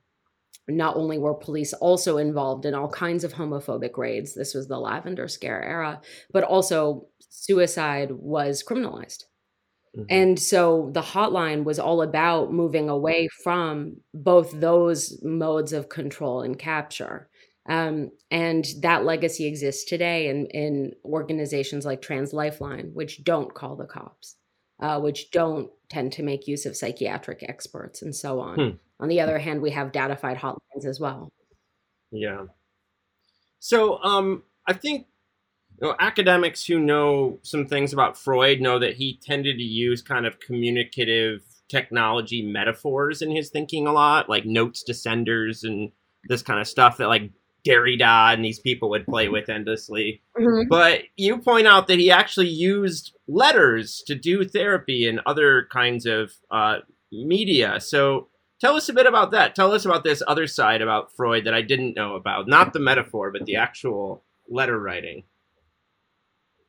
not 0.69 0.97
only 0.97 1.19
were 1.19 1.35
police 1.35 1.73
also 1.73 2.19
involved 2.19 2.67
in 2.67 2.75
all 2.75 2.91
kinds 2.91 3.25
of 3.25 3.33
homophobic 3.33 3.97
raids, 3.97 4.35
this 4.35 4.55
was 4.55 4.69
the 4.69 4.79
Lavender 4.79 5.27
Scare 5.27 5.63
era, 5.63 6.01
but 6.33 6.45
also 6.45 7.07
suicide 7.29 8.11
was 8.13 8.65
criminalized. 8.69 9.25
Mm-hmm. 9.97 10.05
And 10.11 10.39
so 10.39 10.91
the 10.93 11.03
hotline 11.03 11.65
was 11.65 11.79
all 11.79 12.03
about 12.03 12.53
moving 12.53 12.89
away 12.89 13.29
from 13.43 13.97
both 14.13 14.53
those 14.53 15.19
modes 15.23 15.73
of 15.73 15.89
control 15.89 16.43
and 16.43 16.59
capture. 16.59 17.29
Um, 17.69 18.11
and 18.31 18.67
that 18.81 19.05
legacy 19.05 19.47
exists 19.47 19.85
today 19.85 20.29
in, 20.29 20.47
in 20.47 20.93
organizations 21.05 21.85
like 21.85 22.01
Trans 22.01 22.33
Lifeline, 22.33 22.91
which 22.95 23.25
don't 23.25 23.53
call 23.55 23.77
the 23.77 23.87
cops. 23.87 24.37
uh, 24.81 25.01
which 25.01 25.31
don't 25.31 25.71
tend 25.89 26.13
to 26.13 26.23
make 26.23 26.47
use 26.47 26.67
of 26.67 26.77
psychiatric 26.77 27.43
experts 27.49 28.03
and 28.03 28.15
so 28.15 28.41
on. 28.41 28.55
Hmm. 28.57 28.77
On 29.01 29.09
the 29.09 29.21
other 29.21 29.39
hand, 29.39 29.63
we 29.63 29.71
have 29.71 29.93
datafied 29.93 30.39
hotlines 30.39 30.85
as 30.85 31.01
well. 31.01 31.33
Yeah. 32.11 32.45
So 33.59 34.03
um, 34.03 34.45
I 34.67 34.73
think 34.73 35.07
you 35.81 35.89
know, 35.89 35.95
academics 36.01 36.67
who 36.67 36.79
know 36.79 37.39
some 37.43 37.67
things 37.67 37.93
about 37.93 38.19
Freud 38.19 38.61
know 38.61 38.79
that 38.79 38.95
he 38.95 39.19
tended 39.23 39.59
to 39.59 39.63
use 39.63 40.03
kind 40.03 40.27
of 40.27 40.41
communicative 40.41 41.43
technology 41.69 42.43
metaphors 42.43 43.23
in 43.23 43.31
his 43.31 43.51
thinking 43.51 43.87
a 43.87 43.93
lot, 43.93 44.29
like 44.29 44.45
notes 44.45 44.83
to 44.85 44.95
senders 44.95 45.65
and 45.65 45.93
this 46.29 46.43
kind 46.43 46.61
of 46.61 46.67
stuff 46.67 46.97
that 46.97 47.09
like 47.09 47.31
Derrida 47.67 48.35
and 48.35 48.45
these 48.45 48.59
people 48.59 48.91
would 48.91 49.07
play 49.07 49.29
with 49.29 49.49
endlessly. 49.49 50.23
Mm-hmm. 50.37 50.69
But 50.69 51.03
you 51.17 51.39
point 51.39 51.67
out 51.67 51.87
that 51.89 51.99
he 51.99 52.11
actually 52.11 52.49
used 52.49 53.13
letters 53.27 54.03
to 54.07 54.15
do 54.15 54.45
therapy 54.45 55.09
and 55.09 55.21
other 55.27 55.69
kinds 55.71 56.07
of 56.07 56.33
uh, 56.51 56.79
media. 57.13 57.81
So 57.81 58.29
tell 58.61 58.77
us 58.77 58.89
a 58.89 58.93
bit 58.93 59.07
about 59.07 59.31
that. 59.33 59.55
Tell 59.55 59.73
us 59.73 59.85
about 59.85 60.05
this 60.05 60.23
other 60.27 60.47
side 60.47 60.83
about 60.83 61.15
Freud 61.15 61.45
that 61.45 61.55
I 61.55 61.63
didn't 61.63 61.95
know 61.95 62.15
about. 62.17 62.49
Not 62.49 62.73
the 62.73 62.81
metaphor, 62.81 63.31
but 63.31 63.45
the 63.45 63.57
actual 63.57 64.23
letter 64.49 64.79
writing. 64.79 65.25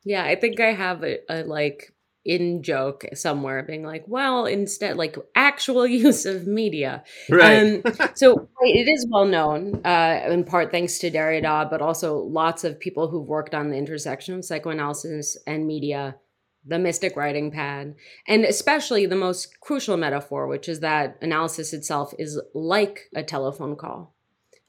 Yeah, 0.03 0.23
I 0.23 0.35
think 0.35 0.59
I 0.59 0.73
have 0.73 1.03
a, 1.03 1.19
a 1.29 1.43
like 1.43 1.93
in 2.25 2.61
joke 2.61 3.05
somewhere 3.13 3.63
being 3.63 3.83
like, 3.83 4.03
well, 4.07 4.45
instead, 4.45 4.97
like 4.97 5.17
actual 5.35 5.87
use 6.05 6.25
of 6.25 6.47
media. 6.47 7.03
Right. 7.29 7.83
Um, 7.85 7.93
so 8.15 8.49
it 8.61 8.87
is 8.87 9.07
well 9.09 9.25
known, 9.25 9.81
uh, 9.85 10.25
in 10.29 10.43
part 10.43 10.71
thanks 10.71 10.99
to 10.99 11.11
Derrida, 11.11 11.69
but 11.69 11.81
also 11.81 12.17
lots 12.17 12.63
of 12.63 12.79
people 12.79 13.07
who've 13.07 13.27
worked 13.27 13.55
on 13.55 13.69
the 13.69 13.77
intersection 13.77 14.35
of 14.35 14.45
psychoanalysis 14.45 15.37
and 15.47 15.65
media, 15.65 16.17
the 16.65 16.77
mystic 16.77 17.15
writing 17.15 17.51
pad, 17.51 17.95
and 18.27 18.43
especially 18.43 19.05
the 19.05 19.15
most 19.15 19.59
crucial 19.61 19.97
metaphor, 19.97 20.47
which 20.47 20.69
is 20.69 20.81
that 20.81 21.17
analysis 21.21 21.73
itself 21.73 22.13
is 22.19 22.39
like 22.53 23.09
a 23.15 23.23
telephone 23.23 23.75
call, 23.75 24.13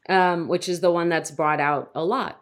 um, 0.08 0.48
which 0.48 0.68
is 0.68 0.80
the 0.80 0.90
one 0.90 1.08
that's 1.08 1.30
brought 1.30 1.60
out 1.60 1.90
a 1.94 2.04
lot. 2.04 2.40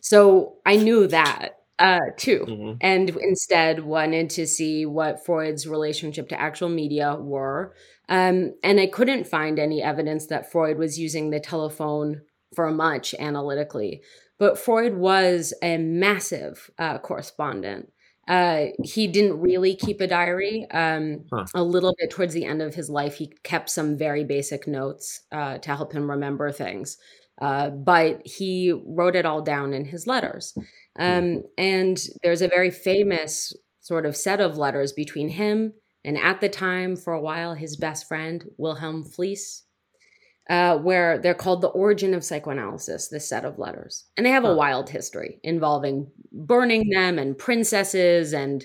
So 0.00 0.56
I 0.64 0.76
knew 0.76 1.06
that 1.06 1.57
uh, 1.78 2.00
too, 2.16 2.48
Mhm. 2.48 2.76
and 2.80 3.10
instead 3.20 3.84
wanted 3.84 4.30
to 4.30 4.46
see 4.46 4.84
what 4.86 5.24
Freud's 5.24 5.66
relationship 5.66 6.28
to 6.30 6.40
actual 6.40 6.68
media 6.68 7.16
were. 7.16 7.74
Um, 8.08 8.54
and 8.62 8.80
I 8.80 8.86
couldn't 8.86 9.26
find 9.26 9.58
any 9.58 9.82
evidence 9.82 10.26
that 10.26 10.50
Freud 10.50 10.78
was 10.78 10.98
using 10.98 11.30
the 11.30 11.40
telephone 11.40 12.22
for 12.54 12.70
much 12.70 13.14
analytically. 13.18 14.02
But 14.38 14.58
Freud 14.58 14.94
was 14.96 15.52
a 15.62 15.76
massive 15.78 16.70
uh, 16.78 16.98
correspondent. 16.98 17.92
Uh, 18.26 18.66
he 18.84 19.06
didn't 19.06 19.40
really 19.40 19.74
keep 19.74 20.00
a 20.00 20.06
diary. 20.06 20.66
Um, 20.70 21.24
Huh. 21.32 21.48
A 21.54 21.62
little 21.62 21.94
bit 21.98 22.10
towards 22.10 22.34
the 22.34 22.44
end 22.44 22.60
of 22.62 22.74
his 22.74 22.90
life, 22.90 23.14
he 23.14 23.32
kept 23.42 23.70
some 23.70 23.96
very 23.96 24.22
basic 24.24 24.66
notes 24.66 25.22
uh, 25.32 25.58
to 25.58 25.74
help 25.74 25.92
him 25.92 26.10
remember 26.10 26.52
things. 26.52 26.98
Uh, 27.40 27.70
but 27.70 28.26
he 28.26 28.72
wrote 28.86 29.14
it 29.14 29.26
all 29.26 29.42
down 29.42 29.72
in 29.72 29.84
his 29.84 30.06
letters. 30.06 30.56
Um, 30.98 31.44
and 31.56 31.98
there's 32.22 32.42
a 32.42 32.48
very 32.48 32.70
famous 32.70 33.52
sort 33.80 34.06
of 34.06 34.16
set 34.16 34.40
of 34.40 34.58
letters 34.58 34.92
between 34.92 35.28
him 35.28 35.72
and 36.04 36.16
at 36.16 36.40
the 36.40 36.48
time, 36.48 36.96
for 36.96 37.12
a 37.12 37.20
while, 37.20 37.54
his 37.54 37.76
best 37.76 38.08
friend, 38.08 38.44
Wilhelm 38.56 39.04
Fliess, 39.04 39.64
uh, 40.48 40.78
where 40.78 41.18
they're 41.18 41.34
called 41.34 41.60
The 41.60 41.68
Origin 41.68 42.14
of 42.14 42.24
Psychoanalysis, 42.24 43.08
this 43.08 43.28
set 43.28 43.44
of 43.44 43.58
letters. 43.58 44.06
And 44.16 44.24
they 44.24 44.30
have 44.30 44.44
a 44.44 44.54
wild 44.54 44.88
history 44.88 45.38
involving 45.42 46.10
burning 46.32 46.88
them 46.88 47.18
and 47.18 47.36
princesses 47.36 48.32
and 48.32 48.64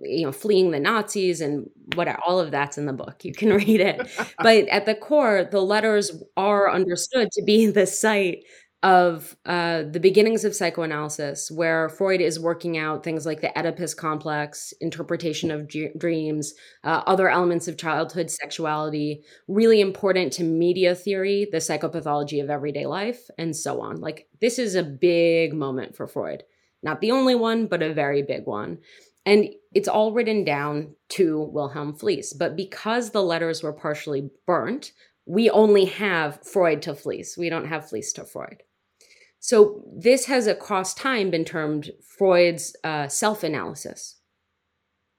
you 0.00 0.24
know 0.26 0.32
fleeing 0.32 0.70
the 0.70 0.80
nazis 0.80 1.40
and 1.40 1.68
what 1.94 2.08
all 2.26 2.40
of 2.40 2.50
that's 2.50 2.76
in 2.78 2.86
the 2.86 2.92
book 2.92 3.24
you 3.24 3.32
can 3.32 3.52
read 3.54 3.80
it 3.80 4.08
but 4.38 4.66
at 4.68 4.86
the 4.86 4.94
core 4.94 5.48
the 5.50 5.60
letters 5.60 6.10
are 6.36 6.70
understood 6.70 7.30
to 7.32 7.42
be 7.42 7.66
the 7.70 7.86
site 7.86 8.44
of 8.82 9.36
uh, 9.44 9.82
the 9.90 10.00
beginnings 10.00 10.42
of 10.44 10.54
psychoanalysis, 10.56 11.50
where 11.50 11.90
Freud 11.90 12.22
is 12.22 12.40
working 12.40 12.78
out 12.78 13.04
things 13.04 13.26
like 13.26 13.42
the 13.42 13.56
Oedipus 13.58 13.92
complex, 13.92 14.72
interpretation 14.80 15.50
of 15.50 15.68
ge- 15.68 15.92
dreams, 15.98 16.54
uh, 16.82 17.02
other 17.06 17.28
elements 17.28 17.68
of 17.68 17.76
childhood 17.76 18.30
sexuality, 18.30 19.22
really 19.48 19.82
important 19.82 20.32
to 20.32 20.44
media 20.44 20.94
theory, 20.94 21.46
the 21.52 21.58
psychopathology 21.58 22.42
of 22.42 22.48
everyday 22.48 22.86
life, 22.86 23.28
and 23.36 23.54
so 23.54 23.82
on. 23.82 24.00
Like, 24.00 24.28
this 24.40 24.58
is 24.58 24.74
a 24.74 24.82
big 24.82 25.52
moment 25.52 25.94
for 25.94 26.06
Freud. 26.06 26.44
Not 26.82 27.02
the 27.02 27.10
only 27.10 27.34
one, 27.34 27.66
but 27.66 27.82
a 27.82 27.92
very 27.92 28.22
big 28.22 28.46
one. 28.46 28.78
And 29.26 29.50
it's 29.72 29.88
all 29.88 30.12
written 30.12 30.44
down 30.44 30.94
to 31.10 31.40
Wilhelm 31.52 31.94
Fliess. 31.94 32.32
But 32.32 32.56
because 32.56 33.10
the 33.10 33.22
letters 33.22 33.62
were 33.62 33.72
partially 33.72 34.30
burnt, 34.46 34.92
we 35.26 35.48
only 35.50 35.84
have 35.84 36.44
Freud 36.44 36.82
to 36.82 36.94
Fliess. 36.94 37.36
We 37.36 37.50
don't 37.50 37.68
have 37.68 37.88
Fliess 37.88 38.12
to 38.14 38.24
Freud. 38.24 38.62
So 39.38 39.84
this 39.96 40.26
has 40.26 40.46
across 40.46 40.92
time 40.92 41.30
been 41.30 41.44
termed 41.44 41.90
Freud's 42.18 42.76
uh, 42.84 43.08
self-analysis, 43.08 44.16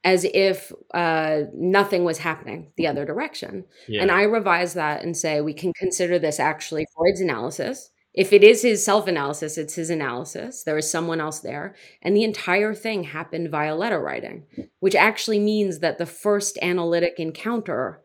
as 0.03 0.25
if 0.25 0.71
uh, 0.93 1.43
nothing 1.55 2.03
was 2.03 2.19
happening 2.19 2.71
the 2.77 2.87
other 2.87 3.05
direction. 3.05 3.65
Yeah. 3.87 4.01
And 4.01 4.11
I 4.11 4.23
revise 4.23 4.73
that 4.75 5.03
and 5.03 5.17
say 5.17 5.41
we 5.41 5.53
can 5.53 5.73
consider 5.73 6.19
this 6.19 6.39
actually 6.39 6.85
Freud's 6.95 7.21
analysis. 7.21 7.89
If 8.13 8.33
it 8.33 8.43
is 8.43 8.61
his 8.61 8.83
self-analysis, 8.83 9.57
it's 9.57 9.75
his 9.75 9.89
analysis. 9.89 10.63
There 10.63 10.77
is 10.77 10.91
someone 10.91 11.21
else 11.21 11.39
there, 11.39 11.75
and 12.01 12.15
the 12.15 12.25
entire 12.25 12.73
thing 12.73 13.05
happened 13.05 13.49
via 13.49 13.75
letter 13.75 14.01
writing, 14.01 14.45
which 14.79 14.95
actually 14.95 15.39
means 15.39 15.79
that 15.79 15.97
the 15.97 16.05
first 16.05 16.57
analytic 16.61 17.15
encounter 17.19 18.01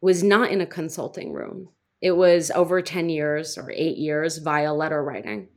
was 0.00 0.22
not 0.22 0.50
in 0.50 0.60
a 0.60 0.66
consulting 0.66 1.32
room. 1.32 1.70
It 2.00 2.12
was 2.12 2.50
over 2.52 2.82
10 2.82 3.08
years 3.08 3.58
or 3.58 3.70
eight 3.72 3.96
years 3.96 4.38
via 4.38 4.72
letter 4.72 5.02
writing. 5.02 5.48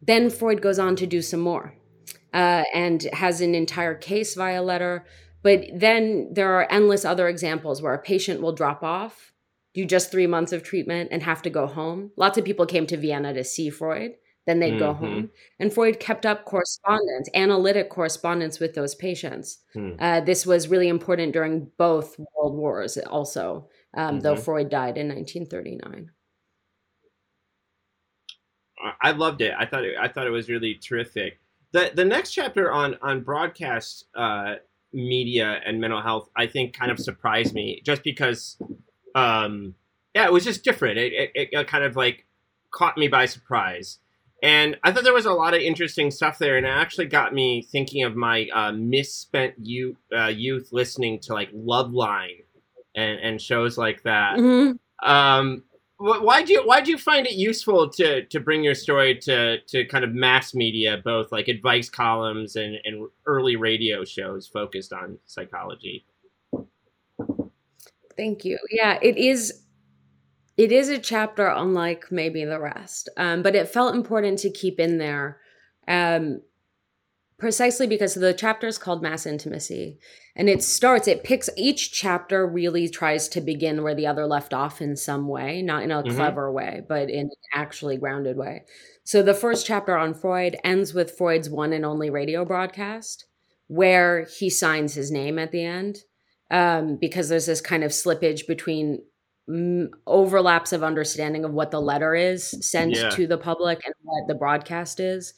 Then 0.00 0.30
Freud 0.30 0.62
goes 0.62 0.78
on 0.78 0.96
to 0.96 1.06
do 1.06 1.22
some 1.22 1.40
more 1.40 1.74
uh, 2.32 2.64
and 2.72 3.02
has 3.12 3.40
an 3.40 3.54
entire 3.54 3.94
case 3.94 4.34
via 4.34 4.62
letter. 4.62 5.04
But 5.42 5.64
then 5.74 6.30
there 6.32 6.52
are 6.52 6.70
endless 6.70 7.04
other 7.04 7.28
examples 7.28 7.82
where 7.82 7.94
a 7.94 8.02
patient 8.02 8.40
will 8.40 8.52
drop 8.52 8.82
off, 8.82 9.31
do 9.74 9.84
just 9.84 10.10
three 10.10 10.26
months 10.26 10.52
of 10.52 10.62
treatment, 10.62 11.08
and 11.12 11.22
have 11.22 11.42
to 11.42 11.50
go 11.50 11.66
home. 11.66 12.12
Lots 12.16 12.38
of 12.38 12.44
people 12.44 12.66
came 12.66 12.86
to 12.88 12.96
Vienna 12.96 13.32
to 13.34 13.44
see 13.44 13.70
Freud. 13.70 14.12
Then 14.44 14.58
they'd 14.58 14.78
go 14.78 14.92
Mhm. 14.92 14.96
home. 14.96 15.30
And 15.60 15.72
Freud 15.72 16.00
kept 16.00 16.26
up 16.26 16.44
correspondence, 16.46 17.28
analytic 17.32 17.88
correspondence 17.90 18.58
with 18.58 18.74
those 18.74 18.94
patients. 18.96 19.60
Hmm. 19.72 19.92
Uh, 20.00 20.20
this 20.20 20.44
was 20.44 20.66
really 20.68 20.88
important 20.88 21.32
during 21.32 21.70
both 21.78 22.18
world 22.18 22.56
wars, 22.56 22.98
also, 22.98 23.68
um, 23.94 24.18
though 24.20 24.34
Mhm. 24.34 24.44
Freud 24.44 24.68
died 24.68 24.98
in 24.98 25.06
1939. 25.08 26.10
I- 28.78 28.94
I 29.00 29.10
loved 29.12 29.40
it. 29.40 29.54
I 29.56 29.64
thought 29.64 29.84
it, 29.84 29.96
I 29.96 30.08
thought 30.08 30.26
it 30.26 30.30
was 30.30 30.48
really 30.48 30.74
terrific. 30.74 31.38
The 31.72 31.92
the 31.94 32.04
next 32.04 32.32
chapter 32.32 32.70
on 32.72 32.96
on 33.00 33.22
broadcast 33.22 34.06
uh, 34.14 34.56
media 34.92 35.62
and 35.64 35.80
mental 35.80 36.02
health, 36.02 36.28
I 36.36 36.46
think, 36.46 36.74
kind 36.74 36.90
of 36.90 36.98
surprised 36.98 37.54
me, 37.54 37.80
just 37.84 38.02
because, 38.02 38.58
um, 39.14 39.74
yeah, 40.14 40.26
it 40.26 40.32
was 40.32 40.44
just 40.44 40.64
different. 40.64 40.98
It, 40.98 41.30
it, 41.34 41.48
it 41.52 41.66
kind 41.68 41.84
of 41.84 41.96
like 41.96 42.26
caught 42.70 42.96
me 42.96 43.08
by 43.08 43.26
surprise, 43.26 43.98
and 44.42 44.76
I 44.82 44.92
thought 44.92 45.04
there 45.04 45.12
was 45.12 45.26
a 45.26 45.32
lot 45.32 45.54
of 45.54 45.60
interesting 45.60 46.10
stuff 46.10 46.38
there, 46.38 46.56
and 46.56 46.66
it 46.66 46.70
actually 46.70 47.06
got 47.06 47.32
me 47.32 47.62
thinking 47.62 48.04
of 48.04 48.16
my 48.16 48.48
uh, 48.52 48.72
misspent 48.72 49.54
youth 49.58 49.96
uh, 50.16 50.26
youth 50.28 50.68
listening 50.72 51.20
to 51.20 51.32
like 51.32 51.52
Loveline 51.52 52.44
and 52.94 53.18
and 53.20 53.40
shows 53.40 53.78
like 53.78 54.02
that. 54.02 54.36
Mhm. 54.38 54.78
Um, 55.02 55.64
why 55.98 56.42
do 56.42 56.52
you 56.52 56.62
why 56.66 56.80
do 56.80 56.90
you 56.90 56.98
find 56.98 57.26
it 57.26 57.34
useful 57.34 57.88
to 57.90 58.24
to 58.26 58.40
bring 58.40 58.64
your 58.64 58.74
story 58.74 59.16
to 59.20 59.60
to 59.60 59.84
kind 59.84 60.04
of 60.04 60.12
mass 60.12 60.54
media, 60.54 61.00
both 61.04 61.30
like 61.30 61.46
advice 61.48 61.88
columns 61.88 62.56
and 62.56 62.76
and 62.84 63.08
early 63.26 63.54
radio 63.56 64.04
shows 64.04 64.48
focused 64.48 64.92
on 64.92 65.18
psychology? 65.26 66.04
Thank 68.22 68.44
you. 68.44 68.56
Yeah, 68.70 69.00
it 69.02 69.16
is. 69.16 69.52
It 70.56 70.70
is 70.70 70.88
a 70.88 70.98
chapter 70.98 71.48
unlike 71.48 72.12
maybe 72.12 72.44
the 72.44 72.60
rest, 72.60 73.08
um, 73.16 73.42
but 73.42 73.56
it 73.56 73.68
felt 73.68 73.96
important 73.96 74.38
to 74.40 74.50
keep 74.50 74.78
in 74.78 74.98
there, 74.98 75.40
um, 75.88 76.40
precisely 77.36 77.88
because 77.88 78.14
the 78.14 78.32
chapter 78.32 78.68
is 78.68 78.78
called 78.78 79.02
Mass 79.02 79.26
Intimacy, 79.26 79.98
and 80.36 80.48
it 80.48 80.62
starts. 80.62 81.08
It 81.08 81.24
picks 81.24 81.50
each 81.56 81.90
chapter 81.90 82.46
really 82.46 82.88
tries 82.88 83.28
to 83.30 83.40
begin 83.40 83.82
where 83.82 83.94
the 83.96 84.06
other 84.06 84.26
left 84.26 84.54
off 84.54 84.80
in 84.80 84.94
some 84.94 85.26
way, 85.26 85.60
not 85.60 85.82
in 85.82 85.90
a 85.90 86.04
Mhm. 86.04 86.14
clever 86.14 86.52
way, 86.52 86.82
but 86.88 87.10
in 87.10 87.22
an 87.22 87.30
actually 87.52 87.96
grounded 87.96 88.36
way. 88.36 88.62
So 89.02 89.20
the 89.20 89.34
first 89.34 89.66
chapter 89.66 89.96
on 89.96 90.14
Freud 90.14 90.56
ends 90.62 90.94
with 90.94 91.16
Freud's 91.18 91.50
one 91.50 91.72
and 91.72 91.84
only 91.84 92.08
radio 92.08 92.44
broadcast, 92.44 93.24
where 93.66 94.26
he 94.38 94.48
signs 94.48 94.94
his 94.94 95.10
name 95.10 95.40
at 95.40 95.50
the 95.50 95.64
end 95.64 96.04
um, 96.52 96.96
because 97.00 97.28
there's 97.28 97.46
this 97.46 97.60
kind 97.60 97.82
of 97.82 97.90
slippage 97.90 98.46
between 98.46 99.02
mm, 99.50 99.88
overlaps 100.06 100.72
of 100.72 100.84
understanding 100.84 101.44
of 101.44 101.52
what 101.52 101.72
the 101.72 101.80
letter 101.80 102.14
is 102.14 102.54
sent 102.60 102.94
Yeah. 102.96 103.08
to 103.10 103.26
the 103.26 103.38
public 103.38 103.82
and 103.84 103.94
what 104.02 104.28
the 104.28 104.34
broadcast 104.34 105.00
is. 105.00 105.34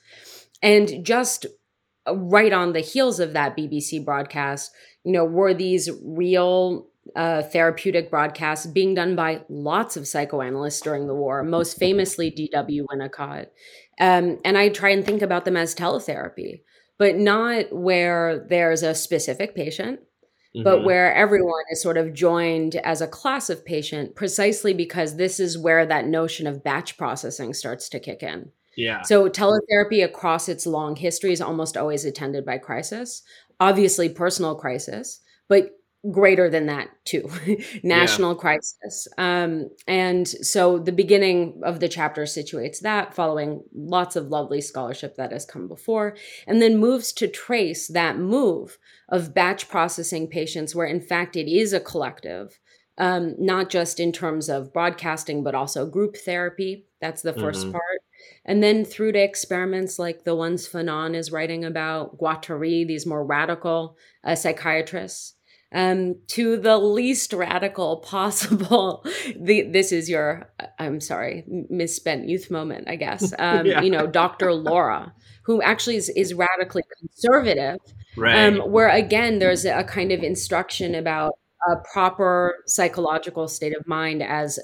And 0.62 1.04
just 1.04 1.46
right 2.10 2.52
on 2.52 2.72
the 2.74 2.80
heels 2.80 3.20
of 3.20 3.32
that 3.32 3.56
BBC 3.56 4.04
broadcast, 4.04 4.72
you 5.04 5.12
know, 5.12 5.24
were 5.24 5.54
these 5.54 5.88
real 6.02 6.88
uh, 7.14 7.42
therapeutic 7.42 8.10
broadcasts 8.10 8.66
being 8.66 8.94
done 8.94 9.14
by 9.14 9.42
lots 9.48 9.96
of 9.96 10.08
psychoanalysts 10.08 10.80
during 10.80 11.06
the 11.06 11.14
war, 11.14 11.42
most 11.42 11.78
famously 11.78 12.30
D.W. 12.30 12.86
Winnicott. 12.90 13.46
Um, 14.00 14.38
and 14.44 14.58
I 14.58 14.68
try 14.70 14.90
and 14.90 15.04
think 15.04 15.22
about 15.22 15.44
them 15.44 15.56
as 15.56 15.74
teletherapy, 15.74 16.62
but 16.98 17.16
not 17.16 17.72
where 17.72 18.44
there's 18.48 18.82
a 18.82 18.94
specific 18.94 19.54
patient, 19.54 20.00
mm-hmm. 20.54 20.64
but 20.64 20.84
where 20.84 21.12
everyone 21.14 21.64
is 21.70 21.82
sort 21.82 21.96
of 21.96 22.14
joined 22.14 22.76
as 22.76 23.00
a 23.00 23.06
class 23.06 23.50
of 23.50 23.64
patient, 23.64 24.14
precisely 24.14 24.72
because 24.72 25.16
this 25.16 25.40
is 25.40 25.58
where 25.58 25.86
that 25.86 26.06
notion 26.06 26.46
of 26.46 26.64
batch 26.64 26.96
processing 26.96 27.54
starts 27.54 27.88
to 27.90 28.00
kick 28.00 28.22
in. 28.22 28.50
Yeah. 28.76 29.02
So 29.02 29.28
teletherapy 29.28 30.04
across 30.04 30.48
its 30.48 30.66
long 30.66 30.96
history 30.96 31.32
is 31.32 31.40
almost 31.40 31.76
always 31.76 32.04
attended 32.04 32.44
by 32.44 32.58
crisis, 32.58 33.22
obviously 33.60 34.08
personal 34.08 34.54
crisis, 34.54 35.20
but 35.48 35.70
greater 36.10 36.50
than 36.50 36.66
that 36.66 36.88
too 37.04 37.30
national 37.82 38.32
yeah. 38.32 38.38
crisis 38.38 39.08
um, 39.16 39.70
and 39.86 40.28
so 40.28 40.78
the 40.78 40.92
beginning 40.92 41.60
of 41.64 41.80
the 41.80 41.88
chapter 41.88 42.24
situates 42.24 42.80
that 42.80 43.14
following 43.14 43.62
lots 43.74 44.14
of 44.14 44.28
lovely 44.28 44.60
scholarship 44.60 45.16
that 45.16 45.32
has 45.32 45.46
come 45.46 45.66
before 45.66 46.14
and 46.46 46.60
then 46.60 46.76
moves 46.76 47.10
to 47.10 47.26
trace 47.26 47.88
that 47.88 48.18
move 48.18 48.78
of 49.14 49.32
batch 49.32 49.68
processing 49.68 50.26
patients 50.26 50.74
where 50.74 50.86
in 50.86 51.00
fact 51.00 51.36
it 51.36 51.48
is 51.48 51.72
a 51.72 51.78
collective 51.78 52.58
um, 52.98 53.34
not 53.38 53.70
just 53.70 54.00
in 54.00 54.10
terms 54.10 54.48
of 54.48 54.72
broadcasting 54.72 55.44
but 55.44 55.54
also 55.54 55.86
group 55.86 56.16
therapy 56.16 56.86
that's 57.00 57.22
the 57.22 57.32
1st 57.32 57.62
mm-hmm. 57.62 57.72
part 57.72 58.00
and 58.44 58.60
then 58.60 58.84
through 58.84 59.12
to 59.12 59.22
experiments 59.22 60.00
like 60.00 60.24
the 60.24 60.34
ones 60.34 60.68
fanon 60.68 61.14
is 61.14 61.30
writing 61.30 61.64
about 61.64 62.18
guattari 62.18 62.84
these 62.84 63.06
more 63.06 63.24
radical 63.24 63.96
uh, 64.24 64.34
psychiatrists 64.34 65.34
um, 65.72 66.14
to 66.28 66.56
the 66.56 66.78
least 66.78 67.32
radical 67.32 67.96
possible. 68.14 69.04
The, 69.36 69.62
this 69.62 69.90
is 69.90 70.08
your, 70.08 70.48
I'm 70.78 71.00
sorry, 71.00 71.44
misspent 71.68 72.28
youth 72.28 72.50
moment, 72.50 72.88
I 72.88 72.96
guess. 72.96 73.34
Um, 73.44 73.66
yeah. 73.66 73.80
You 73.82 73.90
know, 73.90 74.06
Dr. 74.06 74.52
Laura, 74.52 75.12
who 75.42 75.60
actually 75.60 75.96
is, 75.96 76.08
is 76.10 76.32
radically 76.32 76.82
conservative, 77.00 77.78
right. 78.16 78.46
um, 78.46 78.58
where 78.70 78.88
again, 78.88 79.38
there's 79.38 79.64
a 79.64 79.84
kind 79.84 80.12
of 80.12 80.22
instruction 80.22 80.94
about 80.94 81.34
a 81.68 81.76
proper 81.92 82.56
psychological 82.66 83.48
state 83.48 83.76
of 83.76 83.86
mind 83.86 84.22
as 84.22 84.58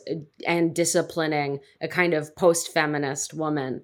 and 0.47 0.75
disciplining 0.75 1.61
a 1.81 1.89
kind 1.89 2.15
of 2.15 2.35
post-feminist 2.37 3.33
woman 3.33 3.83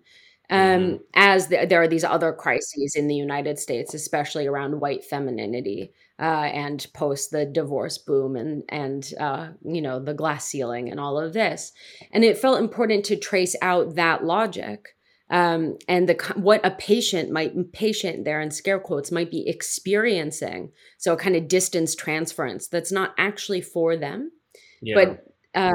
um, 0.50 0.58
mm-hmm. 0.58 0.96
as 1.14 1.48
the, 1.48 1.66
there 1.66 1.80
are 1.80 1.88
these 1.88 2.04
other 2.04 2.30
crises 2.32 2.94
in 2.94 3.08
the 3.08 3.14
united 3.14 3.58
states 3.58 3.94
especially 3.94 4.46
around 4.46 4.80
white 4.80 5.02
femininity 5.02 5.94
uh, 6.18 6.22
and 6.52 6.86
post 6.94 7.30
the 7.30 7.44
divorce 7.44 7.98
boom 7.98 8.36
and 8.36 8.62
and 8.68 9.12
uh, 9.20 9.48
you 9.64 9.82
know 9.82 10.00
the 10.00 10.14
glass 10.14 10.46
ceiling 10.46 10.90
and 10.90 10.98
all 10.98 11.18
of 11.18 11.32
this, 11.32 11.72
and 12.10 12.24
it 12.24 12.38
felt 12.38 12.58
important 12.58 13.04
to 13.04 13.16
trace 13.16 13.54
out 13.60 13.96
that 13.96 14.24
logic 14.24 14.95
um, 15.30 15.76
and 15.88 16.08
the 16.08 16.14
what 16.36 16.64
a 16.64 16.70
patient 16.70 17.30
might 17.30 17.72
patient 17.72 18.24
there 18.24 18.40
in 18.40 18.50
scare 18.50 18.78
quotes 18.78 19.10
might 19.10 19.30
be 19.30 19.48
experiencing. 19.48 20.70
So 20.98 21.14
a 21.14 21.16
kind 21.16 21.36
of 21.36 21.48
distance 21.48 21.94
transference 21.94 22.68
that's 22.68 22.92
not 22.92 23.14
actually 23.18 23.60
for 23.60 23.96
them, 23.96 24.30
yeah. 24.80 24.94
but 24.94 25.24
uh, 25.54 25.72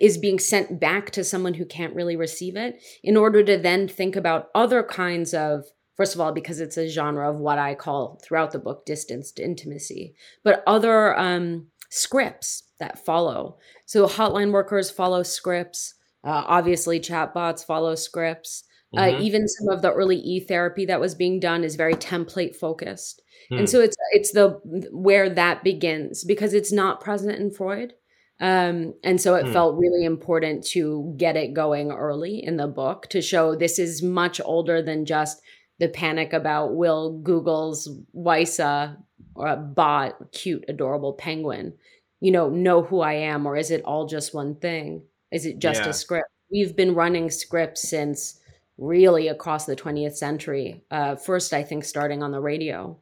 is 0.00 0.16
being 0.18 0.38
sent 0.38 0.80
back 0.80 1.10
to 1.10 1.24
someone 1.24 1.54
who 1.54 1.66
can't 1.66 1.94
really 1.94 2.16
receive 2.16 2.56
it 2.56 2.80
in 3.02 3.16
order 3.16 3.42
to 3.42 3.58
then 3.58 3.88
think 3.88 4.16
about 4.16 4.48
other 4.54 4.82
kinds 4.82 5.34
of 5.34 5.64
First 5.96 6.14
of 6.14 6.20
all, 6.20 6.32
because 6.32 6.60
it's 6.60 6.76
a 6.76 6.88
genre 6.88 7.30
of 7.30 7.40
what 7.40 7.58
I 7.58 7.74
call 7.74 8.20
throughout 8.22 8.50
the 8.50 8.58
book 8.58 8.84
distanced 8.84 9.40
intimacy, 9.40 10.14
but 10.44 10.62
other 10.66 11.18
um, 11.18 11.68
scripts 11.88 12.64
that 12.78 13.02
follow. 13.04 13.56
So 13.86 14.06
hotline 14.06 14.52
workers 14.52 14.90
follow 14.90 15.22
scripts. 15.22 15.94
Uh, 16.22 16.44
obviously, 16.46 17.00
chatbots 17.00 17.64
follow 17.64 17.94
scripts. 17.94 18.64
Uh, 18.96 19.02
mm-hmm. 19.02 19.16
Uh, 19.16 19.20
even 19.20 19.48
some 19.48 19.68
of 19.68 19.82
the 19.82 19.92
early 19.92 20.16
e 20.16 20.40
therapy 20.40 20.86
that 20.86 21.00
was 21.00 21.14
being 21.14 21.40
done 21.40 21.64
is 21.64 21.76
very 21.76 21.94
template 21.94 22.56
focused, 22.56 23.22
hmm. 23.48 23.58
and 23.58 23.70
so 23.70 23.80
it's 23.80 23.96
it's 24.12 24.32
the 24.32 24.60
where 24.92 25.28
that 25.28 25.64
begins 25.64 26.24
because 26.24 26.54
it's 26.54 26.72
not 26.72 27.00
present 27.00 27.38
in 27.38 27.50
Freud. 27.50 27.94
Um, 28.38 28.92
and 29.02 29.18
so 29.18 29.34
it 29.34 29.46
hmm. 29.46 29.52
felt 29.52 29.78
really 29.78 30.04
important 30.04 30.66
to 30.68 31.14
get 31.16 31.36
it 31.36 31.54
going 31.54 31.90
early 31.90 32.44
in 32.44 32.58
the 32.58 32.66
book 32.66 33.08
to 33.08 33.22
show 33.22 33.54
this 33.54 33.78
is 33.78 34.02
much 34.02 34.42
older 34.44 34.82
than 34.82 35.06
just 35.06 35.40
the 35.78 35.88
panic 35.88 36.32
about 36.32 36.74
will 36.74 37.18
Google's 37.18 37.88
Wysa 38.14 38.96
or 39.34 39.48
a 39.48 39.56
bot, 39.56 40.32
cute, 40.32 40.64
adorable 40.68 41.12
penguin, 41.12 41.74
you 42.20 42.30
know, 42.30 42.48
know 42.48 42.82
who 42.82 43.00
I 43.00 43.14
am, 43.14 43.46
or 43.46 43.56
is 43.56 43.70
it 43.70 43.84
all 43.84 44.06
just 44.06 44.34
one 44.34 44.54
thing? 44.56 45.02
Is 45.30 45.44
it 45.46 45.58
just 45.58 45.82
yeah. 45.82 45.88
a 45.88 45.92
script? 45.92 46.28
We've 46.50 46.74
been 46.74 46.94
running 46.94 47.30
scripts 47.30 47.88
since 47.88 48.40
really 48.78 49.28
across 49.28 49.66
the 49.66 49.76
20th 49.76 50.16
century. 50.16 50.84
Uh, 50.90 51.16
first, 51.16 51.52
I 51.52 51.62
think, 51.62 51.84
starting 51.84 52.22
on 52.22 52.32
the 52.32 52.40
radio. 52.40 52.98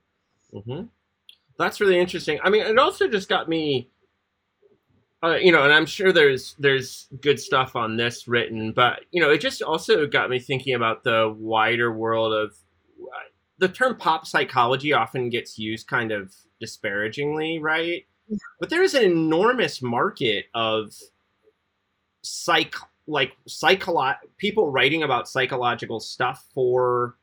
Mm-hmm. 0.53 0.87
That's 1.59 1.81
really 1.81 1.99
interesting. 1.99 2.39
I 2.43 2.51
mean, 2.51 2.63
it 2.63 2.79
also 2.79 3.09
just 3.09 3.29
got 3.29 3.49
me. 3.49 3.91
Uh, 5.23 5.37
you 5.37 5.51
know, 5.51 5.65
and 5.65 5.73
I'm 5.73 5.87
sure 5.87 6.13
there's 6.13 6.55
there's 6.59 7.09
good 7.23 7.41
stuff 7.41 7.77
on 7.77 7.97
this 7.97 8.29
written, 8.29 8.73
but 8.73 9.01
you 9.11 9.23
know, 9.23 9.31
it 9.31 9.41
just 9.41 9.63
also 9.63 10.07
got 10.07 10.29
me 10.29 10.39
thinking 10.39 10.75
about 10.75 11.03
the 11.03 11.35
wider 11.39 11.91
world 11.91 12.35
of 12.35 12.55
the 13.59 13.69
term 13.69 13.97
pop 13.97 14.27
psychology 14.27 14.93
often 14.93 15.31
gets 15.31 15.59
used 15.59 15.87
kind 15.87 16.13
of 16.13 16.35
disparagingly, 16.61 17.59
right? 17.59 18.05
But 18.59 18.71
there 18.71 18.83
is 18.83 18.95
an 18.95 19.05
enormous 19.05 19.83
market 19.83 20.47
of 20.55 20.95
psych 22.23 22.75
like 23.07 23.33
psycholo- 23.49 24.17
people 24.39 24.71
writing 24.71 25.03
about 25.03 25.29
psychological 25.29 26.01
stuff 26.01 26.47
for 26.55 27.17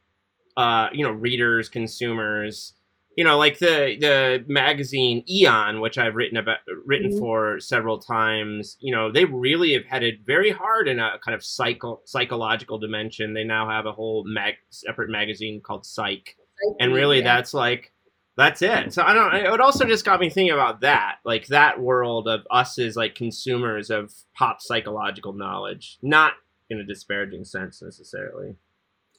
uh, 0.57 0.89
you 0.93 1.03
know 1.03 1.11
readers, 1.11 1.69
consumers. 1.69 2.73
You 3.17 3.25
know, 3.25 3.37
like 3.37 3.59
the 3.59 3.97
the 3.99 4.45
magazine 4.47 5.23
Aeon, 5.29 5.81
which 5.81 5.97
I've 5.97 6.15
written 6.15 6.37
about 6.37 6.59
written 6.85 7.09
mm-hmm. 7.09 7.19
for 7.19 7.59
several 7.59 7.99
times. 7.99 8.77
You 8.79 8.95
know, 8.95 9.11
they 9.11 9.25
really 9.25 9.73
have 9.73 9.85
headed 9.85 10.21
very 10.25 10.49
hard 10.49 10.87
in 10.87 10.99
a 10.99 11.19
kind 11.23 11.35
of 11.35 11.43
psycho 11.43 12.01
psychological 12.05 12.77
dimension. 12.77 13.33
They 13.33 13.43
now 13.43 13.69
have 13.69 13.85
a 13.85 13.91
whole 13.91 14.23
mag 14.25 14.55
separate 14.69 15.09
magazine 15.09 15.61
called 15.61 15.85
Psych, 15.85 16.37
and 16.79 16.93
really 16.93 17.17
yeah. 17.17 17.35
that's 17.35 17.53
like 17.53 17.91
that's 18.37 18.61
it. 18.61 18.93
So 18.93 19.03
I 19.03 19.13
don't. 19.13 19.35
It 19.35 19.59
also 19.59 19.85
just 19.85 20.05
got 20.05 20.19
me 20.19 20.29
thinking 20.29 20.53
about 20.53 20.81
that, 20.81 21.17
like 21.25 21.47
that 21.47 21.81
world 21.81 22.27
of 22.27 22.41
us 22.49 22.79
as 22.79 22.95
like 22.95 23.15
consumers 23.15 23.89
of 23.89 24.13
pop 24.33 24.61
psychological 24.61 25.33
knowledge, 25.33 25.97
not 26.01 26.33
in 26.69 26.79
a 26.79 26.85
disparaging 26.85 27.43
sense 27.43 27.81
necessarily. 27.81 28.55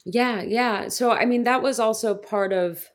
Yeah, 0.05 0.41
yeah. 0.41 0.87
So 0.89 1.11
I 1.11 1.25
mean, 1.25 1.43
that 1.43 1.61
was 1.61 1.79
also 1.79 2.15
part 2.15 2.51
of 2.51 2.89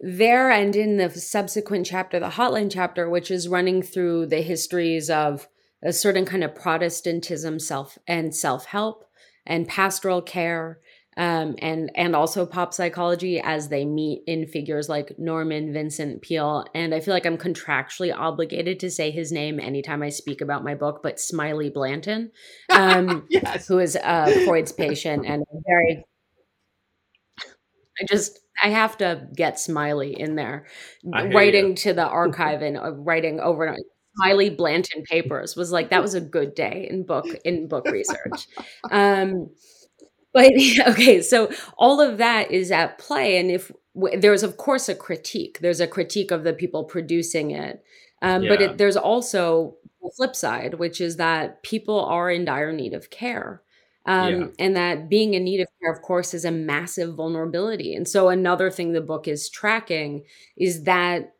there 0.00 0.50
and 0.50 0.76
in 0.76 0.96
the 0.96 1.10
subsequent 1.10 1.86
chapter, 1.86 2.20
the 2.20 2.28
hotline 2.28 2.70
chapter, 2.70 3.08
which 3.08 3.30
is 3.30 3.48
running 3.48 3.82
through 3.82 4.26
the 4.26 4.42
histories 4.42 5.10
of 5.10 5.48
a 5.82 5.92
certain 5.92 6.24
kind 6.24 6.44
of 6.44 6.54
Protestantism, 6.54 7.58
self 7.58 7.98
and 8.06 8.34
self 8.34 8.66
help 8.66 9.04
and 9.46 9.66
pastoral 9.66 10.20
care 10.22 10.78
um, 11.18 11.56
and 11.58 11.90
and 11.96 12.14
also 12.14 12.46
pop 12.46 12.72
psychology 12.72 13.40
as 13.40 13.68
they 13.68 13.84
meet 13.84 14.22
in 14.28 14.46
figures 14.46 14.88
like 14.88 15.18
Norman 15.18 15.72
Vincent 15.72 16.22
Peale. 16.22 16.64
And 16.74 16.94
I 16.94 17.00
feel 17.00 17.12
like 17.12 17.26
I'm 17.26 17.36
contractually 17.36 18.14
obligated 18.16 18.78
to 18.80 18.90
say 18.90 19.10
his 19.10 19.32
name 19.32 19.58
anytime 19.58 20.02
I 20.02 20.10
speak 20.10 20.40
about 20.40 20.62
my 20.62 20.76
book, 20.76 21.00
but 21.02 21.18
Smiley 21.18 21.70
Blanton, 21.70 22.30
um, 22.70 23.26
yes. 23.30 23.66
who 23.66 23.80
is 23.80 23.96
uh, 23.96 24.30
Freud's 24.46 24.70
patient 24.72 25.26
and 25.26 25.44
very. 25.66 26.04
I 28.00 28.04
just 28.08 28.38
I 28.62 28.68
have 28.68 28.96
to 28.98 29.26
get 29.34 29.58
Smiley 29.58 30.18
in 30.18 30.36
there, 30.36 30.68
writing 31.04 31.70
you. 31.70 31.74
to 31.74 31.92
the 31.94 32.06
archive 32.06 32.62
and 32.62 32.76
uh, 32.76 32.92
writing 32.92 33.40
over 33.40 33.64
and 33.64 33.74
over. 33.74 33.84
Smiley 34.14 34.50
Blanton 34.50 35.02
papers 35.02 35.54
was 35.56 35.70
like 35.70 35.90
that 35.90 36.02
was 36.02 36.14
a 36.14 36.20
good 36.20 36.54
day 36.54 36.86
in 36.88 37.04
book 37.04 37.26
in 37.44 37.66
book 37.66 37.86
research. 37.86 38.46
Um, 38.90 39.50
but 40.38 40.52
okay, 40.88 41.20
so 41.20 41.50
all 41.76 42.00
of 42.00 42.18
that 42.18 42.50
is 42.50 42.70
at 42.70 42.98
play. 42.98 43.38
And 43.38 43.50
if 43.50 43.72
there's, 44.18 44.42
of 44.42 44.56
course, 44.56 44.88
a 44.88 44.94
critique, 44.94 45.58
there's 45.60 45.80
a 45.80 45.86
critique 45.86 46.30
of 46.30 46.44
the 46.44 46.52
people 46.52 46.84
producing 46.84 47.50
it. 47.50 47.82
Um, 48.22 48.44
yeah. 48.44 48.48
But 48.48 48.62
it, 48.62 48.78
there's 48.78 48.96
also 48.96 49.76
the 50.00 50.12
flip 50.16 50.36
side, 50.36 50.74
which 50.74 51.00
is 51.00 51.16
that 51.16 51.62
people 51.62 52.04
are 52.04 52.30
in 52.30 52.44
dire 52.44 52.72
need 52.72 52.94
of 52.94 53.10
care. 53.10 53.62
Um, 54.06 54.40
yeah. 54.40 54.46
And 54.58 54.76
that 54.76 55.08
being 55.08 55.34
in 55.34 55.44
need 55.44 55.60
of 55.60 55.68
care, 55.80 55.92
of 55.92 56.02
course, 56.02 56.32
is 56.34 56.44
a 56.44 56.50
massive 56.50 57.14
vulnerability. 57.14 57.94
And 57.94 58.06
so 58.06 58.28
another 58.28 58.70
thing 58.70 58.92
the 58.92 59.00
book 59.00 59.26
is 59.26 59.50
tracking 59.50 60.24
is 60.56 60.84
that 60.84 61.34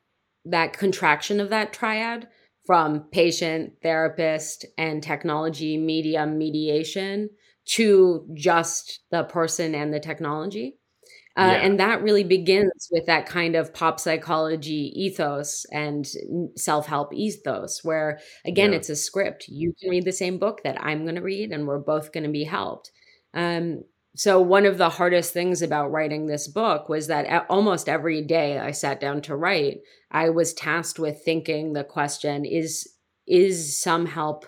that 0.45 0.73
contraction 0.73 1.41
of 1.41 1.51
that 1.51 1.73
triad 1.73 2.29
from 2.67 3.01
patient, 3.13 3.75
therapist, 3.83 4.67
and 4.77 5.03
technology, 5.03 5.79
media, 5.79 6.27
mediation 6.27 7.31
to 7.69 8.27
just 8.35 9.01
the 9.11 9.25
person 9.25 9.75
and 9.75 9.93
the 9.93 10.01
technology. 10.01 10.79
Uh, 11.37 11.53
yeah. 11.53 11.67
And 11.67 11.79
that 11.79 12.03
really 12.03 12.25
begins 12.25 12.89
with 12.91 13.07
that 13.07 13.27
kind 13.27 13.55
of 13.55 13.73
pop 13.73 14.01
psychology 14.01 14.93
ethos 14.97 15.65
and 15.71 16.05
self 16.57 16.87
help 16.87 17.15
ethos, 17.15 17.85
where 17.85 18.19
again, 18.45 18.73
yeah. 18.73 18.79
it's 18.79 18.89
a 18.89 18.97
script. 18.97 19.47
You 19.47 19.73
can 19.81 19.91
read 19.91 20.05
the 20.05 20.13
same 20.13 20.39
book 20.39 20.63
that 20.65 20.83
I'm 20.83 21.05
going 21.05 21.15
to 21.15 21.23
read, 21.23 21.53
and 21.53 21.67
we're 21.67 21.79
both 21.79 22.13
going 22.13 22.25
to 22.25 22.31
be 22.31 22.45
helped. 22.45 22.91
Um, 23.35 23.85
so, 24.17 24.41
one 24.41 24.67
of 24.67 24.79
the 24.79 24.89
hardest 24.89 25.33
things 25.33 25.63
about 25.63 25.93
writing 25.93 26.27
this 26.27 26.49
book 26.49 26.89
was 26.89 27.07
that 27.07 27.47
almost 27.49 27.89
every 27.89 28.21
day 28.21 28.59
I 28.59 28.73
sat 28.73 28.99
down 28.99 29.23
to 29.23 29.37
write, 29.37 29.79
I 30.11 30.31
was 30.31 30.55
tasked 30.55 30.99
with 30.99 31.23
thinking 31.25 31.73
the 31.73 31.85
question 31.85 32.45
is, 32.45 32.95
is 33.29 33.81
some 33.81 34.07
help 34.07 34.45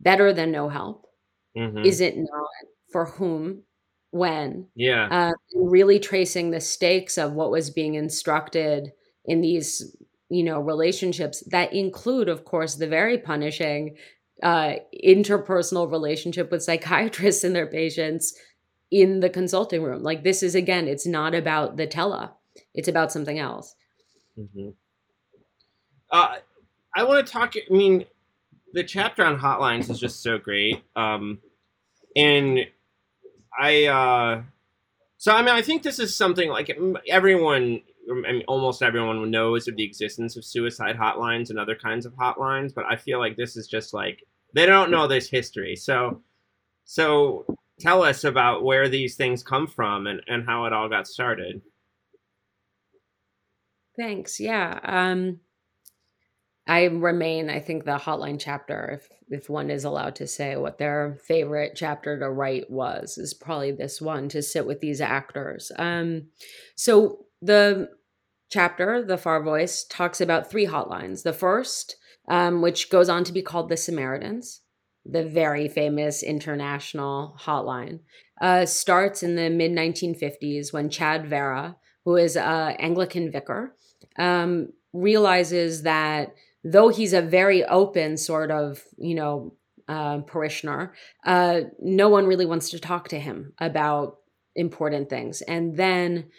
better 0.00 0.32
than 0.32 0.50
no 0.50 0.68
help? 0.68 1.07
Mm-hmm. 1.56 1.84
Is 1.84 2.00
it 2.00 2.16
not? 2.16 2.48
For 2.90 3.04
whom? 3.04 3.64
when. 4.10 4.68
Yeah. 4.74 5.08
Uh, 5.10 5.32
really 5.54 5.98
tracing 5.98 6.50
the 6.50 6.60
stakes 6.60 7.18
of 7.18 7.32
what 7.32 7.50
was 7.50 7.70
being 7.70 7.94
instructed 7.94 8.92
in 9.24 9.40
these, 9.40 9.96
you 10.30 10.42
know, 10.42 10.60
relationships 10.60 11.42
that 11.50 11.72
include, 11.72 12.28
of 12.28 12.44
course, 12.44 12.76
the 12.76 12.86
very 12.86 13.18
punishing 13.18 13.96
uh, 14.42 14.74
interpersonal 15.04 15.90
relationship 15.90 16.50
with 16.50 16.62
psychiatrists 16.62 17.44
and 17.44 17.54
their 17.54 17.66
patients 17.66 18.34
in 18.90 19.20
the 19.20 19.30
consulting 19.30 19.82
room. 19.82 20.02
Like 20.02 20.24
this 20.24 20.42
is 20.42 20.54
again, 20.54 20.88
it's 20.88 21.06
not 21.06 21.34
about 21.34 21.76
the 21.76 21.86
tele; 21.86 22.32
it's 22.74 22.88
about 22.88 23.12
something 23.12 23.38
else. 23.38 23.74
Mm-hmm. 24.38 24.70
Uh, 26.10 26.36
I 26.94 27.02
want 27.02 27.26
to 27.26 27.30
talk. 27.30 27.54
I 27.56 27.74
mean, 27.74 28.06
the 28.72 28.84
chapter 28.84 29.24
on 29.24 29.38
hotlines 29.38 29.90
is 29.90 29.98
just 29.98 30.22
so 30.22 30.38
great. 30.38 30.82
Um, 30.96 31.38
and 32.16 32.66
I 33.58 33.86
uh, 33.86 34.42
so 35.16 35.34
I 35.34 35.40
mean 35.42 35.54
I 35.54 35.62
think 35.62 35.82
this 35.82 35.98
is 35.98 36.16
something 36.16 36.48
like 36.48 36.76
everyone 37.08 37.80
I 38.10 38.32
mean 38.32 38.44
almost 38.46 38.82
everyone 38.82 39.30
knows 39.30 39.68
of 39.68 39.76
the 39.76 39.84
existence 39.84 40.36
of 40.36 40.44
suicide 40.44 40.96
hotlines 40.96 41.50
and 41.50 41.58
other 41.58 41.74
kinds 41.74 42.06
of 42.06 42.14
hotlines, 42.14 42.74
but 42.74 42.84
I 42.88 42.96
feel 42.96 43.18
like 43.18 43.36
this 43.36 43.56
is 43.56 43.66
just 43.66 43.92
like 43.92 44.22
they 44.54 44.66
don't 44.66 44.90
know 44.90 45.06
this 45.06 45.28
history. 45.28 45.76
So 45.76 46.22
so 46.84 47.44
tell 47.80 48.02
us 48.02 48.24
about 48.24 48.64
where 48.64 48.88
these 48.88 49.16
things 49.16 49.42
come 49.42 49.66
from 49.66 50.06
and, 50.06 50.22
and 50.26 50.46
how 50.46 50.64
it 50.64 50.72
all 50.72 50.88
got 50.88 51.06
started. 51.06 51.62
Thanks. 53.96 54.38
Yeah. 54.38 54.78
Um 54.84 55.40
I 56.68 56.84
remain, 56.84 57.48
I 57.48 57.60
think, 57.60 57.84
the 57.84 57.96
hotline 57.96 58.38
chapter, 58.38 59.00
if 59.00 59.08
if 59.30 59.50
one 59.50 59.70
is 59.70 59.84
allowed 59.84 60.16
to 60.16 60.26
say 60.26 60.56
what 60.56 60.78
their 60.78 61.18
favorite 61.26 61.72
chapter 61.74 62.18
to 62.18 62.30
write 62.30 62.70
was, 62.70 63.18
is 63.18 63.34
probably 63.34 63.72
this 63.72 64.00
one 64.00 64.28
to 64.30 64.42
sit 64.42 64.66
with 64.66 64.80
these 64.80 65.00
actors. 65.00 65.72
Um, 65.76 66.28
so 66.76 67.26
the 67.42 67.90
chapter, 68.50 69.02
the 69.02 69.18
Far 69.18 69.42
Voice, 69.42 69.84
talks 69.84 70.20
about 70.20 70.50
three 70.50 70.66
hotlines. 70.66 71.22
The 71.22 71.32
first, 71.32 71.96
um, 72.28 72.62
which 72.62 72.90
goes 72.90 73.08
on 73.08 73.24
to 73.24 73.32
be 73.32 73.42
called 73.42 73.68
the 73.68 73.76
Samaritans, 73.76 74.62
the 75.04 75.24
very 75.24 75.68
famous 75.68 76.22
international 76.22 77.36
hotline, 77.40 78.00
uh, 78.40 78.66
starts 78.66 79.22
in 79.22 79.36
the 79.36 79.50
mid 79.50 79.72
1950s 79.72 80.72
when 80.72 80.90
Chad 80.90 81.24
Varah, 81.24 81.76
who 82.04 82.16
is 82.16 82.36
an 82.36 82.76
Anglican 82.78 83.30
vicar, 83.30 83.74
um, 84.18 84.72
realizes 84.92 85.82
that 85.82 86.34
though 86.64 86.88
he's 86.88 87.12
a 87.12 87.22
very 87.22 87.64
open 87.64 88.16
sort 88.16 88.50
of, 88.50 88.82
you 88.96 89.14
know, 89.14 89.54
uh, 89.88 90.18
parishioner, 90.20 90.94
uh, 91.24 91.60
no 91.80 92.08
one 92.08 92.26
really 92.26 92.46
wants 92.46 92.70
to 92.70 92.78
talk 92.78 93.08
to 93.08 93.18
him 93.18 93.52
about 93.58 94.18
important 94.54 95.08
things. 95.08 95.40
And 95.42 95.76
then, 95.76 96.30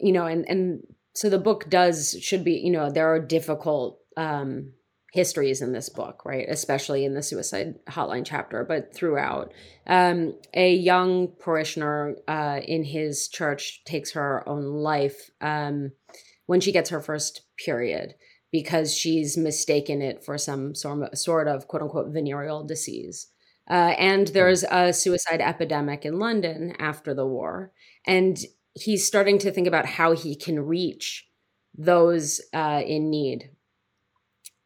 you 0.00 0.12
know, 0.12 0.26
and 0.26 0.48
and 0.48 0.82
so 1.14 1.28
the 1.28 1.38
book 1.38 1.68
does 1.68 2.16
should 2.20 2.44
be, 2.44 2.54
you 2.54 2.72
know, 2.72 2.90
there 2.90 3.12
are 3.12 3.20
difficult 3.20 3.98
um, 4.16 4.72
histories 5.12 5.62
in 5.62 5.72
this 5.72 5.88
book, 5.88 6.24
right? 6.24 6.46
Especially 6.48 7.04
in 7.04 7.14
the 7.14 7.22
suicide 7.22 7.74
hotline 7.88 8.24
chapter, 8.24 8.64
but 8.64 8.94
throughout. 8.94 9.52
Um, 9.86 10.34
a 10.54 10.74
young 10.74 11.28
parishioner 11.38 12.16
uh, 12.26 12.60
in 12.64 12.84
his 12.84 13.28
church 13.28 13.84
takes 13.84 14.12
her 14.12 14.48
own 14.48 14.64
life 14.64 15.30
um, 15.40 15.92
when 16.46 16.60
she 16.60 16.72
gets 16.72 16.90
her 16.90 17.00
first 17.00 17.42
period 17.64 18.14
because 18.54 18.94
she's 18.94 19.36
mistaken 19.36 20.00
it 20.00 20.24
for 20.24 20.38
some 20.38 20.76
sort 20.76 21.48
of 21.48 21.66
quote 21.66 21.82
unquote 21.82 22.12
venereal 22.12 22.62
disease. 22.62 23.26
Uh, 23.68 23.96
and 23.98 24.28
there's 24.28 24.62
a 24.70 24.92
suicide 24.92 25.40
epidemic 25.40 26.04
in 26.04 26.20
London 26.20 26.72
after 26.78 27.12
the 27.14 27.26
war. 27.26 27.72
And 28.06 28.38
he's 28.74 29.04
starting 29.04 29.38
to 29.38 29.50
think 29.50 29.66
about 29.66 29.86
how 29.86 30.12
he 30.12 30.36
can 30.36 30.60
reach 30.60 31.26
those 31.76 32.40
uh, 32.52 32.80
in 32.86 33.10
need 33.10 33.50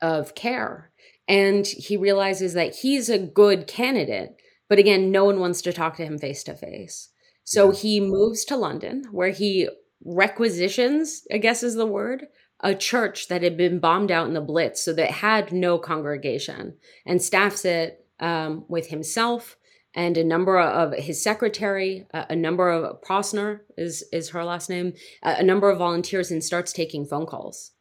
of 0.03 0.35
care. 0.35 0.92
And 1.27 1.66
he 1.66 1.96
realizes 1.96 2.53
that 2.53 2.77
he's 2.77 3.09
a 3.09 3.18
good 3.18 3.66
candidate, 3.66 4.37
but 4.68 4.79
again, 4.79 5.11
no 5.11 5.24
one 5.24 5.40
wants 5.40 5.62
to 5.62 5.72
talk 5.72 5.96
to 5.96 6.05
him 6.05 6.18
face 6.18 6.44
to 6.44 6.55
face. 6.55 7.09
So 7.44 7.70
he 7.70 8.01
moves 8.01 8.44
to 8.46 8.57
London 8.57 9.05
where 9.12 9.31
he 9.31 9.70
requisitions, 10.05 11.22
I 11.33 11.38
guess 11.38 11.62
is 11.62 11.74
the 11.74 11.87
word, 11.87 12.27
a 12.61 12.75
church 12.75 13.29
that 13.29 13.42
had 13.42 13.57
been 13.57 13.79
bombed 13.79 14.11
out 14.11 14.27
in 14.27 14.35
the 14.35 14.40
Blitz, 14.40 14.83
so 14.83 14.92
that 14.92 15.11
had 15.11 15.53
no 15.53 15.79
congregation, 15.79 16.77
and 17.07 17.23
staffs 17.23 17.64
it 17.64 18.07
um, 18.21 18.64
with 18.68 18.88
himself 18.88 19.57
and 19.94 20.16
a 20.16 20.25
number 20.25 20.59
of 20.61 20.94
his 20.94 21.23
secretary, 21.23 22.07
a 22.12 22.37
number 22.37 22.71
of 22.71 23.01
Prosner 23.03 23.62
is 23.77 24.05
is 24.12 24.31
her 24.31 24.44
last 24.44 24.68
name, 24.71 24.92
a 25.23 25.42
number 25.42 25.71
of 25.71 25.79
volunteers, 25.79 26.31
and 26.31 26.44
starts 26.44 26.73
taking 26.73 27.05
phone 27.05 27.27
calls, 27.27 27.73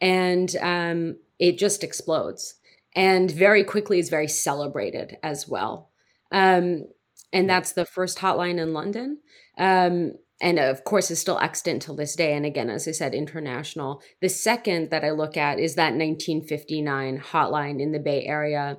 and 0.00 0.56
um, 0.62 1.16
it 1.38 1.58
just 1.58 1.84
explodes, 1.84 2.54
and 2.94 3.30
very 3.30 3.64
quickly 3.64 3.98
is 3.98 4.08
very 4.08 4.28
celebrated 4.28 5.18
as 5.22 5.48
well. 5.48 5.90
Um, 6.32 6.86
and 7.32 7.50
that's 7.50 7.72
the 7.72 7.84
first 7.84 8.18
hotline 8.18 8.58
in 8.58 8.72
London. 8.72 9.18
Um, 9.58 10.12
and 10.40 10.58
of 10.58 10.84
course 10.84 11.10
is 11.10 11.18
still 11.18 11.38
extant 11.38 11.82
till 11.82 11.94
this 11.94 12.16
day 12.16 12.32
and 12.34 12.46
again 12.46 12.70
as 12.70 12.86
i 12.88 12.90
said 12.90 13.14
international 13.14 14.02
the 14.20 14.28
second 14.28 14.90
that 14.90 15.04
i 15.04 15.10
look 15.10 15.36
at 15.36 15.58
is 15.58 15.74
that 15.74 15.94
1959 15.94 17.18
hotline 17.18 17.80
in 17.80 17.92
the 17.92 17.98
bay 17.98 18.24
area 18.24 18.78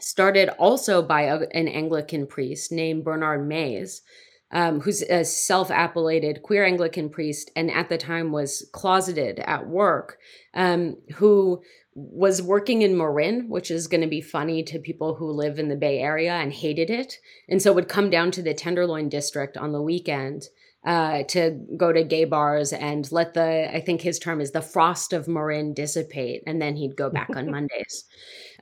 started 0.00 0.48
also 0.58 1.02
by 1.02 1.22
a, 1.22 1.40
an 1.52 1.68
anglican 1.68 2.26
priest 2.26 2.72
named 2.72 3.04
Bernard 3.04 3.46
Mayes 3.46 4.02
um, 4.50 4.80
who's 4.80 5.02
a 5.02 5.24
self-appellated 5.24 6.42
queer 6.42 6.64
anglican 6.64 7.10
priest 7.10 7.50
and 7.54 7.70
at 7.70 7.88
the 7.88 7.98
time 7.98 8.32
was 8.32 8.68
closeted 8.72 9.40
at 9.40 9.68
work 9.68 10.18
um, 10.54 10.96
who 11.16 11.62
was 11.98 12.40
working 12.40 12.82
in 12.82 12.96
Marin, 12.96 13.48
which 13.48 13.72
is 13.72 13.88
going 13.88 14.02
to 14.02 14.06
be 14.06 14.20
funny 14.20 14.62
to 14.62 14.78
people 14.78 15.16
who 15.16 15.32
live 15.32 15.58
in 15.58 15.68
the 15.68 15.74
Bay 15.74 15.98
Area 15.98 16.34
and 16.34 16.52
hated 16.52 16.90
it. 16.90 17.18
And 17.48 17.60
so 17.60 17.72
would 17.72 17.88
come 17.88 18.08
down 18.08 18.30
to 18.32 18.42
the 18.42 18.54
Tenderloin 18.54 19.08
district 19.08 19.56
on 19.56 19.72
the 19.72 19.82
weekend 19.82 20.44
uh, 20.86 21.24
to 21.24 21.60
go 21.76 21.92
to 21.92 22.04
gay 22.04 22.24
bars 22.24 22.72
and 22.72 23.10
let 23.10 23.34
the 23.34 23.74
I 23.74 23.80
think 23.80 24.00
his 24.00 24.18
term 24.18 24.40
is 24.40 24.52
the 24.52 24.62
frost 24.62 25.12
of 25.12 25.28
Marin 25.28 25.74
dissipate, 25.74 26.42
and 26.46 26.62
then 26.62 26.76
he'd 26.76 26.96
go 26.96 27.10
back 27.10 27.30
on 27.34 27.50
Mondays. 27.50 28.04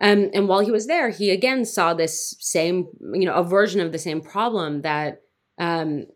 Um, 0.00 0.30
and 0.34 0.48
while 0.48 0.60
he 0.60 0.70
was 0.70 0.86
there, 0.86 1.10
he 1.10 1.30
again 1.30 1.64
saw 1.64 1.94
this 1.94 2.34
same 2.40 2.86
you 3.12 3.24
know 3.26 3.34
a 3.34 3.44
version 3.44 3.80
of 3.80 3.92
the 3.92 3.98
same 3.98 4.20
problem 4.20 4.82
that 4.82 5.22
um, 5.58 6.06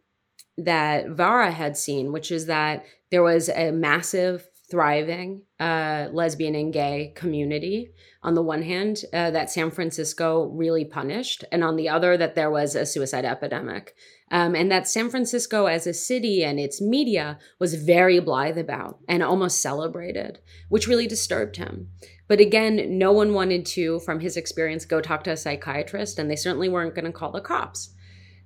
that 0.56 1.06
Varah 1.06 1.52
had 1.52 1.76
seen, 1.76 2.12
which 2.12 2.30
is 2.30 2.46
that 2.46 2.84
there 3.10 3.22
was 3.22 3.48
a 3.48 3.70
massive 3.70 4.46
thriving 4.70 5.42
uh, 5.58 6.08
lesbian 6.12 6.54
and 6.54 6.72
gay 6.72 7.12
community 7.16 7.90
on 8.22 8.34
the 8.34 8.42
one 8.42 8.62
hand 8.62 9.02
uh, 9.12 9.30
that 9.30 9.50
san 9.50 9.70
francisco 9.70 10.44
really 10.54 10.84
punished 10.84 11.44
and 11.50 11.64
on 11.64 11.74
the 11.74 11.88
other 11.88 12.16
that 12.16 12.36
there 12.36 12.50
was 12.50 12.76
a 12.76 12.86
suicide 12.86 13.24
epidemic 13.24 13.94
um, 14.30 14.54
and 14.54 14.70
that 14.70 14.86
San 14.86 15.10
Francisco 15.10 15.66
as 15.66 15.86
a 15.86 15.94
city 15.94 16.44
and 16.44 16.60
its 16.60 16.80
media 16.80 17.38
was 17.58 17.74
very 17.74 18.20
blithe 18.20 18.58
about 18.58 18.98
and 19.08 19.22
almost 19.22 19.60
celebrated, 19.60 20.38
which 20.68 20.86
really 20.86 21.08
disturbed 21.08 21.56
him. 21.56 21.88
But 22.28 22.40
again, 22.40 22.96
no 22.96 23.10
one 23.10 23.34
wanted 23.34 23.66
to, 23.66 23.98
from 24.00 24.20
his 24.20 24.36
experience, 24.36 24.84
go 24.84 25.00
talk 25.00 25.24
to 25.24 25.32
a 25.32 25.36
psychiatrist, 25.36 26.18
and 26.18 26.30
they 26.30 26.36
certainly 26.36 26.68
weren't 26.68 26.94
going 26.94 27.06
to 27.06 27.12
call 27.12 27.32
the 27.32 27.40
cops. 27.40 27.90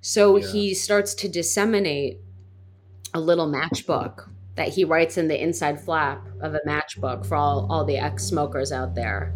So 0.01 0.37
yeah. 0.37 0.47
he 0.47 0.73
starts 0.73 1.13
to 1.15 1.29
disseminate 1.29 2.19
a 3.13 3.19
little 3.19 3.47
matchbook 3.47 4.27
that 4.55 4.69
he 4.69 4.85
writes 4.85 5.17
in 5.17 5.27
the 5.27 5.41
inside 5.41 5.79
flap 5.79 6.25
of 6.41 6.55
a 6.55 6.61
matchbook 6.67 7.25
for 7.25 7.35
all, 7.35 7.67
all 7.69 7.85
the 7.85 7.97
ex 7.97 8.23
smokers 8.23 8.71
out 8.71 8.95
there 8.95 9.35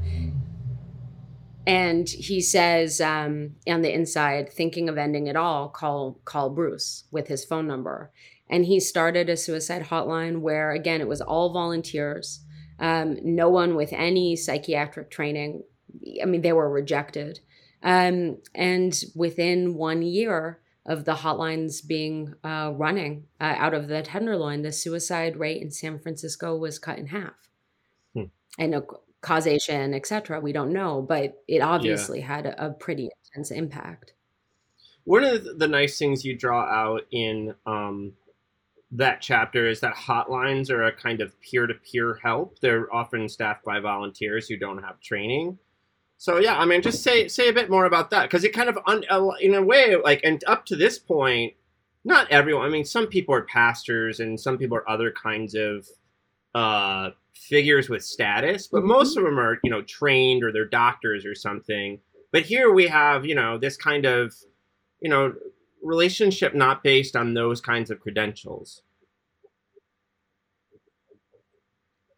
and 1.68 2.10
he 2.10 2.42
says 2.42 3.02
um, 3.02 3.56
on 3.68 3.82
the 3.82 3.94
inside 3.94 4.52
thinking 4.52 4.90
of 4.90 4.98
ending 4.98 5.28
it 5.28 5.36
all 5.36 5.70
call 5.70 6.20
call 6.26 6.50
bruce 6.50 7.06
with 7.12 7.28
his 7.28 7.46
phone 7.46 7.68
number 7.68 8.12
and 8.50 8.66
he 8.66 8.80
started 8.80 9.30
a 9.30 9.38
suicide 9.38 9.84
hotline 9.84 10.42
where 10.42 10.72
again 10.72 11.02
it 11.02 11.08
was 11.08 11.22
all 11.22 11.54
volunteers 11.54 12.42
um, 12.80 13.18
no 13.24 13.50
one 13.50 13.76
with 13.76 13.92
any 13.94 14.36
psychiatric 14.36 15.12
training 15.12 15.64
i 16.22 16.26
mean 16.26 16.42
they 16.42 16.54
were 16.54 16.70
rejected 16.70 17.40
um, 17.82 18.38
and 18.54 19.04
within 19.16 19.76
one 19.76 20.02
year 20.02 20.60
of 20.86 21.06
the 21.06 21.16
hotlines 21.16 21.86
being 21.86 22.34
uh, 22.44 22.72
running 22.76 23.26
uh, 23.40 23.56
out 23.58 23.74
of 23.76 23.88
the 23.88 24.02
Tenderloin, 24.02 24.64
the 24.64 24.72
suicide 24.72 25.38
rate 25.38 25.62
in 25.62 25.72
San 25.72 26.00
Francisco 26.00 26.58
was 26.58 26.80
cut 26.80 26.98
in 26.98 27.08
half. 27.08 27.36
Hmm. 28.14 28.24
And 28.58 28.74
uh, 28.74 28.82
causation, 29.22 29.94
etc., 29.94 30.40
we 30.40 30.54
don't 30.54 30.72
know, 30.72 31.02
but 31.02 31.44
it 31.48 31.62
obviously 31.62 32.20
yeah. 32.20 32.28
had 32.28 32.46
a, 32.46 32.68
a, 32.68 32.70
pretty 32.72 33.10
intense 33.26 33.52
impact. 33.52 34.14
One 35.04 35.24
of 35.24 35.60
the 35.60 35.68
nice 35.68 35.98
things 35.98 36.24
you 36.24 36.38
draw 36.38 36.64
out 36.64 37.02
in 37.12 37.56
um, 37.66 38.14
that 38.92 39.22
chapter 39.22 39.68
is 39.68 39.82
that 39.82 39.96
hotlines 39.96 40.70
are 40.70 40.84
a 40.84 40.92
kind 40.92 41.22
of 41.22 41.40
peer-to-peer 41.42 42.20
help. 42.24 42.60
They're 42.60 42.94
often 42.94 43.28
staffed 43.28 43.66
by 43.66 43.80
volunteers 43.80 44.48
who 44.48 44.58
don't 44.58 44.84
have 44.84 45.00
training. 45.02 45.58
So 46.18 46.38
yeah, 46.38 46.58
I 46.58 46.66
mean, 46.66 46.82
just 46.82 47.02
say 47.02 47.28
say 47.30 47.48
a 47.48 47.54
bit 47.54 47.70
more 47.70 47.86
about 47.86 48.10
that 48.10 48.24
because 48.24 48.44
it 48.44 48.54
kind 48.54 48.68
of, 48.68 48.78
un, 48.86 49.04
in 49.40 49.54
a 49.54 49.64
way, 49.64 49.96
like, 49.96 50.22
and 50.24 50.44
up 50.48 50.66
to 50.66 50.76
this 50.76 51.00
point, 51.00 51.54
not 52.04 52.30
everyone. 52.30 52.66
I 52.66 52.70
mean, 52.70 52.86
some 52.86 53.08
people 53.08 53.34
are 53.36 53.44
pastors 53.44 54.20
and 54.20 54.40
some 54.40 54.58
people 54.58 54.78
are 54.78 54.90
other 54.90 55.12
kinds 55.12 55.56
of 55.56 55.88
uh, 56.54 57.12
figures 57.48 57.90
with 57.90 58.04
status, 58.04 58.68
but 58.68 58.80
mm-hmm. 58.80 58.90
most 58.90 59.18
of 59.18 59.24
them 59.24 59.40
are, 59.40 59.60
you 59.64 59.70
know, 59.70 59.82
trained 59.82 60.44
or 60.44 60.52
they're 60.52 60.66
doctors 60.66 61.26
or 61.26 61.36
something. 61.36 62.00
But 62.32 62.44
here 62.44 62.72
we 62.72 62.88
have, 62.88 63.26
you 63.26 63.36
know, 63.36 63.58
this 63.58 63.78
kind 63.78 64.06
of, 64.06 64.34
you 65.02 65.10
know, 65.10 65.34
relationship 65.82 66.54
not 66.54 66.84
based 66.84 67.16
on 67.16 67.34
those 67.34 67.62
kinds 67.62 67.90
of 67.90 68.00
credentials. 68.00 68.82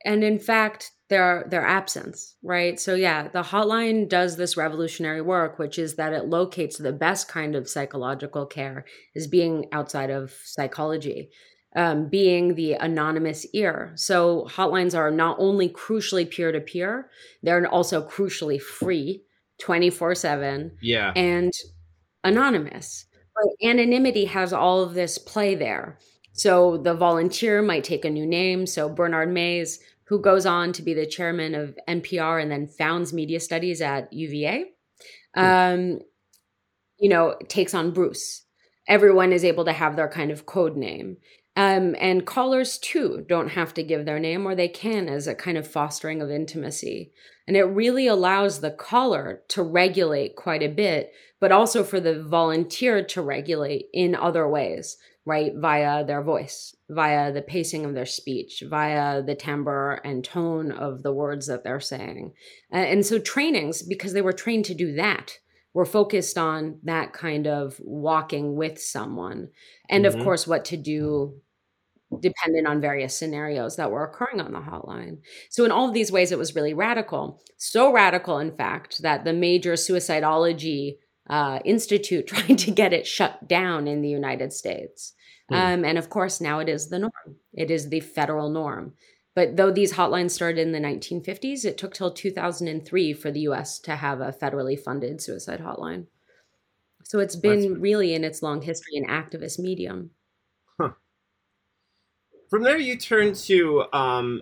And 0.03 0.24
in 0.24 0.39
fact, 0.39 0.91
their 1.09 1.45
their 1.49 1.65
absence, 1.65 2.36
right? 2.41 2.80
So 2.80 2.95
yeah, 2.95 3.28
the 3.28 3.43
hotline 3.43 4.07
does 4.09 4.38
this 4.38 4.57
revolutionary 4.57 5.22
work, 5.22 5.59
which 5.59 5.78
is 5.78 5.95
that 5.95 6.13
it 6.13 6.28
locates 6.28 6.78
the 6.78 6.93
best 6.93 7.28
kind 7.28 7.53
of 7.53 7.69
psychological 7.69 8.45
care 8.45 8.86
is 9.13 9.28
being 9.28 9.65
outside 9.74 10.09
of 10.09 10.34
psychology, 10.45 11.30
um, 11.76 12.07
being 12.07 12.55
the 12.55 12.74
anonymous 12.74 13.45
ear. 13.53 13.93
So 13.95 14.47
hotlines 14.49 14.95
are 14.95 15.11
not 15.11 15.38
only 15.39 15.69
crucially 15.69 16.30
peer 16.30 16.51
to 16.51 16.59
peer, 16.59 17.09
they're 17.43 17.65
also 17.67 18.05
crucially 18.07 18.61
free, 18.61 19.24
twenty 19.59 19.89
four 19.89 20.15
seven. 20.15 20.72
Yeah, 20.82 21.13
and 21.15 21.53
anonymous. 22.24 23.05
But 23.36 23.67
anonymity 23.67 24.26
has 24.26 24.51
all 24.53 24.84
of 24.84 24.93
this 24.93 25.17
play 25.17 25.55
there. 25.55 25.97
So 26.34 26.78
the 26.78 26.93
volunteer 26.93 27.61
might 27.61 27.84
take 27.84 28.05
a 28.05 28.09
new 28.09 28.26
name. 28.26 28.65
So 28.65 28.89
Bernard 28.89 29.32
Mayes 29.32 29.80
who 30.11 30.19
goes 30.19 30.45
on 30.45 30.74
to 30.74 30.82
be 30.82 30.93
the 30.93 31.05
chairman 31.05 31.55
of 31.55 31.80
NPR 31.88 32.41
and 32.41 32.51
then 32.51 32.67
founds 32.67 33.13
media 33.13 33.39
studies 33.39 33.80
at 33.80 34.11
UVA, 34.11 34.65
hmm. 35.34 35.41
um, 35.41 35.99
you 36.99 37.07
know, 37.07 37.38
takes 37.47 37.74
on 37.74 37.91
Bruce. 37.91 38.43
Everyone 38.89 39.32
is 39.32 39.45
able 39.45 39.63
to 39.63 39.72
have 39.72 39.95
their 39.95 40.09
kind 40.09 40.30
of 40.30 40.45
code 40.45 40.76
name. 40.76 41.15
Um, 41.56 41.95
and 41.99 42.26
callers 42.26 42.78
too 42.78 43.26
don't 43.28 43.49
have 43.49 43.74
to 43.74 43.84
give 43.84 44.06
their 44.06 44.20
name, 44.20 44.45
or 44.45 44.56
they 44.56 44.70
can 44.70 45.10
as 45.10 45.28
a 45.28 45.36
kind 45.36 45.58
of 45.58 45.68
fostering 45.68 46.22
of 46.22 46.32
intimacy. 46.32 47.12
And 47.47 47.58
it 47.58 47.64
really 47.64 48.08
allows 48.08 48.62
the 48.62 48.72
caller 48.72 49.41
to 49.49 49.62
regulate 49.62 50.36
quite 50.36 50.64
a 50.64 50.70
bit, 50.70 51.12
but 51.39 51.52
also 51.52 51.84
for 51.84 51.99
the 51.99 52.24
volunteer 52.24 53.04
to 53.04 53.22
regulate 53.22 53.88
in 53.93 54.16
other 54.16 54.47
ways 54.47 54.97
right? 55.26 55.54
Via 55.56 56.04
their 56.04 56.24
voice, 56.24 56.76
via 56.89 57.32
the 57.32 57.41
pacing 57.41 57.86
of 57.86 57.93
their 57.93 58.06
speech, 58.06 58.64
via 58.68 59.22
the 59.22 59.36
timbre 59.36 60.02
and 60.04 60.24
tone 60.24 60.72
of 60.72 61.04
the 61.04 61.14
words 61.14 61.47
that 61.47 61.64
they're 61.64 61.80
saying. 61.80 62.34
And 62.72 63.06
so 63.06 63.20
trainings, 63.20 63.84
because 63.84 64.14
they 64.14 64.22
were 64.22 64.34
trained 64.34 64.66
to 64.66 64.74
do 64.74 64.93
that, 64.95 65.38
were 65.74 65.86
focused 65.86 66.38
on 66.38 66.80
that 66.84 67.13
kind 67.13 67.47
of 67.47 67.80
walking 67.80 68.55
with 68.55 68.80
someone. 68.80 69.49
And 69.89 70.05
mm-hmm. 70.05 70.17
of 70.17 70.24
course, 70.24 70.45
what 70.45 70.65
to 70.65 70.78
do 70.78 71.41
dependent 72.19 72.67
on 72.67 72.82
various 72.82 73.15
scenarios 73.17 73.78
that 73.78 73.89
were 73.89 74.03
occurring 74.03 74.41
on 74.41 74.51
the 74.51 74.59
hotline. 74.59 75.19
So, 75.49 75.63
in 75.63 75.72
all 75.72 75.88
of 75.88 75.93
these 75.93 76.11
ways, 76.11 76.32
it 76.32 76.38
was 76.38 76.55
really 76.55 76.74
radical. 76.74 77.41
So 77.57 77.93
radical, 77.93 78.39
in 78.39 78.55
fact, 78.55 79.01
that 79.01 79.24
the 79.24 79.34
major 79.34 79.74
suicidology 79.74 80.97
uh, 81.30 81.59
institute 81.63 82.28
trying 82.28 82.57
to 82.57 82.72
get 82.72 82.93
it 82.93 83.07
shut 83.07 83.47
down 83.47 83.88
in 83.88 84.01
the 84.01 84.09
United 84.09 84.51
States. 84.51 85.13
Hmm. 85.49 85.55
Um, 85.55 85.86
and 85.86 85.97
of 85.97 86.09
course, 86.09 86.41
now 86.41 86.59
it 86.59 86.69
is 86.69 86.89
the 86.89 86.99
norm, 86.99 87.38
it 87.53 87.72
is 87.72 87.89
the 87.89 88.01
federal 88.01 88.49
norm. 88.49 88.93
But 89.34 89.56
though 89.56 89.72
these 89.72 89.94
hotlines 89.94 90.32
started 90.32 90.60
in 90.60 90.74
the 90.74 90.80
1950s, 90.80 91.64
it 91.64 91.78
took 91.78 91.94
till 91.94 92.12
2003 92.12 93.14
for 93.14 93.32
the 93.32 93.42
US 93.42 93.80
to 93.80 93.96
have 93.96 94.20
a 94.20 94.34
federally 94.34 94.80
funded 94.80 95.22
suicide 95.22 95.62
hotline. 95.62 96.08
So 97.04 97.20
it's 97.20 97.36
been 97.36 97.62
That's... 97.62 97.82
really 97.82 98.14
in 98.14 98.24
its 98.24 98.42
long 98.42 98.62
history 98.62 98.98
an 98.98 99.08
activist 99.08 99.60
medium. 99.60 100.12
Huh. 100.80 100.92
From 102.50 102.64
there, 102.64 102.78
you 102.78 102.98
turn 102.98 103.34
to, 103.34 103.86
um, 103.94 104.42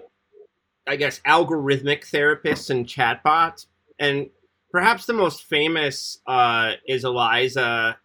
I 0.87 0.95
guess, 0.95 1.19
algorithmic 1.27 2.09
therapists 2.09 2.69
and 2.69 2.85
chatbots. 2.85 3.67
And 3.99 4.29
perhaps 4.71 5.05
the 5.05 5.13
most 5.13 5.43
famous 5.43 6.19
uh, 6.25 6.73
is 6.87 7.03
Eliza 7.03 7.97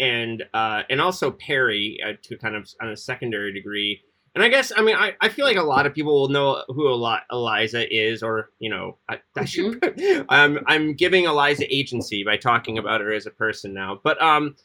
and 0.00 0.42
uh, 0.52 0.82
and 0.90 1.00
also 1.00 1.30
PARRY 1.30 1.98
uh, 2.04 2.12
to 2.22 2.36
kind 2.36 2.56
of 2.56 2.68
on 2.80 2.88
a 2.88 2.96
secondary 2.96 3.52
degree. 3.52 4.02
And 4.34 4.42
I 4.42 4.48
guess 4.48 4.72
I 4.74 4.82
mean 4.82 4.96
I, 4.96 5.12
I 5.20 5.28
feel 5.28 5.44
like 5.44 5.56
a 5.56 5.62
lot 5.62 5.86
of 5.86 5.94
people 5.94 6.12
will 6.12 6.28
know 6.28 6.62
who 6.68 6.88
Eliza 6.88 7.94
is, 7.94 8.22
or 8.22 8.50
you 8.58 8.70
know 8.70 8.96
I, 9.08 9.20
I 9.36 9.44
should 9.44 9.80
mm-hmm. 9.80 10.22
I'm 10.28 10.58
I'm 10.66 10.94
giving 10.94 11.24
Eliza 11.24 11.64
agency 11.74 12.24
by 12.24 12.36
talking 12.36 12.78
about 12.78 13.00
her 13.00 13.12
as 13.12 13.26
a 13.26 13.30
person 13.30 13.74
now. 13.74 14.00
But 14.02 14.20
um, 14.22 14.56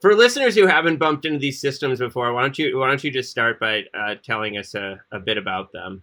for 0.00 0.14
listeners 0.14 0.54
who 0.54 0.66
haven't 0.66 0.98
bumped 0.98 1.24
into 1.24 1.38
these 1.38 1.60
systems 1.60 1.98
before, 1.98 2.32
why 2.34 2.42
don't 2.42 2.58
you 2.58 2.78
why 2.78 2.88
don't 2.88 3.02
you 3.02 3.10
just 3.10 3.30
start 3.30 3.58
by 3.58 3.84
uh, 3.98 4.16
telling 4.22 4.58
us 4.58 4.74
a, 4.74 5.00
a 5.10 5.18
bit 5.18 5.38
about 5.38 5.72
them? 5.72 6.02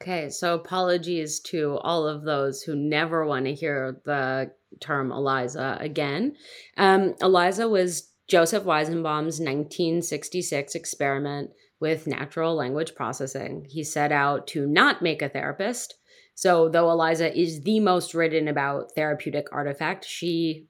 Okay, 0.00 0.30
so 0.30 0.54
apologies 0.54 1.40
to 1.40 1.78
all 1.82 2.06
of 2.06 2.22
those 2.22 2.62
who 2.62 2.74
never 2.74 3.26
want 3.26 3.44
to 3.44 3.54
hear 3.54 4.00
the 4.04 4.50
term 4.78 5.12
Eliza 5.12 5.76
again. 5.78 6.36
Um, 6.78 7.14
Eliza 7.20 7.68
was 7.68 8.08
Joseph 8.28 8.64
Weizenbaum's 8.64 9.40
1966 9.40 10.74
experiment 10.74 11.50
with 11.80 12.06
natural 12.06 12.54
language 12.54 12.94
processing. 12.94 13.66
He 13.68 13.82
set 13.84 14.12
out 14.12 14.46
to 14.48 14.66
not 14.66 15.02
make 15.02 15.22
a 15.22 15.28
therapist. 15.28 15.96
So, 16.34 16.68
though 16.68 16.90
Eliza 16.90 17.36
is 17.38 17.62
the 17.62 17.80
most 17.80 18.14
written 18.14 18.48
about 18.48 18.92
therapeutic 18.94 19.46
artifact, 19.52 20.04
she, 20.04 20.66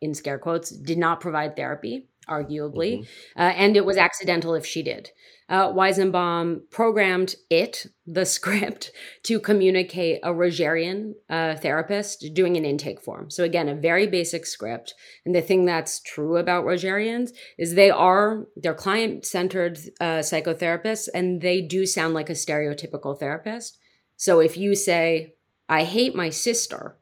in 0.00 0.14
scare 0.14 0.38
quotes, 0.38 0.70
did 0.70 0.98
not 0.98 1.20
provide 1.20 1.56
therapy 1.56 2.08
arguably, 2.28 3.00
mm-hmm. 3.00 3.40
uh, 3.40 3.52
and 3.56 3.76
it 3.76 3.84
was 3.84 3.96
accidental 3.96 4.54
if 4.54 4.66
she 4.66 4.82
did. 4.82 5.10
Uh, 5.48 5.72
Weizenbaum 5.72 6.60
programmed 6.70 7.34
it, 7.48 7.86
the 8.06 8.26
script, 8.36 8.92
to 9.22 9.40
communicate 9.40 10.20
a 10.22 10.28
Rogerian 10.28 11.14
uh, 11.30 11.54
therapist 11.56 12.26
doing 12.34 12.56
an 12.56 12.66
intake 12.66 13.00
form. 13.00 13.30
So, 13.30 13.44
again, 13.44 13.68
a 13.68 13.74
very 13.74 14.06
basic 14.06 14.44
script. 14.44 14.94
And 15.24 15.34
the 15.34 15.40
thing 15.40 15.64
that's 15.64 16.00
true 16.00 16.36
about 16.36 16.64
Rogerians 16.64 17.30
is 17.56 17.74
they 17.74 17.90
are, 17.90 18.46
they're 18.56 18.74
client 18.74 19.24
centered 19.24 19.78
uh, 20.00 20.18
psychotherapists, 20.18 21.08
and 21.14 21.40
they 21.40 21.62
do 21.62 21.86
sound 21.86 22.12
like 22.12 22.28
a 22.28 22.34
stereotypical 22.34 23.18
therapist. 23.18 23.78
So, 24.16 24.40
if 24.40 24.56
you 24.58 24.74
say, 24.74 25.34
I 25.68 25.84
hate 25.84 26.14
my 26.14 26.28
sister, 26.28 26.98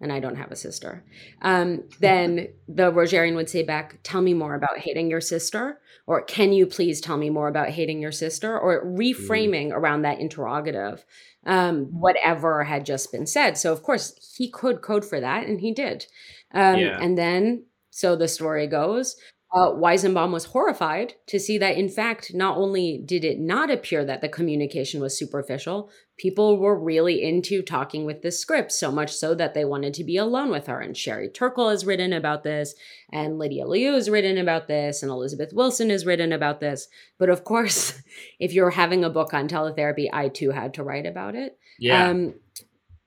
and 0.00 0.12
I 0.12 0.20
don't 0.20 0.36
have 0.36 0.50
a 0.50 0.56
sister, 0.56 1.04
um, 1.42 1.84
then 2.00 2.48
the 2.68 2.90
Rogerian 2.90 3.34
would 3.34 3.50
say 3.50 3.62
back, 3.62 3.98
Tell 4.02 4.22
me 4.22 4.34
more 4.34 4.54
about 4.54 4.78
hating 4.78 5.10
your 5.10 5.20
sister, 5.20 5.80
or 6.06 6.22
can 6.22 6.52
you 6.52 6.66
please 6.66 7.00
tell 7.00 7.16
me 7.16 7.30
more 7.30 7.48
about 7.48 7.70
hating 7.70 8.00
your 8.00 8.12
sister, 8.12 8.58
or 8.58 8.84
reframing 8.84 9.68
mm. 9.68 9.72
around 9.72 10.02
that 10.02 10.20
interrogative, 10.20 11.04
um, 11.46 11.86
whatever 11.86 12.64
had 12.64 12.86
just 12.86 13.12
been 13.12 13.26
said. 13.26 13.56
So, 13.56 13.72
of 13.72 13.82
course, 13.82 14.34
he 14.36 14.50
could 14.50 14.82
code 14.82 15.04
for 15.04 15.20
that, 15.20 15.46
and 15.46 15.60
he 15.60 15.72
did. 15.72 16.06
Um, 16.52 16.78
yeah. 16.78 16.98
And 17.00 17.16
then, 17.16 17.64
so 17.90 18.16
the 18.16 18.28
story 18.28 18.66
goes, 18.66 19.16
uh, 19.52 19.72
Weizenbaum 19.72 20.30
was 20.30 20.44
horrified 20.46 21.14
to 21.26 21.40
see 21.40 21.58
that, 21.58 21.76
in 21.76 21.88
fact, 21.88 22.32
not 22.34 22.56
only 22.56 23.02
did 23.04 23.24
it 23.24 23.40
not 23.40 23.70
appear 23.70 24.04
that 24.04 24.20
the 24.20 24.28
communication 24.28 25.00
was 25.00 25.18
superficial, 25.18 25.90
people 26.20 26.58
were 26.58 26.78
really 26.78 27.22
into 27.22 27.62
talking 27.62 28.04
with 28.04 28.20
this 28.20 28.38
script, 28.38 28.70
so 28.70 28.92
much 28.92 29.10
so 29.10 29.34
that 29.34 29.54
they 29.54 29.64
wanted 29.64 29.94
to 29.94 30.04
be 30.04 30.18
alone 30.18 30.50
with 30.50 30.66
her. 30.66 30.78
And 30.78 30.94
Sherry 30.94 31.30
Turkle 31.30 31.70
has 31.70 31.86
written 31.86 32.12
about 32.12 32.44
this, 32.44 32.74
and 33.10 33.38
Lydia 33.38 33.66
Liu 33.66 33.94
has 33.94 34.10
written 34.10 34.36
about 34.36 34.68
this, 34.68 35.02
and 35.02 35.10
Elizabeth 35.10 35.54
Wilson 35.54 35.88
has 35.88 36.04
written 36.04 36.30
about 36.30 36.60
this. 36.60 36.88
But 37.18 37.30
of 37.30 37.44
course, 37.44 38.02
if 38.38 38.52
you're 38.52 38.68
having 38.68 39.02
a 39.02 39.08
book 39.08 39.32
on 39.32 39.48
teletherapy, 39.48 40.08
I 40.12 40.28
too 40.28 40.50
had 40.50 40.74
to 40.74 40.82
write 40.82 41.06
about 41.06 41.36
it. 41.36 41.58
Yeah. 41.78 42.10
Um, 42.10 42.34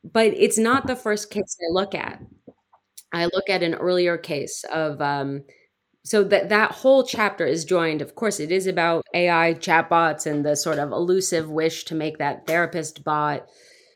but 0.03 0.33
it's 0.33 0.57
not 0.57 0.87
the 0.87 0.95
first 0.95 1.29
case 1.29 1.55
I 1.61 1.71
look 1.71 1.93
at. 1.93 2.19
I 3.13 3.25
look 3.25 3.47
at 3.47 3.61
an 3.61 3.75
earlier 3.75 4.17
case 4.17 4.65
of. 4.71 4.99
Um, 5.01 5.43
so 6.05 6.23
that 6.23 6.49
that 6.49 6.71
whole 6.71 7.03
chapter 7.03 7.45
is 7.45 7.65
joined 7.65 8.01
of 8.01 8.15
course 8.15 8.39
it 8.39 8.51
is 8.51 8.67
about 8.67 9.05
ai 9.13 9.53
chatbots 9.53 10.25
and 10.25 10.45
the 10.45 10.55
sort 10.55 10.79
of 10.79 10.91
elusive 10.91 11.49
wish 11.49 11.85
to 11.85 11.95
make 11.95 12.17
that 12.17 12.45
therapist 12.45 13.03
bot 13.03 13.47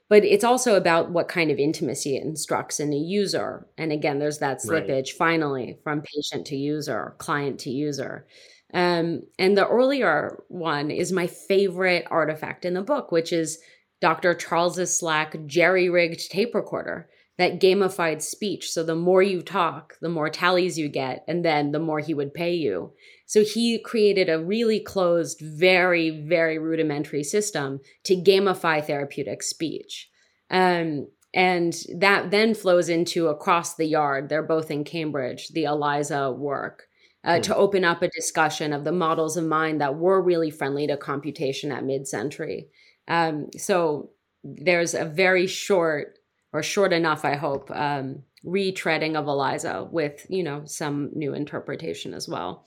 but 0.09 0.23
it's 0.23 0.43
also 0.43 0.75
about 0.75 1.11
what 1.11 1.27
kind 1.27 1.51
of 1.51 1.57
intimacy 1.57 2.15
it 2.15 2.23
instructs 2.23 2.79
in 2.79 2.93
a 2.93 2.97
user. 2.97 3.67
And 3.77 3.91
again, 3.91 4.19
there's 4.19 4.39
that 4.39 4.61
slippage 4.61 4.89
right. 4.89 5.09
finally 5.17 5.79
from 5.83 6.01
patient 6.01 6.47
to 6.47 6.55
user, 6.55 7.15
client 7.17 7.59
to 7.61 7.69
user. 7.69 8.25
Um, 8.73 9.23
and 9.37 9.57
the 9.57 9.67
earlier 9.67 10.43
one 10.47 10.91
is 10.91 11.11
my 11.11 11.27
favorite 11.27 12.07
artifact 12.09 12.63
in 12.63 12.73
the 12.73 12.81
book, 12.81 13.11
which 13.11 13.33
is 13.33 13.59
Dr. 13.99 14.33
Charles 14.33 14.97
Slack's 14.97 15.37
jerry 15.45 15.89
rigged 15.89 16.29
tape 16.31 16.55
recorder 16.55 17.09
that 17.37 17.59
gamified 17.59 18.21
speech. 18.21 18.71
So 18.71 18.83
the 18.83 18.95
more 18.95 19.21
you 19.21 19.41
talk, 19.41 19.95
the 20.01 20.09
more 20.09 20.29
tallies 20.29 20.77
you 20.77 20.89
get, 20.89 21.23
and 21.27 21.45
then 21.45 21.71
the 21.71 21.79
more 21.79 21.99
he 21.99 22.13
would 22.13 22.33
pay 22.33 22.53
you. 22.53 22.93
So 23.25 23.43
he 23.43 23.79
created 23.79 24.29
a 24.29 24.43
really 24.43 24.79
closed, 24.79 25.41
very, 25.41 26.09
very 26.09 26.57
rudimentary 26.57 27.23
system 27.23 27.79
to 28.05 28.15
gamify 28.15 28.83
therapeutic 28.83 29.43
speech. 29.43 30.09
Um, 30.49 31.07
and 31.33 31.75
that 31.95 32.31
then 32.31 32.55
flows 32.55 32.89
into 32.89 33.27
Across 33.27 33.75
the 33.75 33.85
Yard. 33.85 34.29
They're 34.29 34.41
both 34.41 34.71
in 34.71 34.83
Cambridge, 34.83 35.49
the 35.49 35.65
Eliza 35.65 36.31
work. 36.31 36.87
Uh, 37.23 37.39
to 37.39 37.53
open 37.53 37.83
up 37.83 38.01
a 38.01 38.07
discussion 38.07 38.71
of 38.71 38.85
the 38.85 38.91
models 38.91 39.35
of 39.35 39.43
mind 39.43 39.81
that 39.81 39.97
were 39.97 40.21
really 40.21 40.49
friendly 40.49 40.87
to 40.87 40.95
computation 40.95 41.73
at 41.73 41.83
mid-century. 41.83 42.69
Um, 43.09 43.47
so 43.57 44.11
there's 44.45 44.93
a 44.93 45.03
very 45.03 45.45
short 45.45 46.19
or 46.57 46.63
short 46.63 46.91
enough, 46.91 47.23
I 47.23 47.35
hope, 47.35 47.69
um, 47.69 48.23
retreading 48.43 49.15
of 49.15 49.27
Eliza 49.27 49.87
with 49.91 50.25
you 50.27 50.41
know 50.41 50.63
some 50.65 51.11
new 51.13 51.35
interpretation 51.35 52.15
as 52.15 52.27
well. 52.27 52.65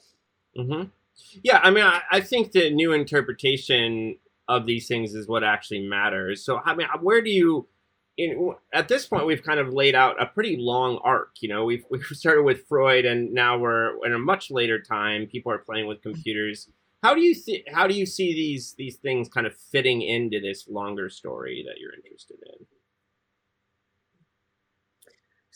Mm-hmm. 0.56 0.88
Yeah, 1.42 1.58
I 1.60 1.70
mean, 1.70 1.84
I, 1.84 2.02
I 2.10 2.20
think 2.20 2.52
the 2.52 2.70
new 2.70 2.92
interpretation 2.92 4.16
of 4.48 4.64
these 4.66 4.86
things 4.86 5.12
is 5.14 5.26
what 5.26 5.42
actually 5.42 5.86
matters. 5.88 6.44
So, 6.44 6.60
I 6.64 6.74
mean, 6.74 6.86
where 7.00 7.20
do 7.20 7.30
you? 7.30 7.66
In, 8.16 8.54
at 8.72 8.86
this 8.86 9.06
point, 9.06 9.26
we've 9.26 9.42
kind 9.42 9.58
of 9.58 9.72
laid 9.72 9.96
out 9.96 10.22
a 10.22 10.26
pretty 10.26 10.56
long 10.56 11.00
arc. 11.02 11.36
You 11.40 11.48
know, 11.48 11.64
we've 11.64 11.84
we 11.90 12.00
started 12.02 12.44
with 12.44 12.68
Freud, 12.68 13.04
and 13.04 13.32
now 13.32 13.58
we're 13.58 14.04
in 14.06 14.12
a 14.12 14.18
much 14.20 14.52
later 14.52 14.80
time. 14.80 15.26
People 15.26 15.50
are 15.50 15.58
playing 15.58 15.88
with 15.88 16.00
computers. 16.00 16.68
How 17.02 17.14
do 17.14 17.22
you 17.22 17.34
th- 17.34 17.64
how 17.72 17.88
do 17.88 17.94
you 17.94 18.06
see 18.06 18.34
these 18.34 18.74
these 18.78 18.96
things 18.96 19.28
kind 19.28 19.48
of 19.48 19.56
fitting 19.56 20.00
into 20.00 20.38
this 20.40 20.68
longer 20.68 21.08
story 21.10 21.64
that 21.66 21.80
you're 21.80 21.94
interested 21.94 22.38
in? 22.46 22.66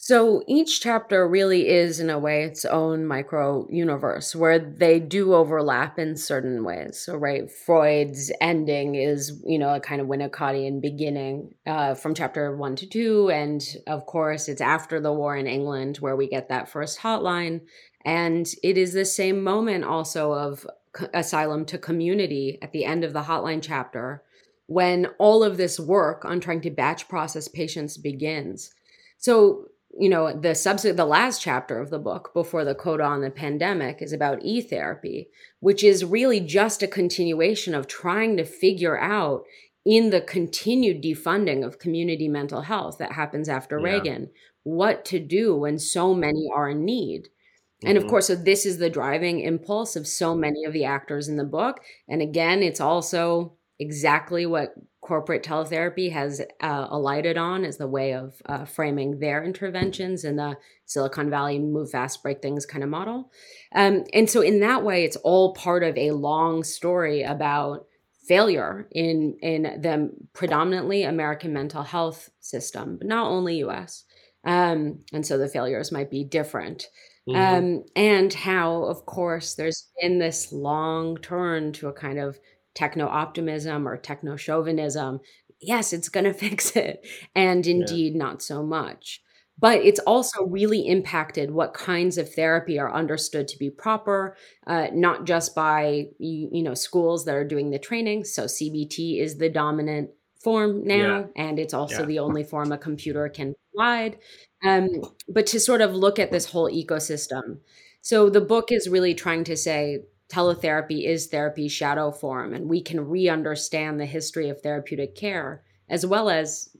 So 0.07 0.43
each 0.47 0.83
chapter 0.83 1.27
really 1.27 1.67
is, 1.67 1.99
in 1.99 2.11
a 2.11 2.19
way, 2.19 2.43
its 2.45 2.67
own 2.67 3.07
micro 3.07 3.67
universe 3.71 4.37
where 4.37 4.59
they 4.59 5.01
do 5.01 5.33
overlap 5.33 5.99
in 5.99 6.15
certain 6.15 6.63
ways. 6.63 7.01
So, 7.03 7.17
right, 7.17 7.51
Freud's 7.51 8.31
ending 8.39 8.97
is, 8.97 9.41
you 9.47 9.59
know, 9.59 9.75
a 9.75 9.81
kind 9.81 10.03
of 10.03 10.07
Winnicottian 10.07 10.83
beginning 10.83 11.55
uh, 11.67 11.95
from 11.95 12.13
chapter 12.13 12.55
one 12.55 12.77
to 12.77 12.87
two. 12.87 13.31
And 13.31 13.67
of 13.87 14.05
course, 14.05 14.47
it's 14.47 14.61
after 14.61 15.01
the 15.01 15.11
war 15.11 15.39
in 15.39 15.47
England 15.47 15.97
where 16.01 16.17
we 16.17 16.29
get 16.29 16.51
that 16.51 16.69
first 16.69 16.99
hotline. 16.99 17.63
And 18.05 18.47
it 18.63 18.77
is 18.77 18.93
the 18.93 19.07
same 19.07 19.43
moment 19.43 19.85
also 19.85 20.35
of 20.35 20.67
asylum 21.15 21.65
to 21.65 21.79
community 21.79 22.59
at 22.61 22.73
the 22.73 22.85
end 22.85 23.05
of 23.05 23.15
the 23.15 23.23
hotline 23.23 23.63
chapter 23.63 24.23
when 24.67 25.07
all 25.19 25.43
of 25.43 25.57
this 25.57 25.81
work 25.81 26.27
on 26.27 26.41
trying 26.41 26.61
to 26.61 26.71
batch 26.71 27.09
process 27.09 27.49
patients 27.49 27.97
begins. 27.97 28.71
So 29.17 29.69
you 29.99 30.09
know 30.09 30.33
the 30.33 30.55
subsequent 30.55 30.97
the 30.97 31.05
last 31.05 31.41
chapter 31.41 31.79
of 31.79 31.91
the 31.91 31.99
book 31.99 32.31
before 32.35 32.65
the 32.65 32.75
coda 32.75 33.05
on 33.05 33.21
the 33.21 33.31
pandemic 33.31 34.03
is 34.03 34.13
about 34.13 34.43
e-therapy 34.43 35.29
which 35.61 35.85
is 35.85 36.05
really 36.05 36.41
just 36.41 36.83
a 36.83 36.89
continuation 36.89 37.75
of 37.75 37.87
trying 37.87 38.37
to 38.37 38.45
figure 38.45 38.99
out 38.99 39.45
in 39.85 40.11
the 40.11 40.21
continued 40.21 41.03
defunding 41.03 41.65
of 41.65 41.79
community 41.79 42.29
mental 42.29 42.63
health 42.63 42.99
that 42.99 43.13
happens 43.13 43.49
after 43.49 43.79
yeah. 43.79 43.85
reagan 43.85 44.31
what 44.63 45.05
to 45.05 45.19
do 45.19 45.55
when 45.55 45.79
so 45.79 46.15
many 46.15 46.49
are 46.53 46.71
in 46.71 46.85
need 46.85 47.23
mm-hmm. 47.23 47.89
and 47.89 47.97
of 47.97 48.05
mm-hmm. 48.05 48.11
course 48.11 48.27
so 48.27 48.35
this 48.35 48.67
is 48.67 48.79
the 48.79 48.91
driving 48.91 49.41
impulse 49.41 49.97
of 49.97 50.07
so 50.07 50.35
many 50.35 50.65
of 50.65 50.73
the 50.73 50.85
actors 50.85 51.29
in 51.29 51.37
the 51.37 51.45
book 51.45 51.81
and 52.09 52.21
again 52.23 52.63
it's 52.63 52.81
also 52.81 53.57
exactly 53.79 54.47
what 54.47 54.75
corporate 55.05 55.43
teletherapy 55.43 56.11
has 56.11 56.41
uh, 56.63 56.87
alighted 56.89 57.37
on 57.37 57.63
as 57.63 57.77
the 57.77 57.87
way 57.87 58.15
of 58.15 58.41
uh, 58.47 58.65
framing 58.65 59.19
their 59.19 59.45
interventions 59.45 60.25
in 60.25 60.37
the 60.37 60.57
Silicon 60.87 61.29
Valley 61.29 61.59
move 61.59 61.91
fast, 61.91 62.23
break 62.23 62.41
things 62.41 62.65
kind 62.65 62.83
of 62.83 62.89
model. 62.89 63.31
Um, 63.75 64.05
and 64.15 64.31
so, 64.31 64.41
in 64.41 64.61
that 64.61 64.83
way, 64.83 65.05
it's 65.05 65.17
all 65.17 65.53
part 65.53 65.83
of 65.83 65.99
a 65.99 66.13
long 66.13 66.65
story 66.65 67.23
about 67.23 67.87
failure 68.27 68.89
in 68.93 69.37
in 69.43 69.63
the 69.63 70.11
predominantly 70.33 71.03
American 71.03 71.53
mental 71.53 71.83
health 71.83 72.31
system, 72.41 72.97
but 72.97 73.07
not 73.07 73.27
only 73.27 73.59
U.S. 73.59 74.05
Um, 74.45 75.01
and 75.13 75.27
so 75.27 75.37
the 75.37 75.49
failures 75.49 75.93
might 75.93 76.11
be 76.11 76.25
different. 76.25 76.89
Mm-hmm. 77.29 77.57
Um, 77.57 77.85
and 77.95 78.33
how, 78.33 78.85
of 78.85 79.05
course, 79.05 79.55
there's 79.55 79.91
been 80.01 80.19
this 80.19 80.51
long 80.51 81.19
turn 81.19 81.73
to 81.75 81.89
a 81.89 81.93
kind 81.93 82.19
of 82.19 82.39
techno 82.75 83.07
optimism 83.07 83.87
or 83.89 83.97
techno 83.97 84.37
chauvinism. 84.37 85.20
Yes, 85.61 85.93
it's 85.93 86.09
going 86.09 86.25
to 86.33 86.35
fix 86.35 86.77
it. 86.77 87.07
And 87.35 87.66
indeed, 87.66 88.14
yeah. 88.14 88.18
not 88.18 88.43
so 88.43 88.62
much. 88.62 89.20
But 89.57 89.81
it's 89.85 90.01
also 90.01 90.45
really 90.47 90.87
impacted 90.89 91.53
what 91.53 91.75
kinds 91.75 92.18
of 92.18 92.33
therapy 92.35 92.79
are 92.79 92.93
understood 92.93 93.47
to 93.49 93.59
be 93.59 93.70
proper, 93.70 94.37
uh, 94.66 94.89
not 94.93 95.27
just 95.27 95.55
by 95.55 96.07
you, 96.18 96.49
you, 96.51 96.62
know 96.64 96.75
schools 96.75 97.25
that 97.25 97.37
are 97.37 97.47
doing 97.47 97.70
the 97.70 97.79
training. 97.79 98.25
So 98.25 98.47
CBT 98.47 99.20
is 99.20 99.39
the 99.39 99.49
dominant 99.49 100.11
form 100.43 100.85
now, 100.85 101.18
yeah. 101.18 101.27
and 101.37 101.61
it's 101.61 101.72
also 101.72 102.01
yeah. 102.01 102.07
the 102.07 102.18
only 102.18 102.43
form 102.43 102.72
a 102.72 102.79
computer 102.79 103.29
can 103.29 103.55
provide. 103.72 104.18
Um, 104.64 104.89
but 105.29 105.47
to 105.49 105.61
sort 105.61 105.83
of 105.83 105.95
look 105.95 106.18
at 106.18 106.33
this 106.33 106.47
whole 106.47 106.68
ecosystem. 106.68 107.59
So 108.03 108.29
the 108.29 108.41
book 108.41 108.72
is 108.72 108.89
really 108.89 109.14
trying 109.14 109.45
to 109.45 109.57
say 109.57 110.01
teletherapy 110.29 111.07
is 111.07 111.27
therapy 111.27 111.68
shadow 111.68 112.11
form 112.11 112.55
and 112.55 112.68
we 112.68 112.81
can 112.81 113.09
re-understand 113.09 114.01
the 114.01 114.07
history 114.07 114.49
of 114.49 114.61
therapeutic 114.61 115.14
care 115.14 115.62
as 115.89 116.07
well 116.07 116.31
as 116.31 116.75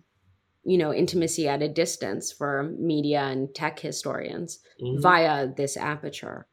you 0.65 0.79
know 0.79 0.93
intimacy 0.93 1.47
at 1.47 1.63
a 1.63 1.69
distance 1.69 2.33
for 2.33 2.75
media 2.79 3.23
and 3.25 3.55
tech 3.55 3.79
historians 3.79 4.61
mm-hmm. 4.83 5.01
via 5.01 5.47
this 5.47 5.77
aperture 5.77 6.47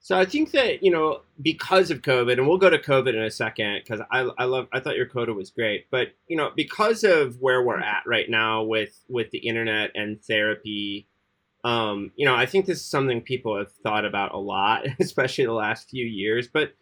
so 0.00 0.18
i 0.18 0.24
think 0.24 0.52
that 0.52 0.82
you 0.82 0.90
know 0.90 1.20
because 1.42 1.90
of 1.90 2.00
covid 2.00 2.38
and 2.38 2.48
we'll 2.48 2.56
go 2.56 2.70
to 2.70 2.78
covid 2.78 3.14
in 3.14 3.22
a 3.22 3.30
second 3.30 3.82
because 3.82 4.00
I, 4.10 4.20
I 4.38 4.44
love 4.44 4.68
i 4.72 4.80
thought 4.80 4.96
your 4.96 5.08
coda 5.08 5.34
was 5.34 5.50
great 5.50 5.86
but 5.90 6.08
you 6.28 6.36
know 6.36 6.50
because 6.56 7.04
of 7.04 7.36
where 7.40 7.62
we're 7.62 7.78
at 7.78 8.04
right 8.06 8.28
now 8.30 8.62
with 8.62 9.04
with 9.08 9.30
the 9.32 9.38
internet 9.38 9.90
and 9.94 10.22
therapy 10.24 11.09
um, 11.64 12.12
you 12.16 12.24
know, 12.24 12.34
I 12.34 12.46
think 12.46 12.66
this 12.66 12.78
is 12.78 12.86
something 12.86 13.20
people 13.20 13.56
have 13.58 13.72
thought 13.82 14.04
about 14.04 14.34
a 14.34 14.38
lot, 14.38 14.86
especially 15.00 15.44
the 15.44 15.52
last 15.52 15.90
few 15.90 16.06
years. 16.06 16.48
But 16.48 16.72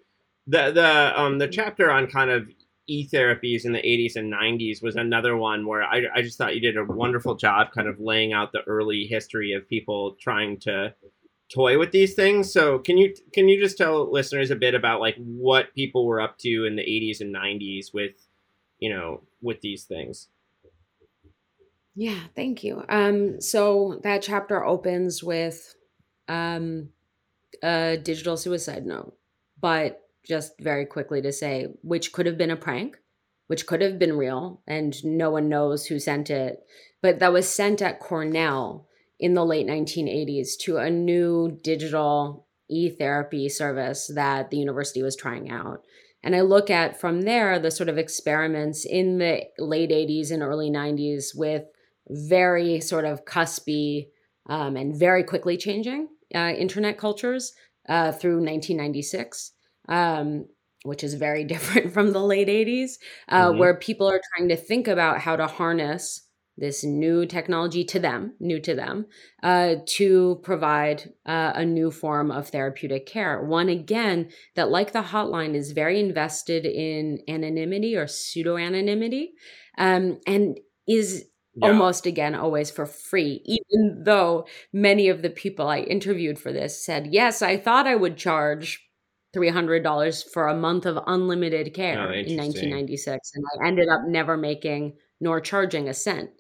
the 0.47 0.71
the 0.73 1.21
um, 1.21 1.39
the 1.39 1.49
chapter 1.49 1.91
on 1.91 2.07
kind 2.07 2.31
of 2.31 2.49
e-therapies 2.89 3.67
in 3.67 3.73
the 3.73 3.83
80s 3.83 4.17
and 4.17 4.33
90s 4.33 4.83
was 4.83 4.97
another 4.97 5.37
one 5.37 5.67
where 5.67 5.83
I, 5.83 6.05
I 6.15 6.23
just 6.23 6.39
thought 6.39 6.55
you 6.55 6.61
did 6.61 6.79
a 6.79 6.85
wonderful 6.85 7.35
job 7.35 7.71
kind 7.73 7.87
of 7.87 8.01
laying 8.01 8.33
out 8.33 8.53
the 8.53 8.63
early 8.67 9.05
history 9.05 9.53
of 9.53 9.69
people 9.69 10.17
trying 10.19 10.59
to 10.61 10.95
toy 11.53 11.79
with 11.79 11.93
these 11.93 12.15
things 12.15 12.51
so 12.51 12.79
can 12.79 12.97
you 12.97 13.15
can 13.33 13.49
you 13.49 13.61
just 13.61 13.77
tell 13.77 14.11
listeners 14.11 14.51
a 14.51 14.57
bit 14.57 14.75
about 14.75 15.01
like 15.01 15.17
what 15.19 15.75
people 15.75 16.07
were 16.07 16.21
up 16.21 16.39
to 16.39 16.65
in 16.65 16.77
the 16.77 16.83
80s 16.83 17.21
and 17.21 17.35
90s 17.35 17.93
with 17.93 18.13
you 18.81 18.91
know 18.91 19.23
with 19.41 19.61
these 19.61 19.85
things 19.85 20.29
yeah, 21.99 22.21
thank 22.37 22.63
you. 22.63 22.85
Um, 22.89 23.41
so 23.41 23.99
that 24.05 24.23
chapter 24.23 24.65
opens 24.65 25.21
with 25.21 25.75
um, 26.29 26.91
a 27.61 27.97
digital 28.01 28.37
suicide 28.37 28.87
note, 28.87 29.17
but 29.61 30.01
just 30.25 30.53
very 30.61 30.87
quickly 30.87 31.21
to 31.23 31.33
say, 31.33 31.67
which 31.83 32.13
could 32.13 32.27
have 32.27 32.39
been 32.39 32.53
a 32.53 32.57
prank, 32.57 32.99
which 33.49 33.67
could 33.67 33.83
have 33.83 33.99
been 33.99 34.17
real, 34.17 34.63
and 34.65 35.05
no 35.05 35.31
one 35.31 35.49
knows 35.49 35.87
who 35.87 35.99
sent 35.99 36.31
it, 36.31 36.61
but 37.03 37.19
that 37.19 37.33
was 37.33 37.49
sent 37.49 37.83
at 37.83 37.99
Cornell 37.99 38.87
in 39.19 39.35
the 39.35 39.45
late 39.45 39.67
1980s 39.67 40.51
to 40.61 40.77
a 40.77 40.89
new 40.89 41.59
digital 41.65 42.47
e 42.71 42.91
therapy 42.91 43.49
service 43.49 44.09
that 44.15 44.51
the 44.51 44.57
university 44.57 45.03
was 45.03 45.17
trying 45.17 45.51
out. 45.51 45.83
And 46.23 46.37
I 46.37 46.43
look 46.43 46.71
at 46.71 47.01
from 47.01 47.23
there 47.23 47.59
the 47.59 47.73
sort 47.73 47.89
of 47.89 47.99
experiments 47.99 48.85
in 48.85 49.19
the 49.19 49.49
late 49.59 49.91
80s 49.91 50.31
and 50.31 50.45
early 50.45 50.71
90s 50.71 51.37
with 51.37 51.65
very 52.11 52.81
sort 52.81 53.05
of 53.05 53.25
cuspy 53.25 54.09
um, 54.49 54.77
and 54.77 54.99
very 54.99 55.23
quickly 55.23 55.57
changing 55.57 56.09
uh, 56.35 56.53
internet 56.57 56.99
cultures 56.99 57.53
uh, 57.89 58.13
through 58.13 58.37
1996, 58.37 59.53
um, 59.89 60.47
which 60.85 61.03
is 61.03 61.15
very 61.15 61.45
different 61.53 61.93
from 61.93 62.13
the 62.13 62.23
late 62.23 62.49
80s, 62.49 62.93
uh, 63.29 63.49
mm-hmm. 63.49 63.59
where 63.59 63.75
people 63.75 64.09
are 64.09 64.21
trying 64.37 64.49
to 64.49 64.57
think 64.57 64.89
about 64.89 65.21
how 65.21 65.37
to 65.37 65.47
harness 65.47 66.23
this 66.59 66.83
new 66.83 67.25
technology 67.25 67.85
to 67.85 68.01
them, 68.01 68.35
new 68.41 68.59
to 68.61 68.75
them, 68.75 69.07
uh, 69.45 69.77
to 69.87 70.41
provide 70.43 71.13
uh, 71.25 71.53
a 71.55 71.65
new 71.65 71.89
form 71.89 72.33
of 72.33 72.49
therapeutic 72.49 73.07
care. 73.07 73.41
One, 73.41 73.69
again, 73.69 74.31
that, 74.57 74.69
like 74.69 74.93
the 74.93 75.03
hotline, 75.03 75.55
is 75.55 75.71
very 75.71 76.01
invested 76.01 76.67
in 76.67 77.21
anonymity 77.29 77.95
or 77.95 78.09
pseudo 78.09 78.57
anonymity 78.57 79.35
um, 79.79 80.19
and 80.27 80.59
is 80.89 81.27
yeah. 81.61 81.69
almost 81.69 82.07
again 82.07 82.35
always 82.35 82.71
for 82.71 82.87
free 82.87 83.43
even 83.45 84.03
though 84.05 84.47
many 84.73 85.09
of 85.09 85.23
the 85.23 85.31
people 85.31 85.69
i 85.69 85.81
interviewed 85.81 86.39
for 86.39 86.53
this 86.53 86.83
said 86.83 87.09
yes 87.11 87.43
i 87.43 87.57
thought 87.57 87.87
i 87.87 87.95
would 87.95 88.17
charge 88.17 88.85
$300 89.37 90.25
for 90.33 90.49
a 90.49 90.57
month 90.57 90.87
of 90.87 90.99
unlimited 91.07 91.75
care 91.75 92.01
oh, 92.01 92.13
in 92.13 92.37
1996 92.37 93.33
and 93.35 93.45
i 93.61 93.67
ended 93.67 93.89
up 93.89 94.01
never 94.07 94.37
making 94.37 94.97
nor 95.21 95.41
charging 95.41 95.89
a 95.89 95.95
cent 95.95 96.31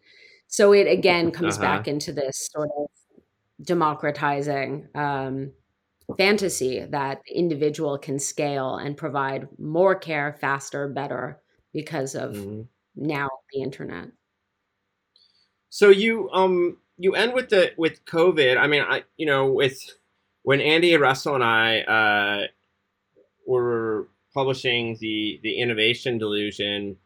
so 0.46 0.72
it 0.72 0.86
again 0.86 1.30
comes 1.32 1.56
uh-huh. 1.56 1.64
back 1.64 1.88
into 1.88 2.12
this 2.12 2.48
sort 2.52 2.70
of 2.78 2.86
democratizing 3.62 4.88
um, 4.94 5.52
fantasy 6.16 6.80
that 6.80 7.20
the 7.26 7.38
individual 7.38 7.98
can 7.98 8.18
scale 8.18 8.76
and 8.76 8.96
provide 8.96 9.48
more 9.58 9.94
care 9.94 10.36
faster, 10.40 10.88
better 10.88 11.40
because 11.72 12.14
of 12.14 12.32
mm-hmm. 12.32 12.62
now 12.96 13.28
the 13.52 13.60
internet. 13.60 14.08
So 15.70 15.90
you 15.90 16.30
um 16.30 16.78
you 16.96 17.14
end 17.14 17.34
with 17.34 17.48
the 17.48 17.72
with 17.76 18.04
COVID. 18.04 18.58
I 18.58 18.66
mean, 18.66 18.82
I 18.82 19.04
you 19.16 19.26
know 19.26 19.46
with 19.46 19.78
when 20.42 20.60
Andy 20.60 20.96
Russell 20.96 21.34
and 21.34 21.44
I 21.44 21.80
uh, 21.80 22.46
were 23.46 24.08
publishing 24.34 24.96
the 25.00 25.40
the 25.42 25.58
innovation 25.58 26.18
delusion 26.18 26.96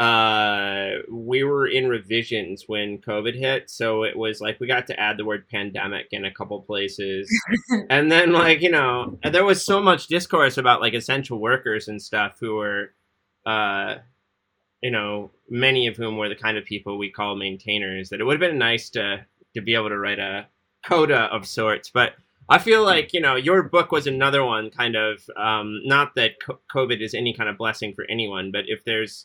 uh 0.00 0.88
we 1.08 1.44
were 1.44 1.68
in 1.68 1.88
revisions 1.88 2.64
when 2.66 2.98
covid 2.98 3.38
hit 3.38 3.70
so 3.70 4.02
it 4.02 4.16
was 4.16 4.40
like 4.40 4.58
we 4.58 4.66
got 4.66 4.88
to 4.88 4.98
add 4.98 5.16
the 5.16 5.24
word 5.24 5.48
pandemic 5.48 6.08
in 6.10 6.24
a 6.24 6.34
couple 6.34 6.60
places 6.62 7.30
and 7.90 8.10
then 8.10 8.32
like 8.32 8.60
you 8.60 8.70
know 8.70 9.16
there 9.30 9.44
was 9.44 9.64
so 9.64 9.80
much 9.80 10.08
discourse 10.08 10.58
about 10.58 10.80
like 10.80 10.94
essential 10.94 11.38
workers 11.38 11.86
and 11.86 12.02
stuff 12.02 12.36
who 12.40 12.56
were 12.56 12.90
uh 13.46 13.94
you 14.84 14.90
know 14.90 15.30
many 15.50 15.86
of 15.88 15.96
whom 15.96 16.16
were 16.16 16.28
the 16.28 16.34
kind 16.36 16.56
of 16.56 16.64
people 16.64 16.98
we 16.98 17.10
call 17.10 17.34
maintainers 17.34 18.08
that 18.08 18.20
it 18.20 18.24
would 18.24 18.40
have 18.40 18.50
been 18.50 18.58
nice 18.58 18.88
to 18.90 19.24
to 19.54 19.60
be 19.60 19.74
able 19.74 19.88
to 19.88 19.98
write 19.98 20.18
a 20.18 20.46
coda 20.86 21.22
of 21.32 21.46
sorts 21.46 21.90
but 21.90 22.12
I 22.46 22.58
feel 22.58 22.84
like 22.84 23.14
you 23.14 23.20
know 23.20 23.36
your 23.36 23.62
book 23.62 23.90
was 23.90 24.06
another 24.06 24.44
one, 24.44 24.68
kind 24.68 24.96
of. 24.96 25.30
Um, 25.34 25.80
not 25.86 26.14
that 26.16 26.32
COVID 26.70 27.00
is 27.00 27.14
any 27.14 27.32
kind 27.32 27.48
of 27.48 27.56
blessing 27.56 27.94
for 27.94 28.04
anyone, 28.10 28.50
but 28.52 28.64
if 28.66 28.84
there's 28.84 29.24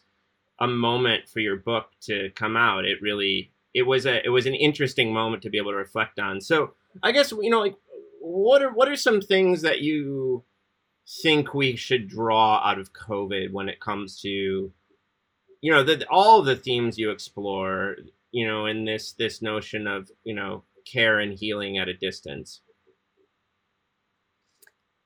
a 0.59 0.67
moment 0.67 1.27
for 1.27 1.39
your 1.39 1.55
book 1.55 1.87
to 2.01 2.29
come 2.35 2.55
out. 2.57 2.85
It 2.85 3.01
really 3.01 3.51
it 3.73 3.83
was 3.83 4.05
a 4.05 4.25
it 4.25 4.29
was 4.29 4.45
an 4.45 4.55
interesting 4.55 5.13
moment 5.13 5.43
to 5.43 5.49
be 5.49 5.57
able 5.57 5.71
to 5.71 5.77
reflect 5.77 6.19
on. 6.19 6.41
So 6.41 6.73
I 7.01 7.11
guess 7.11 7.31
you 7.31 7.49
know 7.49 7.61
like 7.61 7.75
what 8.21 8.61
are 8.61 8.71
what 8.71 8.89
are 8.89 8.95
some 8.95 9.21
things 9.21 9.61
that 9.61 9.81
you 9.81 10.43
think 11.23 11.53
we 11.53 11.75
should 11.75 12.07
draw 12.07 12.61
out 12.63 12.79
of 12.79 12.93
COVID 12.93 13.51
when 13.51 13.69
it 13.69 13.79
comes 13.79 14.19
to 14.21 14.71
you 15.61 15.71
know 15.71 15.83
the, 15.83 16.05
all 16.09 16.41
the 16.41 16.55
themes 16.55 16.97
you 16.97 17.11
explore 17.11 17.95
you 18.31 18.47
know 18.47 18.65
in 18.65 18.85
this 18.85 19.13
this 19.13 19.41
notion 19.41 19.87
of 19.87 20.09
you 20.23 20.33
know 20.33 20.63
care 20.91 21.19
and 21.19 21.37
healing 21.37 21.77
at 21.77 21.87
a 21.87 21.93
distance 21.93 22.61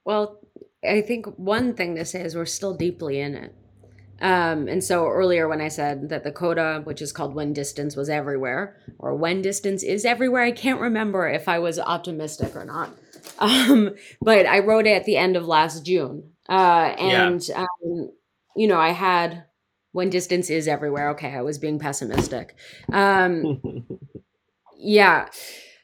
well 0.06 0.40
i 0.88 1.02
think 1.02 1.26
one 1.38 1.74
thing 1.74 1.96
to 1.96 2.06
say 2.06 2.22
is 2.22 2.36
we're 2.36 2.46
still 2.46 2.76
deeply 2.76 3.20
in 3.20 3.36
it 3.36 3.56
um, 4.22 4.70
and 4.70 4.82
so 4.82 5.06
earlier 5.08 5.50
when 5.50 5.60
I 5.60 5.68
said 5.68 6.08
that 6.08 6.24
the 6.24 6.32
coda, 6.32 6.82
which 6.86 7.02
is 7.02 7.12
called 7.12 7.36
When 7.36 7.52
Distance 7.52 7.98
Was 7.98 8.10
Everywhere, 8.10 8.78
or 8.98 9.16
When 9.16 9.42
Distance 9.42 9.84
Is 9.84 10.06
Everywhere, 10.06 10.44
I 10.44 10.52
can't 10.52 10.80
remember 10.80 11.28
if 11.28 11.50
I 11.50 11.60
was 11.60 11.78
optimistic 11.78 12.56
or 12.56 12.66
not. 12.66 12.90
Um, 13.40 13.96
but 14.22 14.46
I 14.46 14.60
wrote 14.60 14.86
it 14.86 14.92
at 14.92 15.06
the 15.06 15.16
end 15.16 15.38
of 15.38 15.48
last 15.48 15.86
June. 15.86 16.32
Uh, 16.48 16.94
and, 17.00 17.46
yeah. 17.48 17.66
um, 17.84 18.12
you 18.56 18.68
know, 18.68 18.78
I 18.78 18.90
had 18.90 19.46
When 19.94 20.10
Distance 20.10 20.50
Is 20.50 20.68
Everywhere. 20.68 21.10
Okay, 21.12 21.34
I 21.34 21.42
was 21.42 21.58
being 21.58 21.80
pessimistic. 21.80 22.56
Um, 22.92 23.62
yeah 24.78 25.30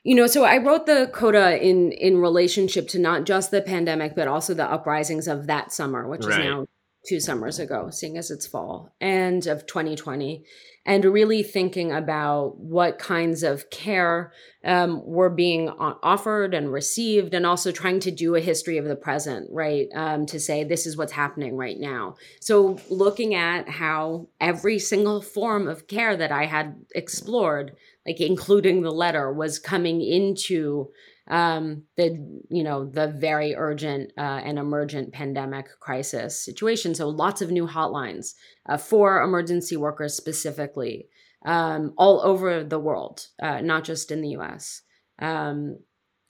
you 0.04 0.14
know 0.14 0.28
so 0.28 0.44
i 0.44 0.58
wrote 0.58 0.86
the 0.86 1.10
coda 1.14 1.58
in 1.62 1.92
in 1.94 2.18
relationship 2.18 2.88
to 2.88 3.00
not 3.00 3.26
just 3.26 3.52
the 3.52 3.62
pandemic 3.62 4.14
but 4.16 4.28
also 4.28 4.54
the 4.54 4.64
uprisings 4.64 5.28
of 5.28 5.48
that 5.48 5.72
summer 5.72 6.08
which 6.08 6.26
right. 6.26 6.40
is 6.40 6.46
now 6.46 6.66
two 7.08 7.20
summers 7.20 7.60
ago, 7.60 7.90
seeing 7.90 8.18
as 8.18 8.32
it's 8.32 8.48
fall, 8.48 8.94
and 9.00 9.46
of 9.48 9.66
2020, 9.66 10.44
and 10.90 11.06
really 11.06 11.44
thinking 11.44 11.92
about 11.92 12.58
what 12.58 12.98
kinds 12.98 13.44
of 13.44 13.70
care 13.70 14.34
um, 14.64 15.06
were 15.06 15.30
being 15.30 15.70
offered 15.70 16.56
and 16.56 16.74
received, 16.74 17.36
and 17.36 17.46
also 17.46 17.72
trying 17.72 18.00
to 18.00 18.10
do 18.10 18.34
a 18.34 18.40
history 18.40 18.80
of 18.80 18.86
the 18.86 18.96
present, 18.96 19.48
right? 19.52 19.88
Um, 19.94 20.26
to 20.26 20.40
say 20.40 20.64
this 20.64 20.88
is 20.88 20.98
what's 20.98 21.12
happening 21.12 21.56
right 21.56 21.80
now. 21.80 22.16
So, 22.42 22.80
looking 22.90 23.36
at 23.36 23.70
how 23.70 24.30
every 24.42 24.80
single 24.80 25.22
form 25.22 25.68
of 25.68 25.88
care 25.88 26.18
that 26.18 26.32
I 26.32 26.48
had 26.48 26.76
explored, 26.96 27.76
like 28.04 28.20
including 28.20 28.82
the 28.82 28.92
letter, 28.92 29.32
was 29.32 29.60
coming 29.60 30.02
into 30.02 30.90
um, 31.30 31.84
the 31.96 32.42
you 32.50 32.64
know 32.64 32.86
the 32.86 33.08
very 33.08 33.56
urgent 33.56 34.12
uh, 34.18 34.42
and 34.44 34.58
emergent 34.58 35.14
pandemic 35.14 35.68
crisis 35.80 36.44
situation. 36.44 36.96
So 36.96 37.08
lots 37.08 37.42
of 37.42 37.52
new 37.52 37.68
hotlines 37.68 38.34
uh, 38.68 38.78
for 38.78 39.22
emergency 39.22 39.78
workers 39.78 40.16
specifically 40.16 41.08
um, 41.46 41.94
all 41.98 42.22
over 42.22 42.64
the 42.64 42.80
world, 42.80 43.28
uh, 43.42 43.62
not 43.62 43.84
just 43.84 44.12
in 44.12 44.22
the 44.22 44.30
U.S. 44.30 44.82
Um, 45.20 45.78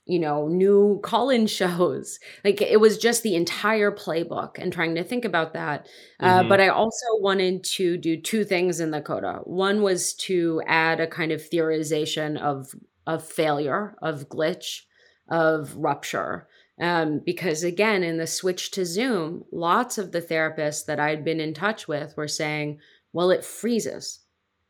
you 0.04 0.18
know, 0.18 0.48
new 0.48 1.00
call-in 1.02 1.46
shows. 1.58 2.18
Like 2.44 2.60
it 2.60 2.80
was 2.80 2.98
just 2.98 3.22
the 3.22 3.36
entire 3.36 3.90
playbook 3.90 4.58
and 4.58 4.72
trying 4.72 4.94
to 4.96 5.04
think 5.04 5.24
about 5.24 5.54
that. 5.54 5.88
Uh, 6.18 6.40
mm-hmm. 6.40 6.48
but 6.48 6.60
I 6.60 6.68
also 6.68 7.06
wanted 7.20 7.64
to 7.64 7.96
do 7.96 8.20
two 8.20 8.44
things 8.44 8.80
in 8.80 8.90
the 8.90 9.00
coda. 9.00 9.40
One 9.44 9.82
was 9.82 10.14
to 10.14 10.62
add 10.66 11.00
a 11.00 11.06
kind 11.06 11.32
of 11.32 11.48
theorization 11.48 12.38
of 12.38 12.74
of 13.06 13.26
failure, 13.26 13.96
of 14.02 14.28
glitch, 14.28 14.82
of 15.30 15.76
rupture. 15.76 16.48
Um, 16.80 17.20
because 17.24 17.62
again, 17.62 18.02
in 18.02 18.16
the 18.16 18.26
switch 18.26 18.70
to 18.72 18.86
Zoom, 18.86 19.44
lots 19.52 19.98
of 19.98 20.12
the 20.12 20.22
therapists 20.22 20.86
that 20.86 20.98
I'd 20.98 21.24
been 21.24 21.40
in 21.40 21.52
touch 21.52 21.86
with 21.86 22.16
were 22.16 22.28
saying, 22.28 22.80
well, 23.12 23.30
it 23.30 23.44
freezes. 23.44 24.20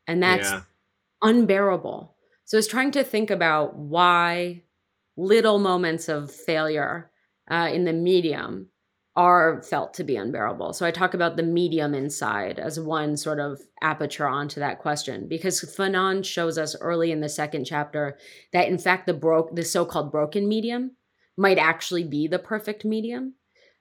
And 0.07 0.21
that's 0.21 0.49
yeah. 0.49 0.61
unbearable. 1.21 2.15
So 2.45 2.57
I 2.57 2.59
was 2.59 2.67
trying 2.67 2.91
to 2.91 3.03
think 3.03 3.29
about 3.29 3.77
why 3.77 4.63
little 5.15 5.59
moments 5.59 6.09
of 6.09 6.31
failure 6.31 7.11
uh, 7.49 7.69
in 7.71 7.85
the 7.85 7.93
medium 7.93 8.67
are 9.15 9.61
felt 9.63 9.93
to 9.95 10.03
be 10.03 10.15
unbearable. 10.15 10.71
So 10.71 10.85
I 10.85 10.91
talk 10.91 11.13
about 11.13 11.35
the 11.35 11.43
medium 11.43 11.93
inside 11.93 12.59
as 12.59 12.79
one 12.79 13.17
sort 13.17 13.39
of 13.39 13.59
aperture 13.81 14.27
onto 14.27 14.59
that 14.61 14.79
question 14.79 15.27
because 15.27 15.59
Fanon 15.61 16.23
shows 16.23 16.57
us 16.57 16.77
early 16.79 17.11
in 17.11 17.19
the 17.19 17.27
second 17.27 17.65
chapter 17.65 18.17
that 18.53 18.69
in 18.69 18.77
fact 18.77 19.07
the 19.07 19.13
broke 19.13 19.53
the 19.53 19.65
so-called 19.65 20.11
broken 20.11 20.47
medium 20.47 20.91
might 21.37 21.57
actually 21.57 22.05
be 22.05 22.27
the 22.27 22.39
perfect 22.39 22.85
medium. 22.85 23.33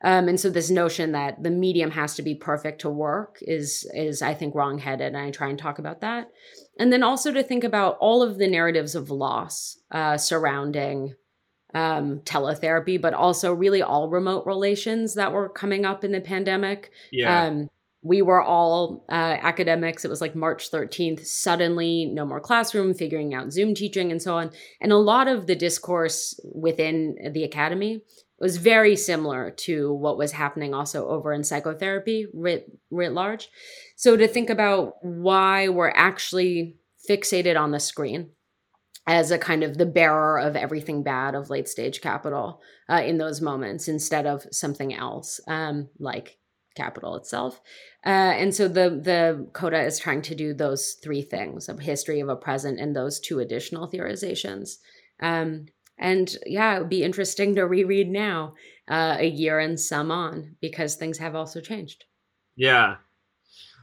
Um, 0.03 0.29
and 0.29 0.41
so 0.41 0.49
this 0.49 0.71
notion 0.71 1.13
that 1.13 1.43
the 1.43 1.51
medium 1.51 1.91
has 1.91 2.15
to 2.15 2.23
be 2.23 2.35
perfect 2.35 2.81
to 2.81 2.91
work 2.91 3.39
is 3.43 3.89
is 3.95 4.23
I 4.23 4.35
think 4.35 4.55
wrongheaded, 4.55 5.09
and 5.09 5.17
I 5.17 5.31
try 5.31 5.49
and 5.49 5.59
talk 5.59 5.79
about 5.79 6.01
that. 6.01 6.31
And 6.79 6.93
then 6.93 7.03
also 7.03 7.33
to 7.33 7.43
think 7.43 7.65
about 7.65 7.99
all 8.01 8.23
of 8.23 8.39
the 8.39 8.49
narratives 8.49 8.95
of 8.95 9.11
loss 9.11 9.79
uh, 9.91 10.17
surrounding 10.17 11.15
um, 11.75 12.21
teletherapy, 12.21 13.01
but 13.01 13.15
also 13.15 13.53
really 13.53 13.83
all 13.83 14.09
remote 14.09 14.47
relations 14.47 15.15
that 15.15 15.33
were 15.33 15.49
coming 15.49 15.85
up 15.85 16.05
in 16.05 16.13
the 16.13 16.21
pandemic. 16.21 16.91
Yeah. 17.13 17.45
Um, 17.45 17.69
we 18.03 18.23
were 18.23 18.43
all 18.43 19.05
uh, 19.11 19.37
academics. 19.43 20.05
It 20.05 20.09
was 20.09 20.23
like 20.23 20.35
March 20.35 20.71
13th, 20.71 21.27
suddenly 21.27 22.07
no 22.07 22.25
more 22.25 22.41
classroom, 22.41 22.95
figuring 22.95 23.35
out 23.35 23.53
Zoom 23.53 23.75
teaching 23.75 24.11
and 24.11 24.23
so 24.23 24.37
on. 24.37 24.51
And 24.81 24.91
a 24.91 24.97
lot 24.97 25.29
of 25.29 25.47
the 25.47 25.55
discourse 25.55 26.39
within 26.43 27.33
the 27.33 27.45
academy 27.45 28.03
was 28.39 28.57
very 28.57 28.97
similar 28.97 29.51
to 29.51 29.93
what 29.93 30.17
was 30.17 30.33
happening 30.33 30.73
also 30.73 31.07
over 31.09 31.33
in 31.33 31.45
psychotherapy 31.45 32.27
writ, 32.33 32.73
writ 32.91 33.13
large. 33.13 33.51
So 33.97 34.17
to 34.17 34.27
think 34.27 34.49
about 34.49 34.95
why 35.03 35.69
we're 35.69 35.93
actually 35.95 36.77
fixated 37.09 37.61
on 37.61 37.71
the 37.71 37.81
screen 37.81 38.31
as 39.07 39.31
a 39.31 39.39
kind 39.39 39.63
of 39.63 39.79
the 39.79 39.87
bearer 39.87 40.39
of 40.39 40.57
everything 40.57 41.03
bad 41.03 41.35
of 41.35 41.51
late 41.51 41.69
stage 41.69 42.01
capital 42.01 42.61
uh, 42.89 43.03
in 43.03 43.19
those 43.19 43.41
moments 43.41 43.89
instead 43.89 44.27
of 44.27 44.47
something 44.53 44.95
else 44.95 45.41
um, 45.49 45.89
like 45.99 46.39
capital 46.77 47.17
itself. 47.17 47.61
Uh, 48.07 48.09
and 48.09 48.55
so 48.55 48.69
the 48.69 48.91
the 48.91 49.49
coda 49.53 49.83
is 49.83 49.99
trying 49.99 50.23
to 50.23 50.35
do 50.35 50.55
those 50.55 50.97
three 51.03 51.23
things: 51.23 51.69
a 51.69 51.81
history 51.81 52.21
of 52.21 52.29
a 52.29 52.37
present 52.37 52.79
and 52.79 52.95
those 52.95 53.21
two 53.21 53.41
additional 53.41 53.89
theorizations. 53.89 54.77
Um, 55.21 55.67
and 55.99 56.35
yeah, 56.47 56.77
it 56.77 56.81
would 56.81 56.89
be 56.89 57.05
interesting 57.05 57.55
to 57.57 57.67
reread 57.67 58.09
now, 58.09 58.55
uh, 58.89 59.17
a 59.19 59.29
year 59.29 59.59
and 59.59 59.79
some 59.79 60.11
on, 60.11 60.57
because 60.61 60.97
things 60.97 61.19
have 61.19 61.35
also 61.35 61.61
changed. 61.61 62.05
Yeah. 62.57 62.97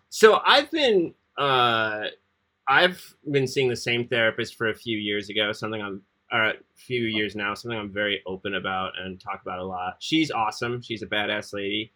So 0.10 0.40
I've 0.44 0.72
been 0.72 1.14
uh, 1.38 2.06
I've 2.68 3.16
been 3.32 3.48
seeing 3.48 3.70
the 3.70 3.76
same 3.76 4.08
therapist 4.08 4.56
for 4.56 4.70
a 4.70 4.76
few 4.76 4.98
years 4.98 5.30
ago. 5.30 5.52
Something 5.52 5.82
I'm 5.82 6.02
or 6.32 6.44
a 6.44 6.54
few 6.76 7.04
years 7.04 7.36
now. 7.36 7.54
Something 7.54 7.80
I'm 7.80 7.92
very 7.92 8.22
open 8.26 8.56
about 8.56 8.94
and 9.00 9.20
talk 9.20 9.42
about 9.42 9.60
a 9.60 9.64
lot. 9.64 9.96
She's 10.00 10.30
awesome. 10.32 10.82
She's 10.82 11.02
a 11.02 11.08
badass 11.08 11.54
lady. 11.54 11.94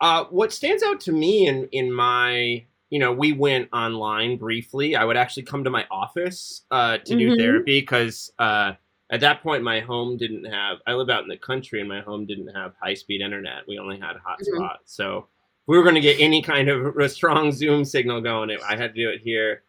Uh, 0.00 0.24
what 0.30 0.52
stands 0.52 0.82
out 0.82 1.00
to 1.02 1.12
me 1.12 1.46
in 1.46 1.68
in 1.72 1.92
my 1.92 2.64
you 2.88 2.98
know 2.98 3.12
we 3.12 3.32
went 3.32 3.68
online 3.72 4.36
briefly. 4.38 4.96
I 4.96 5.04
would 5.04 5.16
actually 5.16 5.44
come 5.44 5.62
to 5.64 5.70
my 5.70 5.84
office 5.90 6.62
uh, 6.70 6.98
to 6.98 7.16
do 7.16 7.30
Mhm. 7.30 7.38
therapy 7.38 7.80
because 7.80 8.32
uh, 8.40 8.72
at 9.10 9.20
that 9.20 9.42
point 9.42 9.62
my 9.62 9.78
home 9.80 10.16
didn't 10.16 10.46
have. 10.46 10.78
I 10.86 10.94
live 10.94 11.10
out 11.10 11.22
in 11.22 11.28
the 11.28 11.36
country 11.36 11.78
and 11.80 11.88
my 11.88 12.00
home 12.00 12.26
didn't 12.26 12.48
have 12.48 12.74
high 12.82 12.94
speed 12.94 13.20
internet. 13.20 13.68
We 13.68 13.78
only 13.78 13.98
had 14.00 14.16
hotspot. 14.16 14.78
So 14.86 15.18
if 15.18 15.24
we 15.68 15.76
were 15.76 15.84
going 15.84 15.94
to 15.94 16.00
get 16.00 16.18
any 16.18 16.42
kind 16.42 16.68
of 16.68 16.96
a 16.96 17.08
strong 17.18 17.52
Zoom 17.52 17.84
signal 17.84 18.20
going, 18.22 18.50
it, 18.50 18.60
I 18.68 18.74
had 18.74 18.94
to 18.94 19.00
do 19.04 19.08
it 19.10 19.20
here. 19.20 19.62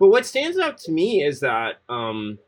But 0.00 0.08
what 0.08 0.26
stands 0.26 0.58
out 0.58 0.78
to 0.80 0.92
me 0.92 1.24
is 1.24 1.40
that 1.40 1.82
um, 1.88 2.40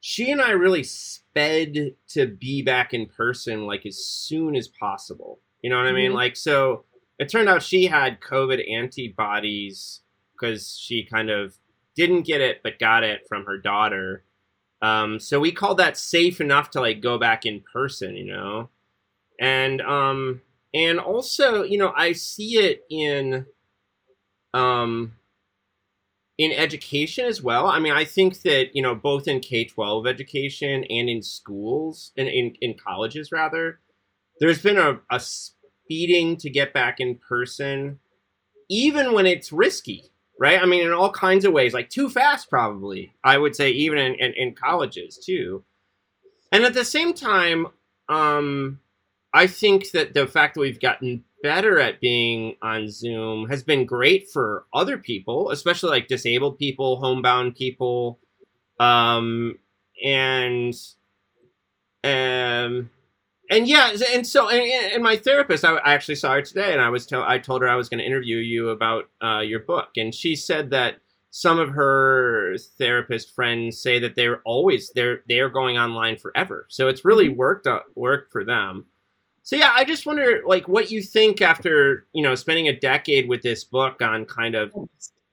she 0.00 0.30
and 0.30 0.40
I 0.40 0.50
really 0.50 0.82
sped 0.82 1.94
to 2.08 2.26
be 2.26 2.62
back 2.62 2.94
in 2.94 3.06
person 3.06 3.66
like 3.66 3.84
as 3.86 4.04
soon 4.04 4.56
as 4.56 4.68
possible. 4.68 5.40
You 5.62 5.70
know 5.70 5.76
what 5.76 5.86
I 5.86 5.92
mean? 5.92 6.12
Mhm. 6.12 6.14
Like, 6.14 6.36
so 6.36 6.84
it 7.18 7.28
turned 7.28 7.48
out 7.48 7.62
she 7.62 7.86
had 7.86 8.20
COVID 8.20 8.70
antibodies 8.70 10.00
because 10.32 10.78
she 10.78 11.04
kind 11.04 11.28
of 11.30 11.54
didn't 11.94 12.22
get 12.22 12.40
it 12.40 12.62
but 12.62 12.78
got 12.78 13.04
it 13.04 13.26
from 13.28 13.44
her 13.44 13.58
daughter. 13.58 14.24
Um, 14.82 15.20
so 15.20 15.40
we 15.40 15.52
called 15.52 15.78
that 15.78 15.96
safe 15.98 16.40
enough 16.40 16.70
to 16.72 16.80
like 16.80 17.00
go 17.02 17.18
back 17.18 17.46
in 17.46 17.62
person, 17.72 18.16
you 18.16 18.26
know? 18.32 18.70
And 19.40 19.80
um 19.82 20.42
and 20.74 21.00
also, 21.00 21.64
you 21.64 21.78
know, 21.78 21.92
I 21.96 22.12
see 22.12 22.58
it 22.58 22.84
in 22.90 23.46
um 24.54 25.12
in 26.40 26.52
education 26.52 27.26
as 27.26 27.42
well. 27.42 27.66
I 27.66 27.78
mean, 27.78 27.92
I 27.92 28.06
think 28.06 28.40
that, 28.42 28.74
you 28.74 28.80
know, 28.80 28.94
both 28.94 29.28
in 29.28 29.40
K 29.40 29.66
12 29.66 30.06
education 30.06 30.84
and 30.84 31.06
in 31.10 31.22
schools, 31.22 32.12
and 32.16 32.28
in, 32.28 32.54
in 32.62 32.78
colleges 32.82 33.30
rather, 33.30 33.78
there's 34.40 34.62
been 34.62 34.78
a, 34.78 35.00
a 35.10 35.20
speeding 35.20 36.38
to 36.38 36.48
get 36.48 36.72
back 36.72 36.98
in 36.98 37.16
person, 37.16 37.98
even 38.70 39.12
when 39.12 39.26
it's 39.26 39.52
risky, 39.52 40.12
right? 40.38 40.58
I 40.58 40.64
mean, 40.64 40.86
in 40.86 40.94
all 40.94 41.12
kinds 41.12 41.44
of 41.44 41.52
ways, 41.52 41.74
like 41.74 41.90
too 41.90 42.08
fast, 42.08 42.48
probably, 42.48 43.12
I 43.22 43.36
would 43.36 43.54
say, 43.54 43.72
even 43.72 43.98
in, 43.98 44.14
in, 44.14 44.32
in 44.34 44.54
colleges 44.54 45.18
too. 45.22 45.62
And 46.52 46.64
at 46.64 46.72
the 46.72 46.86
same 46.86 47.12
time, 47.12 47.66
um, 48.08 48.80
I 49.32 49.46
think 49.46 49.90
that 49.92 50.14
the 50.14 50.26
fact 50.26 50.54
that 50.54 50.60
we've 50.60 50.80
gotten 50.80 51.24
better 51.42 51.78
at 51.78 52.00
being 52.00 52.56
on 52.62 52.88
Zoom 52.90 53.48
has 53.48 53.62
been 53.62 53.86
great 53.86 54.28
for 54.30 54.66
other 54.74 54.98
people, 54.98 55.50
especially 55.50 55.90
like 55.90 56.08
disabled 56.08 56.58
people, 56.58 56.96
homebound 56.96 57.54
people, 57.54 58.18
um, 58.78 59.58
and 60.04 60.74
um, 62.02 62.90
and 63.50 63.66
yeah, 63.68 63.92
and 64.12 64.26
so 64.26 64.48
and, 64.48 64.94
and 64.94 65.02
my 65.02 65.16
therapist, 65.16 65.64
I, 65.64 65.76
I 65.76 65.94
actually 65.94 66.14
saw 66.16 66.34
her 66.34 66.42
today, 66.42 66.72
and 66.72 66.80
I 66.80 66.88
was 66.88 67.06
tell 67.06 67.22
I 67.22 67.38
told 67.38 67.62
her 67.62 67.68
I 67.68 67.76
was 67.76 67.88
going 67.88 67.98
to 67.98 68.06
interview 68.06 68.36
you 68.36 68.70
about 68.70 69.08
uh, 69.22 69.40
your 69.40 69.60
book, 69.60 69.90
and 69.96 70.14
she 70.14 70.34
said 70.36 70.70
that 70.70 70.96
some 71.30 71.58
of 71.58 71.70
her 71.70 72.56
therapist 72.78 73.34
friends 73.34 73.80
say 73.80 73.98
that 74.00 74.16
they're 74.16 74.40
always 74.42 74.90
they're 74.94 75.22
they're 75.28 75.50
going 75.50 75.78
online 75.78 76.16
forever, 76.16 76.66
so 76.68 76.88
it's 76.88 77.04
really 77.04 77.28
worked 77.28 77.66
out, 77.66 77.84
worked 77.94 78.32
for 78.32 78.44
them. 78.44 78.86
So 79.50 79.56
yeah, 79.56 79.72
I 79.74 79.82
just 79.84 80.06
wonder 80.06 80.42
like 80.46 80.68
what 80.68 80.92
you 80.92 81.02
think 81.02 81.42
after 81.42 82.06
you 82.12 82.22
know 82.22 82.36
spending 82.36 82.68
a 82.68 82.78
decade 82.78 83.28
with 83.28 83.42
this 83.42 83.64
book 83.64 84.00
on 84.00 84.24
kind 84.24 84.54
of 84.54 84.72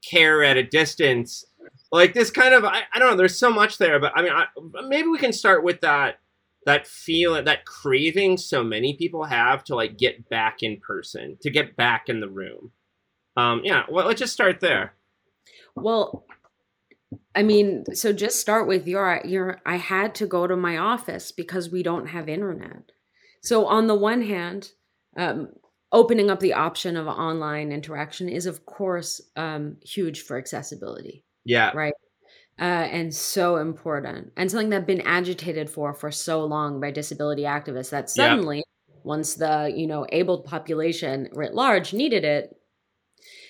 care 0.03 0.43
at 0.43 0.57
a 0.57 0.63
distance. 0.63 1.45
Like 1.91 2.15
this 2.15 2.31
kind 2.31 2.55
of 2.55 2.65
I, 2.65 2.81
I 2.91 2.97
don't 2.97 3.11
know. 3.11 3.15
There's 3.15 3.37
so 3.37 3.51
much 3.51 3.77
there, 3.77 3.99
but 3.99 4.13
I 4.15 4.23
mean, 4.23 4.31
I, 4.31 4.45
maybe 4.87 5.07
we 5.07 5.19
can 5.19 5.31
start 5.31 5.63
with 5.63 5.81
that 5.81 6.17
that 6.65 6.87
feeling 6.87 7.45
that 7.45 7.65
craving 7.65 8.37
so 8.37 8.63
many 8.63 8.95
people 8.95 9.23
have 9.23 9.63
to 9.65 9.75
like 9.75 9.99
get 9.99 10.27
back 10.29 10.63
in 10.63 10.77
person 10.77 11.37
to 11.43 11.51
get 11.51 11.75
back 11.75 12.09
in 12.09 12.19
the 12.19 12.27
room. 12.27 12.71
Um, 13.35 13.61
yeah, 13.63 13.83
well, 13.87 14.07
let's 14.07 14.19
just 14.19 14.33
start 14.33 14.61
there. 14.61 14.93
Well, 15.75 16.25
I 17.35 17.43
mean, 17.43 17.85
so 17.93 18.13
just 18.13 18.39
start 18.39 18.67
with 18.67 18.87
your 18.87 19.21
your 19.25 19.61
I 19.63 19.77
had 19.77 20.15
to 20.15 20.25
go 20.25 20.47
to 20.47 20.55
my 20.55 20.75
office 20.75 21.31
because 21.31 21.69
we 21.69 21.83
don't 21.83 22.07
have 22.07 22.27
internet. 22.27 22.93
So 23.41 23.65
on 23.67 23.87
the 23.87 23.95
one 23.95 24.21
hand, 24.21 24.71
um, 25.17 25.49
opening 25.91 26.29
up 26.29 26.39
the 26.39 26.53
option 26.53 26.97
of 26.97 27.07
online 27.07 27.71
interaction 27.71 28.29
is 28.29 28.45
of 28.45 28.65
course 28.65 29.21
um, 29.35 29.77
huge 29.83 30.21
for 30.21 30.37
accessibility, 30.37 31.23
Yeah, 31.45 31.71
right? 31.73 31.93
Uh, 32.59 32.63
and 32.91 33.13
so 33.13 33.57
important, 33.57 34.33
and 34.37 34.49
something 34.51 34.69
that's 34.69 34.85
been 34.85 35.01
agitated 35.01 35.69
for 35.69 35.93
for 35.93 36.11
so 36.11 36.43
long 36.45 36.79
by 36.81 36.91
disability 36.91 37.43
activists. 37.43 37.91
That 37.91 38.09
Yeah. 38.15 38.39
suddenly, 38.39 38.63
once 39.03 39.35
the 39.35 39.71
you 39.75 39.87
know 39.87 40.07
able 40.11 40.41
population 40.43 41.29
writ 41.33 41.53
large 41.53 41.93
needed 41.93 42.25
it, 42.25 42.55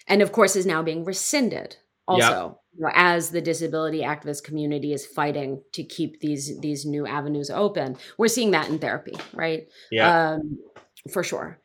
and 0.07 0.21
of 0.21 0.31
course 0.31 0.55
is 0.55 0.65
now 0.65 0.81
being 0.83 1.03
rescinded 1.05 1.77
also 2.07 2.59
you 2.77 2.83
know, 2.83 2.91
as 2.93 3.31
the 3.31 3.41
disability 3.41 4.01
activist 4.01 4.43
community 4.43 4.93
is 4.93 5.05
fighting 5.05 5.61
to 5.73 5.83
keep 5.83 6.19
these 6.19 6.59
these 6.59 6.85
new 6.85 7.07
avenues 7.07 7.49
open 7.49 7.97
we're 8.17 8.27
seeing 8.27 8.51
that 8.51 8.69
in 8.69 8.79
therapy 8.79 9.15
right? 9.33 9.67
Yeah, 9.91 10.33
um 10.33 10.59
for 11.11 11.23
sure. 11.23 11.59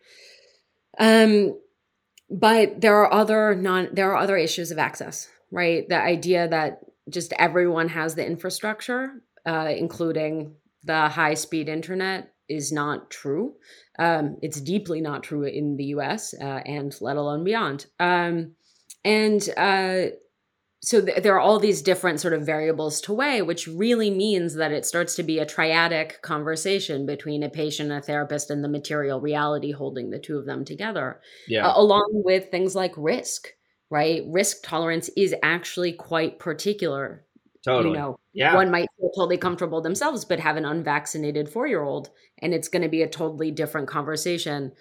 Um 0.99 1.59
but 2.31 2.81
there 2.81 2.97
are 2.97 3.13
other 3.13 3.55
non 3.55 3.89
there 3.93 4.11
are 4.13 4.17
other 4.17 4.37
issues 4.37 4.71
of 4.71 4.79
access 4.79 5.29
right? 5.51 5.87
The 5.89 6.01
idea 6.01 6.49
that 6.49 6.81
just 7.11 7.35
everyone 7.39 7.89
has 7.89 8.15
the 8.15 8.27
infrastructure 8.27 9.23
uh 9.47 9.73
including 9.77 10.55
the 10.85 11.09
high 11.09 11.35
speed 11.35 11.69
internet 11.69 12.33
is 12.49 12.73
not 12.73 13.11
true. 13.11 13.55
Um 13.99 14.39
it's 14.41 14.61
deeply 14.61 15.01
not 15.03 15.23
true 15.23 15.45
in 15.45 15.77
the 15.77 15.85
US 15.97 16.33
uh, 16.41 16.63
and 16.65 16.95
let 17.03 17.17
alone 17.17 17.45
beyond. 17.45 17.87
Um 18.01 18.53
and 19.05 19.47
uh 19.57 20.07
so 20.85 21.01
th- 21.01 21.23
there 21.23 21.35
are 21.35 21.41
all 21.41 21.59
these 21.59 21.81
different 21.81 22.21
sort 22.21 22.35
of 22.35 22.45
variables 22.45 23.01
to 23.01 23.13
weigh 23.13 23.43
which 23.43 23.67
really 23.67 24.11
means 24.11 24.55
that 24.55 24.73
it 24.73 24.85
starts 24.85 25.15
to 25.15 25.23
be 25.23 25.39
a 25.39 25.47
triadic 25.47 26.21
conversation 26.23 27.07
between 27.07 27.43
a 27.43 27.49
patient 27.49 27.93
a 27.93 28.01
therapist 28.01 28.51
and 28.51 28.63
the 28.65 28.69
material 28.69 29.21
reality 29.21 29.73
holding 29.73 30.11
the 30.11 30.19
two 30.19 30.39
of 30.39 30.47
them 30.47 30.65
together. 30.65 31.21
Yeah, 31.49 31.69
uh, 31.69 31.81
along 31.81 32.09
with 32.25 32.51
things 32.51 32.75
like 32.75 32.93
risk 32.97 33.49
right? 33.93 34.23
Risk 34.27 34.63
tolerance 34.65 35.11
is 35.19 35.35
actually 35.43 35.93
quite 35.93 36.39
particular. 36.39 37.27
Totally. 37.63 37.91
you 37.95 38.01
know 38.01 38.19
yeah, 38.33 38.57
one 38.57 38.73
might 38.73 38.89
feel 38.99 39.13
totally 39.15 39.37
comfortable 39.37 39.81
themselves 39.81 40.25
but 40.25 40.41
have 40.41 40.57
an 40.57 40.65
unvaccinated 40.65 41.49
four 41.49 41.69
year 41.69 41.85
old 41.85 42.11
and 42.39 42.53
it's 42.53 42.67
going 42.67 42.83
to 42.83 42.89
be 42.89 43.03
a 43.03 43.09
totally 43.09 43.53
different 43.53 43.87
conversation 43.87 44.73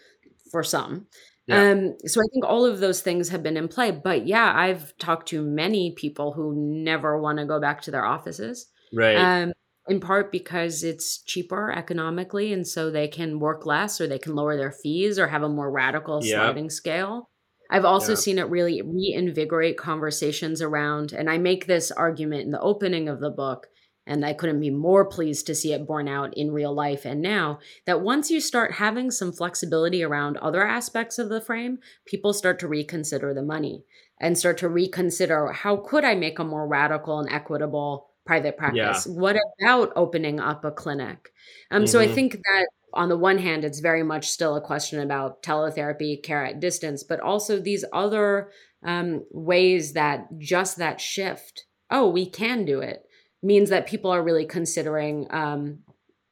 for 0.50 0.64
some 0.64 1.06
Yeah. 1.52 1.72
um 1.72 1.96
so 2.06 2.22
i 2.22 2.28
think 2.34 2.46
all 2.46 2.66
of 2.66 2.80
those 2.80 3.02
things 3.02 3.30
have 3.30 3.44
been 3.44 3.58
in 3.58 3.68
play 3.68 3.92
but 3.92 4.28
yeah 4.28 4.54
i've 4.56 4.98
talked 4.98 5.28
to 5.30 5.42
many 5.42 5.94
people 5.98 6.32
who 6.34 6.54
never 6.84 7.20
want 7.20 7.40
to 7.40 7.46
go 7.46 7.60
back 7.60 7.82
to 7.84 7.92
their 7.92 8.06
offices 8.06 8.68
right. 8.94 9.18
um 9.18 9.52
in 9.88 10.00
part 10.00 10.32
because 10.32 10.84
it's 10.84 11.22
cheaper 11.24 11.72
economically 11.72 12.54
and 12.54 12.68
so 12.68 12.90
they 12.92 13.08
can 13.08 13.40
work 13.40 13.66
less 13.66 14.00
or 14.00 14.08
they 14.08 14.20
can 14.20 14.36
lower 14.36 14.56
their 14.56 14.72
fees 14.72 15.18
or 15.20 15.28
have 15.28 15.44
a 15.44 15.50
more 15.50 15.72
radical 15.72 16.22
Yep. 16.22 16.36
sliding 16.36 16.70
scale 16.70 17.30
i've 17.72 17.86
also 17.86 18.14
Yep. 18.14 18.18
seen 18.20 18.38
it 18.40 18.50
really 18.50 18.82
reinvigorate 18.82 19.78
conversations 19.78 20.62
around 20.62 21.12
and 21.14 21.30
i 21.30 21.38
make 21.38 21.66
this 21.66 21.92
argument 21.92 22.44
in 22.44 22.52
the 22.52 22.62
opening 22.62 23.10
of 23.10 23.20
the 23.20 23.32
book 23.32 23.68
and 24.12 24.26
i 24.26 24.34
couldn't 24.34 24.60
be 24.60 24.70
more 24.70 25.06
pleased 25.06 25.46
to 25.48 25.56
see 25.56 25.74
it 25.74 25.88
borne 25.88 26.08
out 26.08 26.34
in 26.38 26.52
real 26.52 26.74
life. 26.74 27.06
And 27.06 27.22
now 27.22 27.60
that 27.86 28.02
once 28.02 28.30
you 28.32 28.40
start 28.42 28.74
having 28.74 29.10
some 29.12 29.32
flexibility 29.32 30.04
around 30.04 30.38
other 30.38 30.64
aspects 30.66 31.18
of 31.20 31.30
the 31.30 31.42
frame 31.42 31.80
people 32.06 32.34
start 32.34 32.60
to 32.60 32.68
reconsider 32.68 33.34
the 33.34 33.42
money 33.44 33.84
and 34.20 34.38
start 34.38 34.58
to 34.60 34.70
reconsider 34.70 35.52
how 35.52 35.78
could 35.78 36.04
i 36.06 36.16
make 36.16 36.40
a 36.40 36.44
more 36.44 36.68
radical 36.68 37.20
and 37.20 37.32
equitable 37.32 38.10
private 38.26 38.56
practice? 38.58 39.06
What 39.08 39.36
about 39.62 39.92
opening 39.96 40.40
up 40.40 40.64
a 40.64 40.72
clinic? 40.72 41.30
Um 41.72 41.88
so 41.88 42.00
i 42.00 42.08
Mhm. 42.08 42.14
think 42.16 42.34
that 42.34 42.68
on 42.94 43.10
the 43.10 43.18
one 43.18 43.38
hand 43.38 43.64
it's 43.66 43.80
very 43.80 44.04
much 44.04 44.30
still 44.30 44.56
a 44.56 44.62
question 44.62 45.00
about 45.00 45.42
teletherapy 45.44 46.22
care 46.22 46.46
at 46.46 46.60
distance 46.60 47.04
but 47.04 47.20
also 47.20 47.60
these 47.60 47.86
other 47.94 48.52
um, 48.84 49.24
ways 49.32 49.94
that 49.94 50.28
just 50.40 50.78
that 50.78 51.00
shift 51.00 51.66
oh 51.90 52.08
we 52.10 52.26
can 52.26 52.66
do 52.66 52.80
it 52.82 53.06
means 53.44 53.70
that 53.70 53.88
people 53.88 54.12
are 54.12 54.24
really 54.24 54.46
considering 54.46 55.28
um, 55.32 55.80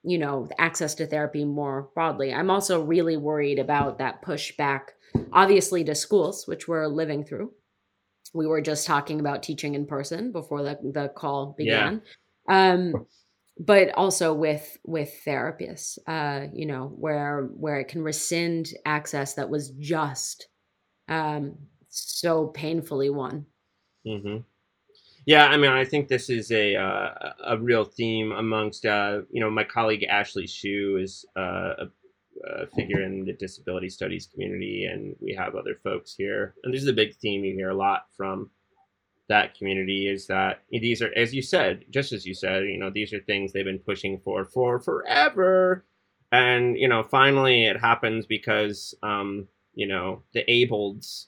you 0.04 0.18
know 0.18 0.48
access 0.58 0.96
to 0.96 1.08
therapy 1.08 1.46
more 1.46 1.90
broadly. 1.94 2.34
I'm 2.34 2.50
also 2.50 2.82
really 2.82 3.18
worried 3.18 3.60
about 3.60 3.98
that 4.00 4.24
pushback 4.24 4.90
obviously 5.34 5.84
to 5.84 5.96
schools 5.96 6.48
which 6.48 6.68
we're 6.68 6.88
living 6.88 7.24
through. 7.24 7.52
We 8.34 8.46
were 8.46 8.62
just 8.62 8.86
talking 8.86 9.20
about 9.20 9.42
teaching 9.42 9.74
in 9.74 9.88
person 9.88 10.32
before 10.32 10.62
the, 10.62 10.78
the 10.94 11.10
call 11.10 11.56
began. 11.58 12.02
Um, 12.48 13.08
but 13.60 13.90
also 13.96 14.34
with 14.34 14.78
with 14.86 15.12
therapists 15.26 15.98
uh, 16.08 16.48
you 16.54 16.66
know 16.66 16.94
where 16.96 17.50
where 17.56 17.80
it 17.80 17.90
can 17.90 18.02
rescind 18.02 18.70
access 18.86 19.34
that 19.34 19.50
was 19.50 19.72
just 19.72 20.48
um, 21.10 21.56
so 21.90 22.48
painfully 22.48 23.10
won. 23.10 23.46
Mm-hmm. 24.06 24.38
Yeah, 25.30 25.46
I 25.46 25.58
mean, 25.58 25.70
I 25.70 25.86
think 25.86 26.08
this 26.08 26.28
is 26.32 26.52
a 26.52 26.76
uh, 26.76 27.34
a 27.46 27.58
real 27.60 27.86
theme 27.86 28.32
amongst 28.32 28.84
uh, 28.84 29.22
you 29.30 29.40
know 29.40 29.52
my 29.52 29.64
colleague 29.64 30.04
Ashley 30.10 30.48
Shew 30.48 30.98
is 31.00 31.24
uh, 31.38 31.74
a, 31.84 31.88
a, 32.48 32.66
figure 32.76 33.04
in 33.04 33.26
the 33.26 33.34
disability 33.34 33.90
studies 33.90 34.26
community, 34.26 34.86
and 34.86 35.16
we 35.20 35.36
have 35.36 35.54
other 35.54 35.76
folks 35.84 36.16
here. 36.18 36.56
And 36.64 36.74
this 36.74 36.82
is 36.82 36.88
a 36.88 36.94
big 36.94 37.16
theme 37.18 37.44
you 37.44 37.54
hear 37.54 37.70
a 37.70 37.78
lot 37.78 38.06
from 38.18 38.50
that 39.28 39.54
community 39.54 40.10
is 40.10 40.26
that 40.26 40.64
these 40.72 41.00
are, 41.04 41.14
as 41.16 41.32
you 41.32 41.44
said, 41.44 41.86
just 41.92 42.12
as 42.12 42.26
you 42.26 42.34
said, 42.34 42.64
you 42.64 42.80
know, 42.80 42.90
these 42.90 43.14
are 43.14 43.20
things 43.20 43.54
they've 43.54 43.64
been 43.64 43.78
pushing 43.78 44.18
for 44.18 44.46
for 44.46 44.80
forever, 44.80 45.86
and 46.32 46.76
you 46.76 46.88
know, 46.88 47.04
finally 47.04 47.66
it 47.66 47.80
happens 47.80 48.26
because 48.26 48.96
um, 49.04 49.48
you 49.76 49.88
know 49.88 50.24
the 50.34 50.44
ableds 50.50 51.28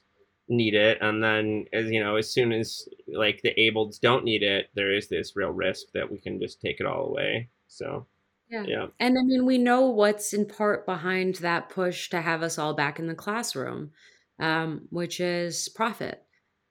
need 0.52 0.74
it 0.74 0.98
and 1.00 1.22
then 1.22 1.64
as 1.72 1.90
you 1.90 2.02
know 2.02 2.16
as 2.16 2.30
soon 2.30 2.52
as 2.52 2.88
like 3.08 3.40
the 3.42 3.54
ableds 3.58 4.00
don't 4.00 4.24
need 4.24 4.42
it 4.42 4.68
there 4.74 4.92
is 4.92 5.08
this 5.08 5.36
real 5.36 5.50
risk 5.50 5.86
that 5.94 6.10
we 6.10 6.18
can 6.18 6.40
just 6.40 6.60
take 6.60 6.80
it 6.80 6.86
all 6.86 7.06
away 7.06 7.48
so 7.68 8.06
yeah. 8.50 8.64
yeah 8.66 8.86
and 9.00 9.18
i 9.18 9.22
mean 9.22 9.46
we 9.46 9.58
know 9.58 9.82
what's 9.86 10.32
in 10.32 10.46
part 10.46 10.86
behind 10.86 11.36
that 11.36 11.68
push 11.68 12.10
to 12.10 12.20
have 12.20 12.42
us 12.42 12.58
all 12.58 12.74
back 12.74 12.98
in 12.98 13.06
the 13.06 13.14
classroom 13.14 13.90
um, 14.38 14.88
which 14.90 15.20
is 15.20 15.68
profit 15.68 16.24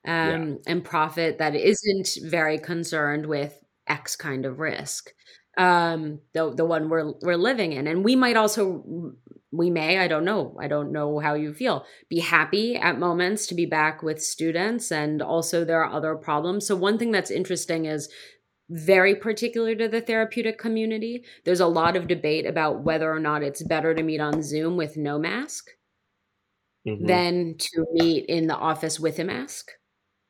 um, 0.06 0.50
yeah. 0.50 0.56
and 0.68 0.84
profit 0.84 1.38
that 1.38 1.56
isn't 1.56 2.18
very 2.24 2.58
concerned 2.58 3.26
with 3.26 3.58
x 3.88 4.16
kind 4.16 4.46
of 4.46 4.60
risk 4.60 5.12
um 5.58 6.20
the 6.34 6.54
the 6.54 6.66
one 6.66 6.90
we're 6.90 7.14
we're 7.22 7.36
living 7.36 7.74
in 7.74 7.88
and 7.88 8.04
we 8.04 8.16
might 8.16 8.38
also 8.38 9.14
we 9.52 9.70
may 9.70 10.00
i 10.00 10.08
don't 10.08 10.26
know. 10.26 10.56
I 10.60 10.68
don't 10.68 10.92
know 10.92 11.20
how 11.20 11.34
you 11.34 11.54
feel. 11.54 11.86
Be 12.10 12.20
happy 12.20 12.76
at 12.76 13.00
moments 13.00 13.48
to 13.48 13.56
be 13.56 13.66
back 13.66 14.02
with 14.02 14.24
students 14.24 14.92
and 14.92 15.22
also 15.22 15.66
there 15.66 15.84
are 15.84 15.92
other 15.92 16.16
problems. 16.16 16.68
So 16.68 16.76
one 16.76 16.98
thing 16.98 17.12
that's 17.12 17.32
interesting 17.32 17.86
is 17.86 18.10
very 18.72 19.16
particular 19.16 19.76
to 19.76 19.90
the 19.90 20.00
therapeutic 20.00 20.58
community 20.58 21.26
there's 21.44 21.60
a 21.60 21.68
lot 21.68 21.98
of 21.98 22.08
debate 22.08 22.46
about 22.46 22.84
whether 22.84 23.12
or 23.12 23.20
not 23.20 23.44
it's 23.44 23.62
better 23.64 23.94
to 23.94 24.02
meet 24.02 24.22
on 24.22 24.42
zoom 24.42 24.78
with 24.78 24.96
no 24.96 25.20
mask 25.20 25.68
mm-hmm. 26.88 27.06
than 27.06 27.56
to 27.58 27.86
meet 27.92 28.26
in 28.28 28.48
the 28.48 28.56
office 28.56 28.98
with 28.98 29.20
a 29.20 29.26
mask 29.26 29.72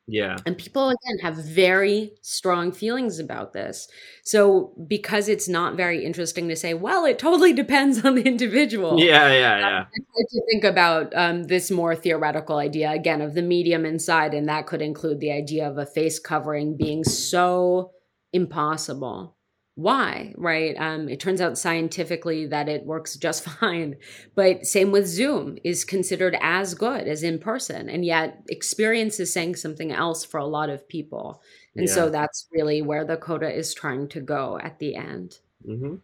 yeah. 0.07 0.37
And 0.45 0.57
people, 0.57 0.89
again, 0.89 1.19
have 1.21 1.35
very 1.35 2.11
strong 2.21 2.71
feelings 2.71 3.19
about 3.19 3.53
this. 3.53 3.87
So, 4.23 4.73
because 4.87 5.29
it's 5.29 5.47
not 5.47 5.75
very 5.75 6.03
interesting 6.05 6.47
to 6.49 6.55
say, 6.55 6.73
well, 6.73 7.05
it 7.05 7.19
totally 7.19 7.53
depends 7.63 8.03
on 8.03 8.15
the 8.15 8.23
individual. 8.23 8.99
Yeah, 8.99 9.31
yeah, 9.31 9.59
yeah. 9.59 9.85
I 9.85 10.23
to 10.29 10.41
think 10.51 10.63
about 10.63 11.15
um, 11.15 11.43
this 11.43 11.71
more 11.71 11.95
theoretical 11.95 12.57
idea, 12.57 12.91
again, 12.91 13.21
of 13.21 13.33
the 13.33 13.41
medium 13.41 13.85
inside. 13.85 14.33
And 14.33 14.49
that 14.49 14.67
could 14.67 14.81
include 14.81 15.19
the 15.19 15.31
idea 15.31 15.69
of 15.69 15.77
a 15.77 15.85
face 15.85 16.19
covering 16.19 16.77
being 16.77 17.03
so 17.03 17.91
impossible 18.33 19.35
why 19.82 20.34
right 20.38 20.75
um, 20.77 21.09
it 21.09 21.19
turns 21.19 21.41
out 21.41 21.57
scientifically 21.57 22.45
that 22.45 22.69
it 22.69 22.86
works 22.86 23.15
just 23.15 23.43
fine 23.59 23.95
but 24.36 24.65
same 24.65 24.91
with 24.91 25.07
zoom 25.07 25.57
is 25.63 25.84
considered 25.84 26.36
as 26.41 26.73
good 26.73 27.07
as 27.07 27.23
in 27.23 27.39
person 27.39 27.89
and 27.89 28.05
yet 28.05 28.43
experience 28.49 29.19
is 29.19 29.34
saying 29.34 29.55
something 29.55 29.91
else 29.91 30.23
for 30.23 30.38
a 30.39 30.45
lot 30.45 30.69
of 30.69 30.88
people 30.88 31.41
and 31.75 31.88
yeah. 31.88 31.93
so 31.93 32.09
that's 32.09 32.47
really 32.51 32.82
where 32.82 33.05
the 33.05 33.17
coda 33.17 33.49
is 33.49 33.73
trying 33.73 34.07
to 34.07 34.19
go 34.19 34.59
at 34.61 34.79
the 34.79 34.95
end 34.95 35.39
mm-hmm. 35.67 35.95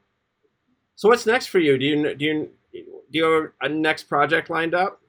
so 0.96 1.10
what's 1.10 1.26
next 1.26 1.48
for 1.48 1.60
you 1.60 1.78
do 1.78 1.86
you 1.86 2.16
do 2.16 2.26
you 2.26 2.50
do 2.74 3.20
you 3.20 3.24
have 3.24 3.52
a 3.62 3.70
next 3.74 4.04
project 4.04 4.50
lined 4.50 4.74
up 4.74 5.02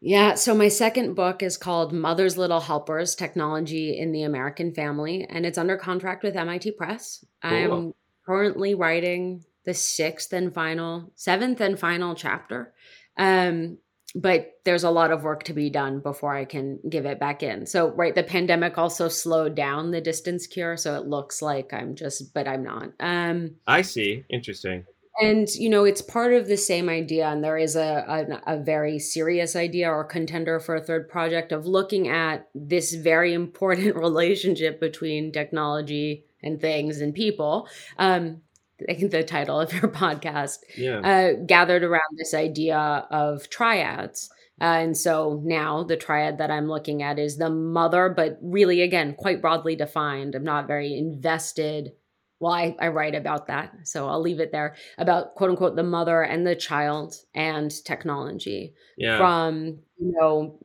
yeah, 0.00 0.34
so 0.34 0.54
my 0.54 0.68
second 0.68 1.14
book 1.14 1.42
is 1.42 1.56
called 1.56 1.92
Mother's 1.92 2.36
Little 2.36 2.60
Helpers 2.60 3.14
Technology 3.14 3.98
in 3.98 4.12
the 4.12 4.24
American 4.24 4.74
Family, 4.74 5.26
and 5.28 5.46
it's 5.46 5.56
under 5.56 5.76
contract 5.78 6.22
with 6.22 6.36
MIT 6.36 6.72
Press. 6.72 7.24
Cool. 7.42 7.52
I'm 7.52 7.94
currently 8.26 8.74
writing 8.74 9.44
the 9.64 9.74
sixth 9.74 10.32
and 10.32 10.52
final, 10.52 11.12
seventh 11.14 11.60
and 11.60 11.78
final 11.78 12.14
chapter. 12.14 12.72
Um, 13.16 13.78
but 14.14 14.52
there's 14.64 14.84
a 14.84 14.90
lot 14.90 15.10
of 15.10 15.24
work 15.24 15.42
to 15.44 15.52
be 15.52 15.68
done 15.68 16.00
before 16.00 16.34
I 16.34 16.44
can 16.44 16.78
give 16.88 17.04
it 17.04 17.20
back 17.20 17.42
in. 17.42 17.66
So, 17.66 17.90
right, 17.90 18.14
the 18.14 18.22
pandemic 18.22 18.78
also 18.78 19.08
slowed 19.08 19.54
down 19.54 19.90
the 19.90 20.00
distance 20.00 20.46
cure. 20.46 20.76
So 20.76 20.94
it 20.96 21.06
looks 21.06 21.42
like 21.42 21.72
I'm 21.74 21.94
just, 21.94 22.32
but 22.32 22.48
I'm 22.48 22.62
not. 22.62 22.92
Um, 23.00 23.56
I 23.66 23.82
see. 23.82 24.24
Interesting 24.30 24.84
and 25.20 25.48
you 25.54 25.68
know 25.68 25.84
it's 25.84 26.02
part 26.02 26.32
of 26.32 26.46
the 26.46 26.56
same 26.56 26.88
idea 26.88 27.28
and 27.28 27.42
there 27.42 27.56
is 27.56 27.76
a, 27.76 28.04
a, 28.46 28.54
a 28.54 28.62
very 28.62 28.98
serious 28.98 29.56
idea 29.56 29.90
or 29.90 30.04
contender 30.04 30.60
for 30.60 30.76
a 30.76 30.80
third 30.80 31.08
project 31.08 31.52
of 31.52 31.66
looking 31.66 32.08
at 32.08 32.48
this 32.54 32.94
very 32.94 33.32
important 33.32 33.96
relationship 33.96 34.80
between 34.80 35.32
technology 35.32 36.24
and 36.46 36.60
things 36.60 37.00
and 37.00 37.14
people 37.14 37.68
um, 37.98 38.40
I 38.88 38.94
think 38.94 39.10
the 39.10 39.24
title 39.24 39.60
of 39.60 39.72
your 39.72 39.88
podcast 39.88 40.58
yeah. 40.76 41.00
uh, 41.00 41.32
gathered 41.46 41.82
around 41.82 42.02
this 42.16 42.34
idea 42.34 42.78
of 43.10 43.48
triads. 43.48 44.30
Uh, 44.60 44.64
and 44.64 44.96
so 44.96 45.40
now 45.44 45.82
the 45.82 45.96
triad 45.96 46.38
that 46.38 46.50
I'm 46.50 46.68
looking 46.68 47.02
at 47.02 47.18
is 47.18 47.36
the 47.36 47.50
mother, 47.50 48.08
but 48.08 48.38
really, 48.42 48.82
again, 48.82 49.14
quite 49.14 49.42
broadly 49.42 49.76
defined. 49.76 50.34
I'm 50.34 50.44
not 50.44 50.66
very 50.66 50.96
invested 50.96 51.92
well 52.38 52.52
I, 52.52 52.76
I 52.78 52.88
write 52.88 53.14
about 53.14 53.46
that 53.46 53.72
so 53.84 54.08
i'll 54.08 54.20
leave 54.20 54.40
it 54.40 54.52
there 54.52 54.76
about 54.98 55.34
quote 55.34 55.50
unquote 55.50 55.76
the 55.76 55.82
mother 55.82 56.22
and 56.22 56.46
the 56.46 56.54
child 56.54 57.14
and 57.34 57.72
technology 57.84 58.74
yeah. 58.96 59.16
from 59.18 59.78
you 59.98 60.12
know 60.12 60.58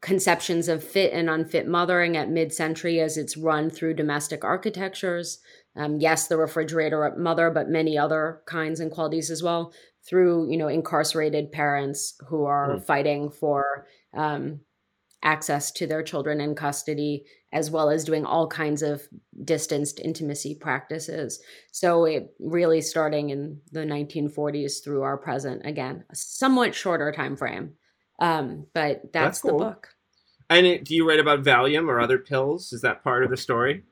conceptions 0.00 0.68
of 0.68 0.84
fit 0.84 1.12
and 1.12 1.28
unfit 1.28 1.66
mothering 1.66 2.16
at 2.16 2.30
mid-century 2.30 3.00
as 3.00 3.16
it's 3.16 3.36
run 3.36 3.68
through 3.70 3.94
domestic 3.94 4.44
architectures 4.44 5.40
um, 5.76 5.98
yes 5.98 6.28
the 6.28 6.36
refrigerator 6.36 7.14
mother 7.16 7.50
but 7.50 7.68
many 7.68 7.98
other 7.98 8.40
kinds 8.46 8.80
and 8.80 8.90
qualities 8.90 9.30
as 9.30 9.42
well 9.42 9.72
through 10.08 10.50
you 10.50 10.56
know 10.56 10.68
incarcerated 10.68 11.50
parents 11.52 12.14
who 12.28 12.44
are 12.44 12.76
mm. 12.76 12.84
fighting 12.84 13.30
for 13.30 13.86
um, 14.16 14.60
access 15.22 15.70
to 15.72 15.86
their 15.86 16.02
children 16.02 16.40
in 16.40 16.54
custody, 16.54 17.24
as 17.52 17.70
well 17.70 17.90
as 17.90 18.04
doing 18.04 18.24
all 18.24 18.46
kinds 18.46 18.82
of 18.82 19.02
distanced 19.44 20.00
intimacy 20.00 20.54
practices. 20.54 21.40
So 21.72 22.04
it 22.04 22.34
really 22.38 22.80
starting 22.80 23.30
in 23.30 23.60
the 23.72 23.80
1940s 23.80 24.82
through 24.82 25.02
our 25.02 25.16
present, 25.16 25.62
again, 25.64 26.04
a 26.10 26.14
somewhat 26.14 26.74
shorter 26.74 27.10
time 27.10 27.36
frame. 27.36 27.74
Um, 28.18 28.66
but 28.74 29.02
that's, 29.12 29.12
that's 29.12 29.40
cool. 29.40 29.58
the 29.58 29.64
book. 29.66 29.88
And 30.50 30.66
it, 30.66 30.84
do 30.84 30.94
you 30.94 31.08
write 31.08 31.20
about 31.20 31.42
Valium 31.42 31.88
or 31.88 32.00
other 32.00 32.18
pills? 32.18 32.72
Is 32.72 32.80
that 32.82 33.04
part 33.04 33.22
of 33.22 33.30
the 33.30 33.36
story? 33.36 33.84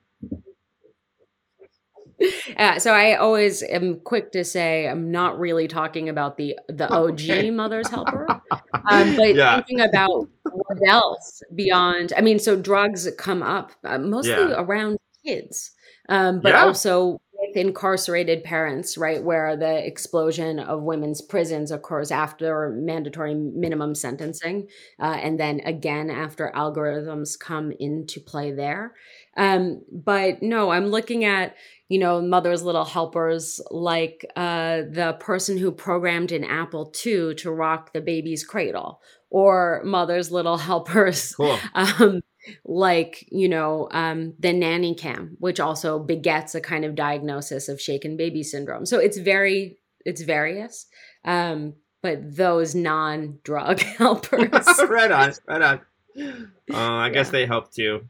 Uh, 2.57 2.79
so 2.79 2.93
I 2.93 3.15
always 3.17 3.63
am 3.63 4.01
quick 4.01 4.33
to 4.33 4.43
say 4.43 4.89
I'm 4.89 5.11
not 5.11 5.39
really 5.39 5.69
talking 5.69 6.09
about 6.09 6.39
the 6.39 6.59
the 6.69 6.89
OG 6.91 7.21
okay. 7.21 7.51
mother's 7.51 7.89
helper, 7.89 8.27
um, 8.91 9.17
but 9.17 9.35
yeah. 9.35 9.57
thinking 9.57 9.83
about 9.83 10.27
what 10.51 10.79
else 10.89 11.43
beyond. 11.55 12.15
I 12.17 12.23
mean, 12.23 12.39
so 12.39 12.57
drugs 12.57 13.07
come 13.19 13.43
up 13.43 13.73
uh, 13.85 13.99
mostly 13.99 14.33
yeah. 14.33 14.55
around 14.57 14.97
kids, 15.27 15.73
um, 16.09 16.41
but 16.41 16.55
yeah. 16.55 16.65
also 16.65 17.21
incarcerated 17.55 18.43
parents, 18.43 18.97
right, 18.97 19.23
where 19.23 19.57
the 19.57 19.87
explosion 19.87 20.59
of 20.59 20.83
women's 20.83 21.21
prisons 21.21 21.71
occurs 21.71 22.11
after 22.11 22.71
mandatory 22.71 23.35
minimum 23.35 23.95
sentencing, 23.95 24.69
uh, 24.99 25.19
and 25.21 25.39
then 25.39 25.61
again 25.61 26.11
after 26.11 26.51
algorithms 26.55 27.39
come 27.39 27.73
into 27.79 28.21
play 28.21 28.53
there. 28.53 28.95
Um, 29.37 29.83
but 29.93 30.43
no, 30.43 30.71
I'm 30.71 30.87
looking 30.87 31.25
at 31.25 31.55
you 31.89 31.99
know 31.99 32.21
mother's 32.21 32.63
little 32.63 32.85
helpers 32.85 33.61
like 33.71 34.25
uh, 34.35 34.83
the 34.91 35.17
person 35.21 35.59
who 35.59 35.71
programmed 35.71 36.33
an 36.33 36.45
Apple 36.45 36.93
II 37.05 37.35
to 37.37 37.51
rock 37.51 37.93
the 37.93 38.01
baby's 38.01 38.45
cradle, 38.45 39.01
or 39.31 39.83
mother's 39.85 40.31
little 40.31 40.59
helpers. 40.59 41.35
Cool. 41.35 41.59
Um, 41.75 42.23
like 42.65 43.27
you 43.31 43.49
know 43.49 43.89
um, 43.93 44.35
the 44.39 44.53
nanny 44.53 44.95
cam 44.95 45.37
which 45.39 45.61
also 45.61 45.99
begets 45.99 46.55
a 46.55 46.61
kind 46.61 46.85
of 46.85 46.95
diagnosis 46.95 47.69
of 47.69 47.81
shaken 47.81 48.17
baby 48.17 48.43
syndrome 48.43 48.87
so 48.87 48.99
it's 48.99 49.19
very 49.19 49.79
it's 50.05 50.23
various 50.23 50.87
um, 51.25 51.75
but 52.03 52.37
those 52.37 52.75
non-drug 52.75 53.81
helpers 53.99 54.49
right 54.89 55.11
on 55.11 55.33
right 55.47 55.63
on 55.63 55.81
uh, 56.19 56.23
i 56.75 57.07
yeah. 57.07 57.13
guess 57.13 57.31
they 57.31 57.47
help 57.47 57.73
too 57.73 58.07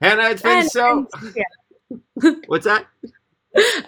hannah 0.00 0.30
it's 0.30 0.42
been 0.42 0.58
and, 0.58 0.70
so 0.70 1.06
and, 1.20 1.34
yeah. 1.36 2.32
what's 2.46 2.64
that 2.64 2.86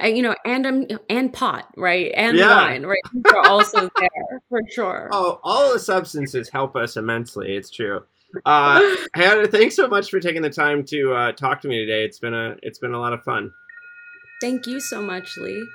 you 0.05 0.23
know, 0.23 0.35
and 0.45 0.67
um, 0.67 0.87
and 1.09 1.33
pot, 1.33 1.73
right, 1.77 2.13
and 2.15 2.37
yeah. 2.37 2.55
wine, 2.55 2.87
right, 2.87 3.01
are 3.27 3.47
also 3.49 3.91
there 3.99 4.43
for 4.49 4.61
sure. 4.71 5.09
Oh, 5.11 5.41
all 5.43 5.73
the 5.73 5.79
substances 5.79 6.49
help 6.51 6.77
us 6.77 6.97
immensely. 6.97 7.57
It's 7.57 7.71
true. 7.71 8.05
Uh, 8.45 8.97
Hannah, 9.15 9.47
thanks 9.47 9.77
so 9.77 9.89
much 9.89 10.11
for 10.11 10.21
taking 10.21 10.43
the 10.43 10.51
time 10.51 10.85
to 10.87 11.13
uh, 11.13 11.33
talk 11.33 11.61
to 11.63 11.69
me 11.69 11.79
today. 11.79 12.05
It's 12.05 12.19
been 12.19 12.35
a 12.35 12.57
it's 12.63 12.79
been 12.79 12.93
a 12.93 13.01
lot 13.01 13.13
of 13.13 13.23
fun. 13.23 13.53
Thank 14.41 14.67
you 14.67 14.81
so 14.81 15.01
much, 15.01 15.37
Lee. 15.39 15.67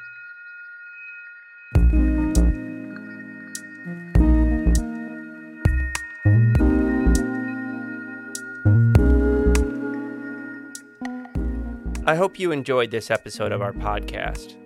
I 12.04 12.16
hope 12.16 12.40
you 12.40 12.52
enjoyed 12.52 12.92
this 12.92 13.10
episode 13.10 13.52
of 13.52 13.62
our 13.62 13.72
podcast. 13.72 14.58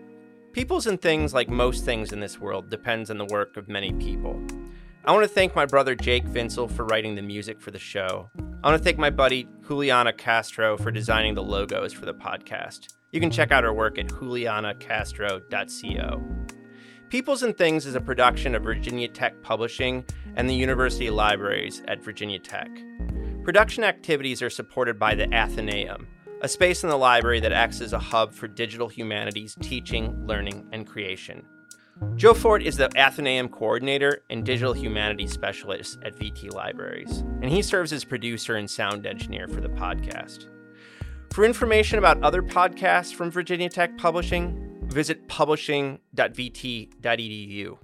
Peoples 0.51 0.87
and 0.87 1.01
things, 1.01 1.33
like 1.33 1.49
most 1.49 1.85
things 1.85 2.11
in 2.13 2.19
this 2.19 2.39
world, 2.39 2.69
depends 2.69 3.11
on 3.11 3.17
the 3.17 3.25
work 3.25 3.57
of 3.57 3.67
many 3.67 3.91
people. 3.93 4.41
I 5.07 5.11
want 5.11 5.23
to 5.23 5.29
thank 5.29 5.55
my 5.55 5.67
brother 5.67 5.93
Jake 5.93 6.25
Vinsel 6.25 6.67
for 6.67 6.83
writing 6.83 7.13
the 7.13 7.21
music 7.21 7.61
for 7.61 7.69
the 7.69 7.77
show. 7.77 8.31
I 8.63 8.71
want 8.71 8.81
to 8.81 8.83
thank 8.83 8.97
my 8.97 9.11
buddy 9.11 9.47
Juliana 9.67 10.11
Castro 10.11 10.77
for 10.77 10.89
designing 10.89 11.35
the 11.35 11.43
logos 11.43 11.93
for 11.93 12.07
the 12.07 12.13
podcast. 12.15 12.87
You 13.11 13.19
can 13.19 13.29
check 13.29 13.51
out 13.51 13.63
her 13.63 13.71
work 13.71 13.99
at 13.99 14.07
julianacastro.co. 14.07 16.23
Peoples 17.09 17.43
and 17.43 17.55
Things 17.55 17.85
is 17.85 17.93
a 17.93 18.01
production 18.01 18.55
of 18.55 18.63
Virginia 18.63 19.07
Tech 19.07 19.43
Publishing 19.43 20.03
and 20.35 20.49
the 20.49 20.55
University 20.55 21.11
Libraries 21.11 21.83
at 21.87 22.03
Virginia 22.03 22.39
Tech. 22.39 22.71
Production 23.43 23.83
activities 23.83 24.41
are 24.41 24.49
supported 24.49 24.97
by 24.97 25.13
the 25.13 25.31
Athenaeum, 25.31 26.07
a 26.41 26.47
space 26.47 26.81
in 26.81 26.89
the 26.89 26.97
library 26.97 27.39
that 27.41 27.51
acts 27.51 27.79
as 27.79 27.93
a 27.93 27.99
hub 27.99 28.33
for 28.33 28.47
digital 28.47 28.89
humanities 28.89 29.55
teaching, 29.61 30.25
learning, 30.25 30.67
and 30.71 30.87
creation. 30.87 31.45
Joe 32.15 32.33
Ford 32.33 32.61
is 32.61 32.75
the 32.75 32.89
Athenaeum 32.97 33.47
coordinator 33.49 34.23
and 34.29 34.45
digital 34.45 34.73
humanities 34.73 35.31
specialist 35.31 35.97
at 36.03 36.17
VT 36.17 36.53
Libraries, 36.53 37.19
and 37.41 37.49
he 37.49 37.61
serves 37.61 37.93
as 37.93 38.03
producer 38.03 38.55
and 38.55 38.69
sound 38.69 39.05
engineer 39.05 39.47
for 39.47 39.61
the 39.61 39.69
podcast. 39.69 40.47
For 41.31 41.45
information 41.45 41.97
about 41.97 42.21
other 42.21 42.41
podcasts 42.41 43.13
from 43.13 43.31
Virginia 43.31 43.69
Tech 43.69 43.97
Publishing, 43.97 44.77
visit 44.87 45.29
publishing.vt.edu. 45.29 47.77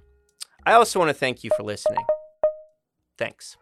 I 0.64 0.72
also 0.72 0.98
want 0.98 1.08
to 1.08 1.14
thank 1.14 1.42
you 1.42 1.50
for 1.56 1.62
listening. 1.62 2.04
Thanks. 3.16 3.56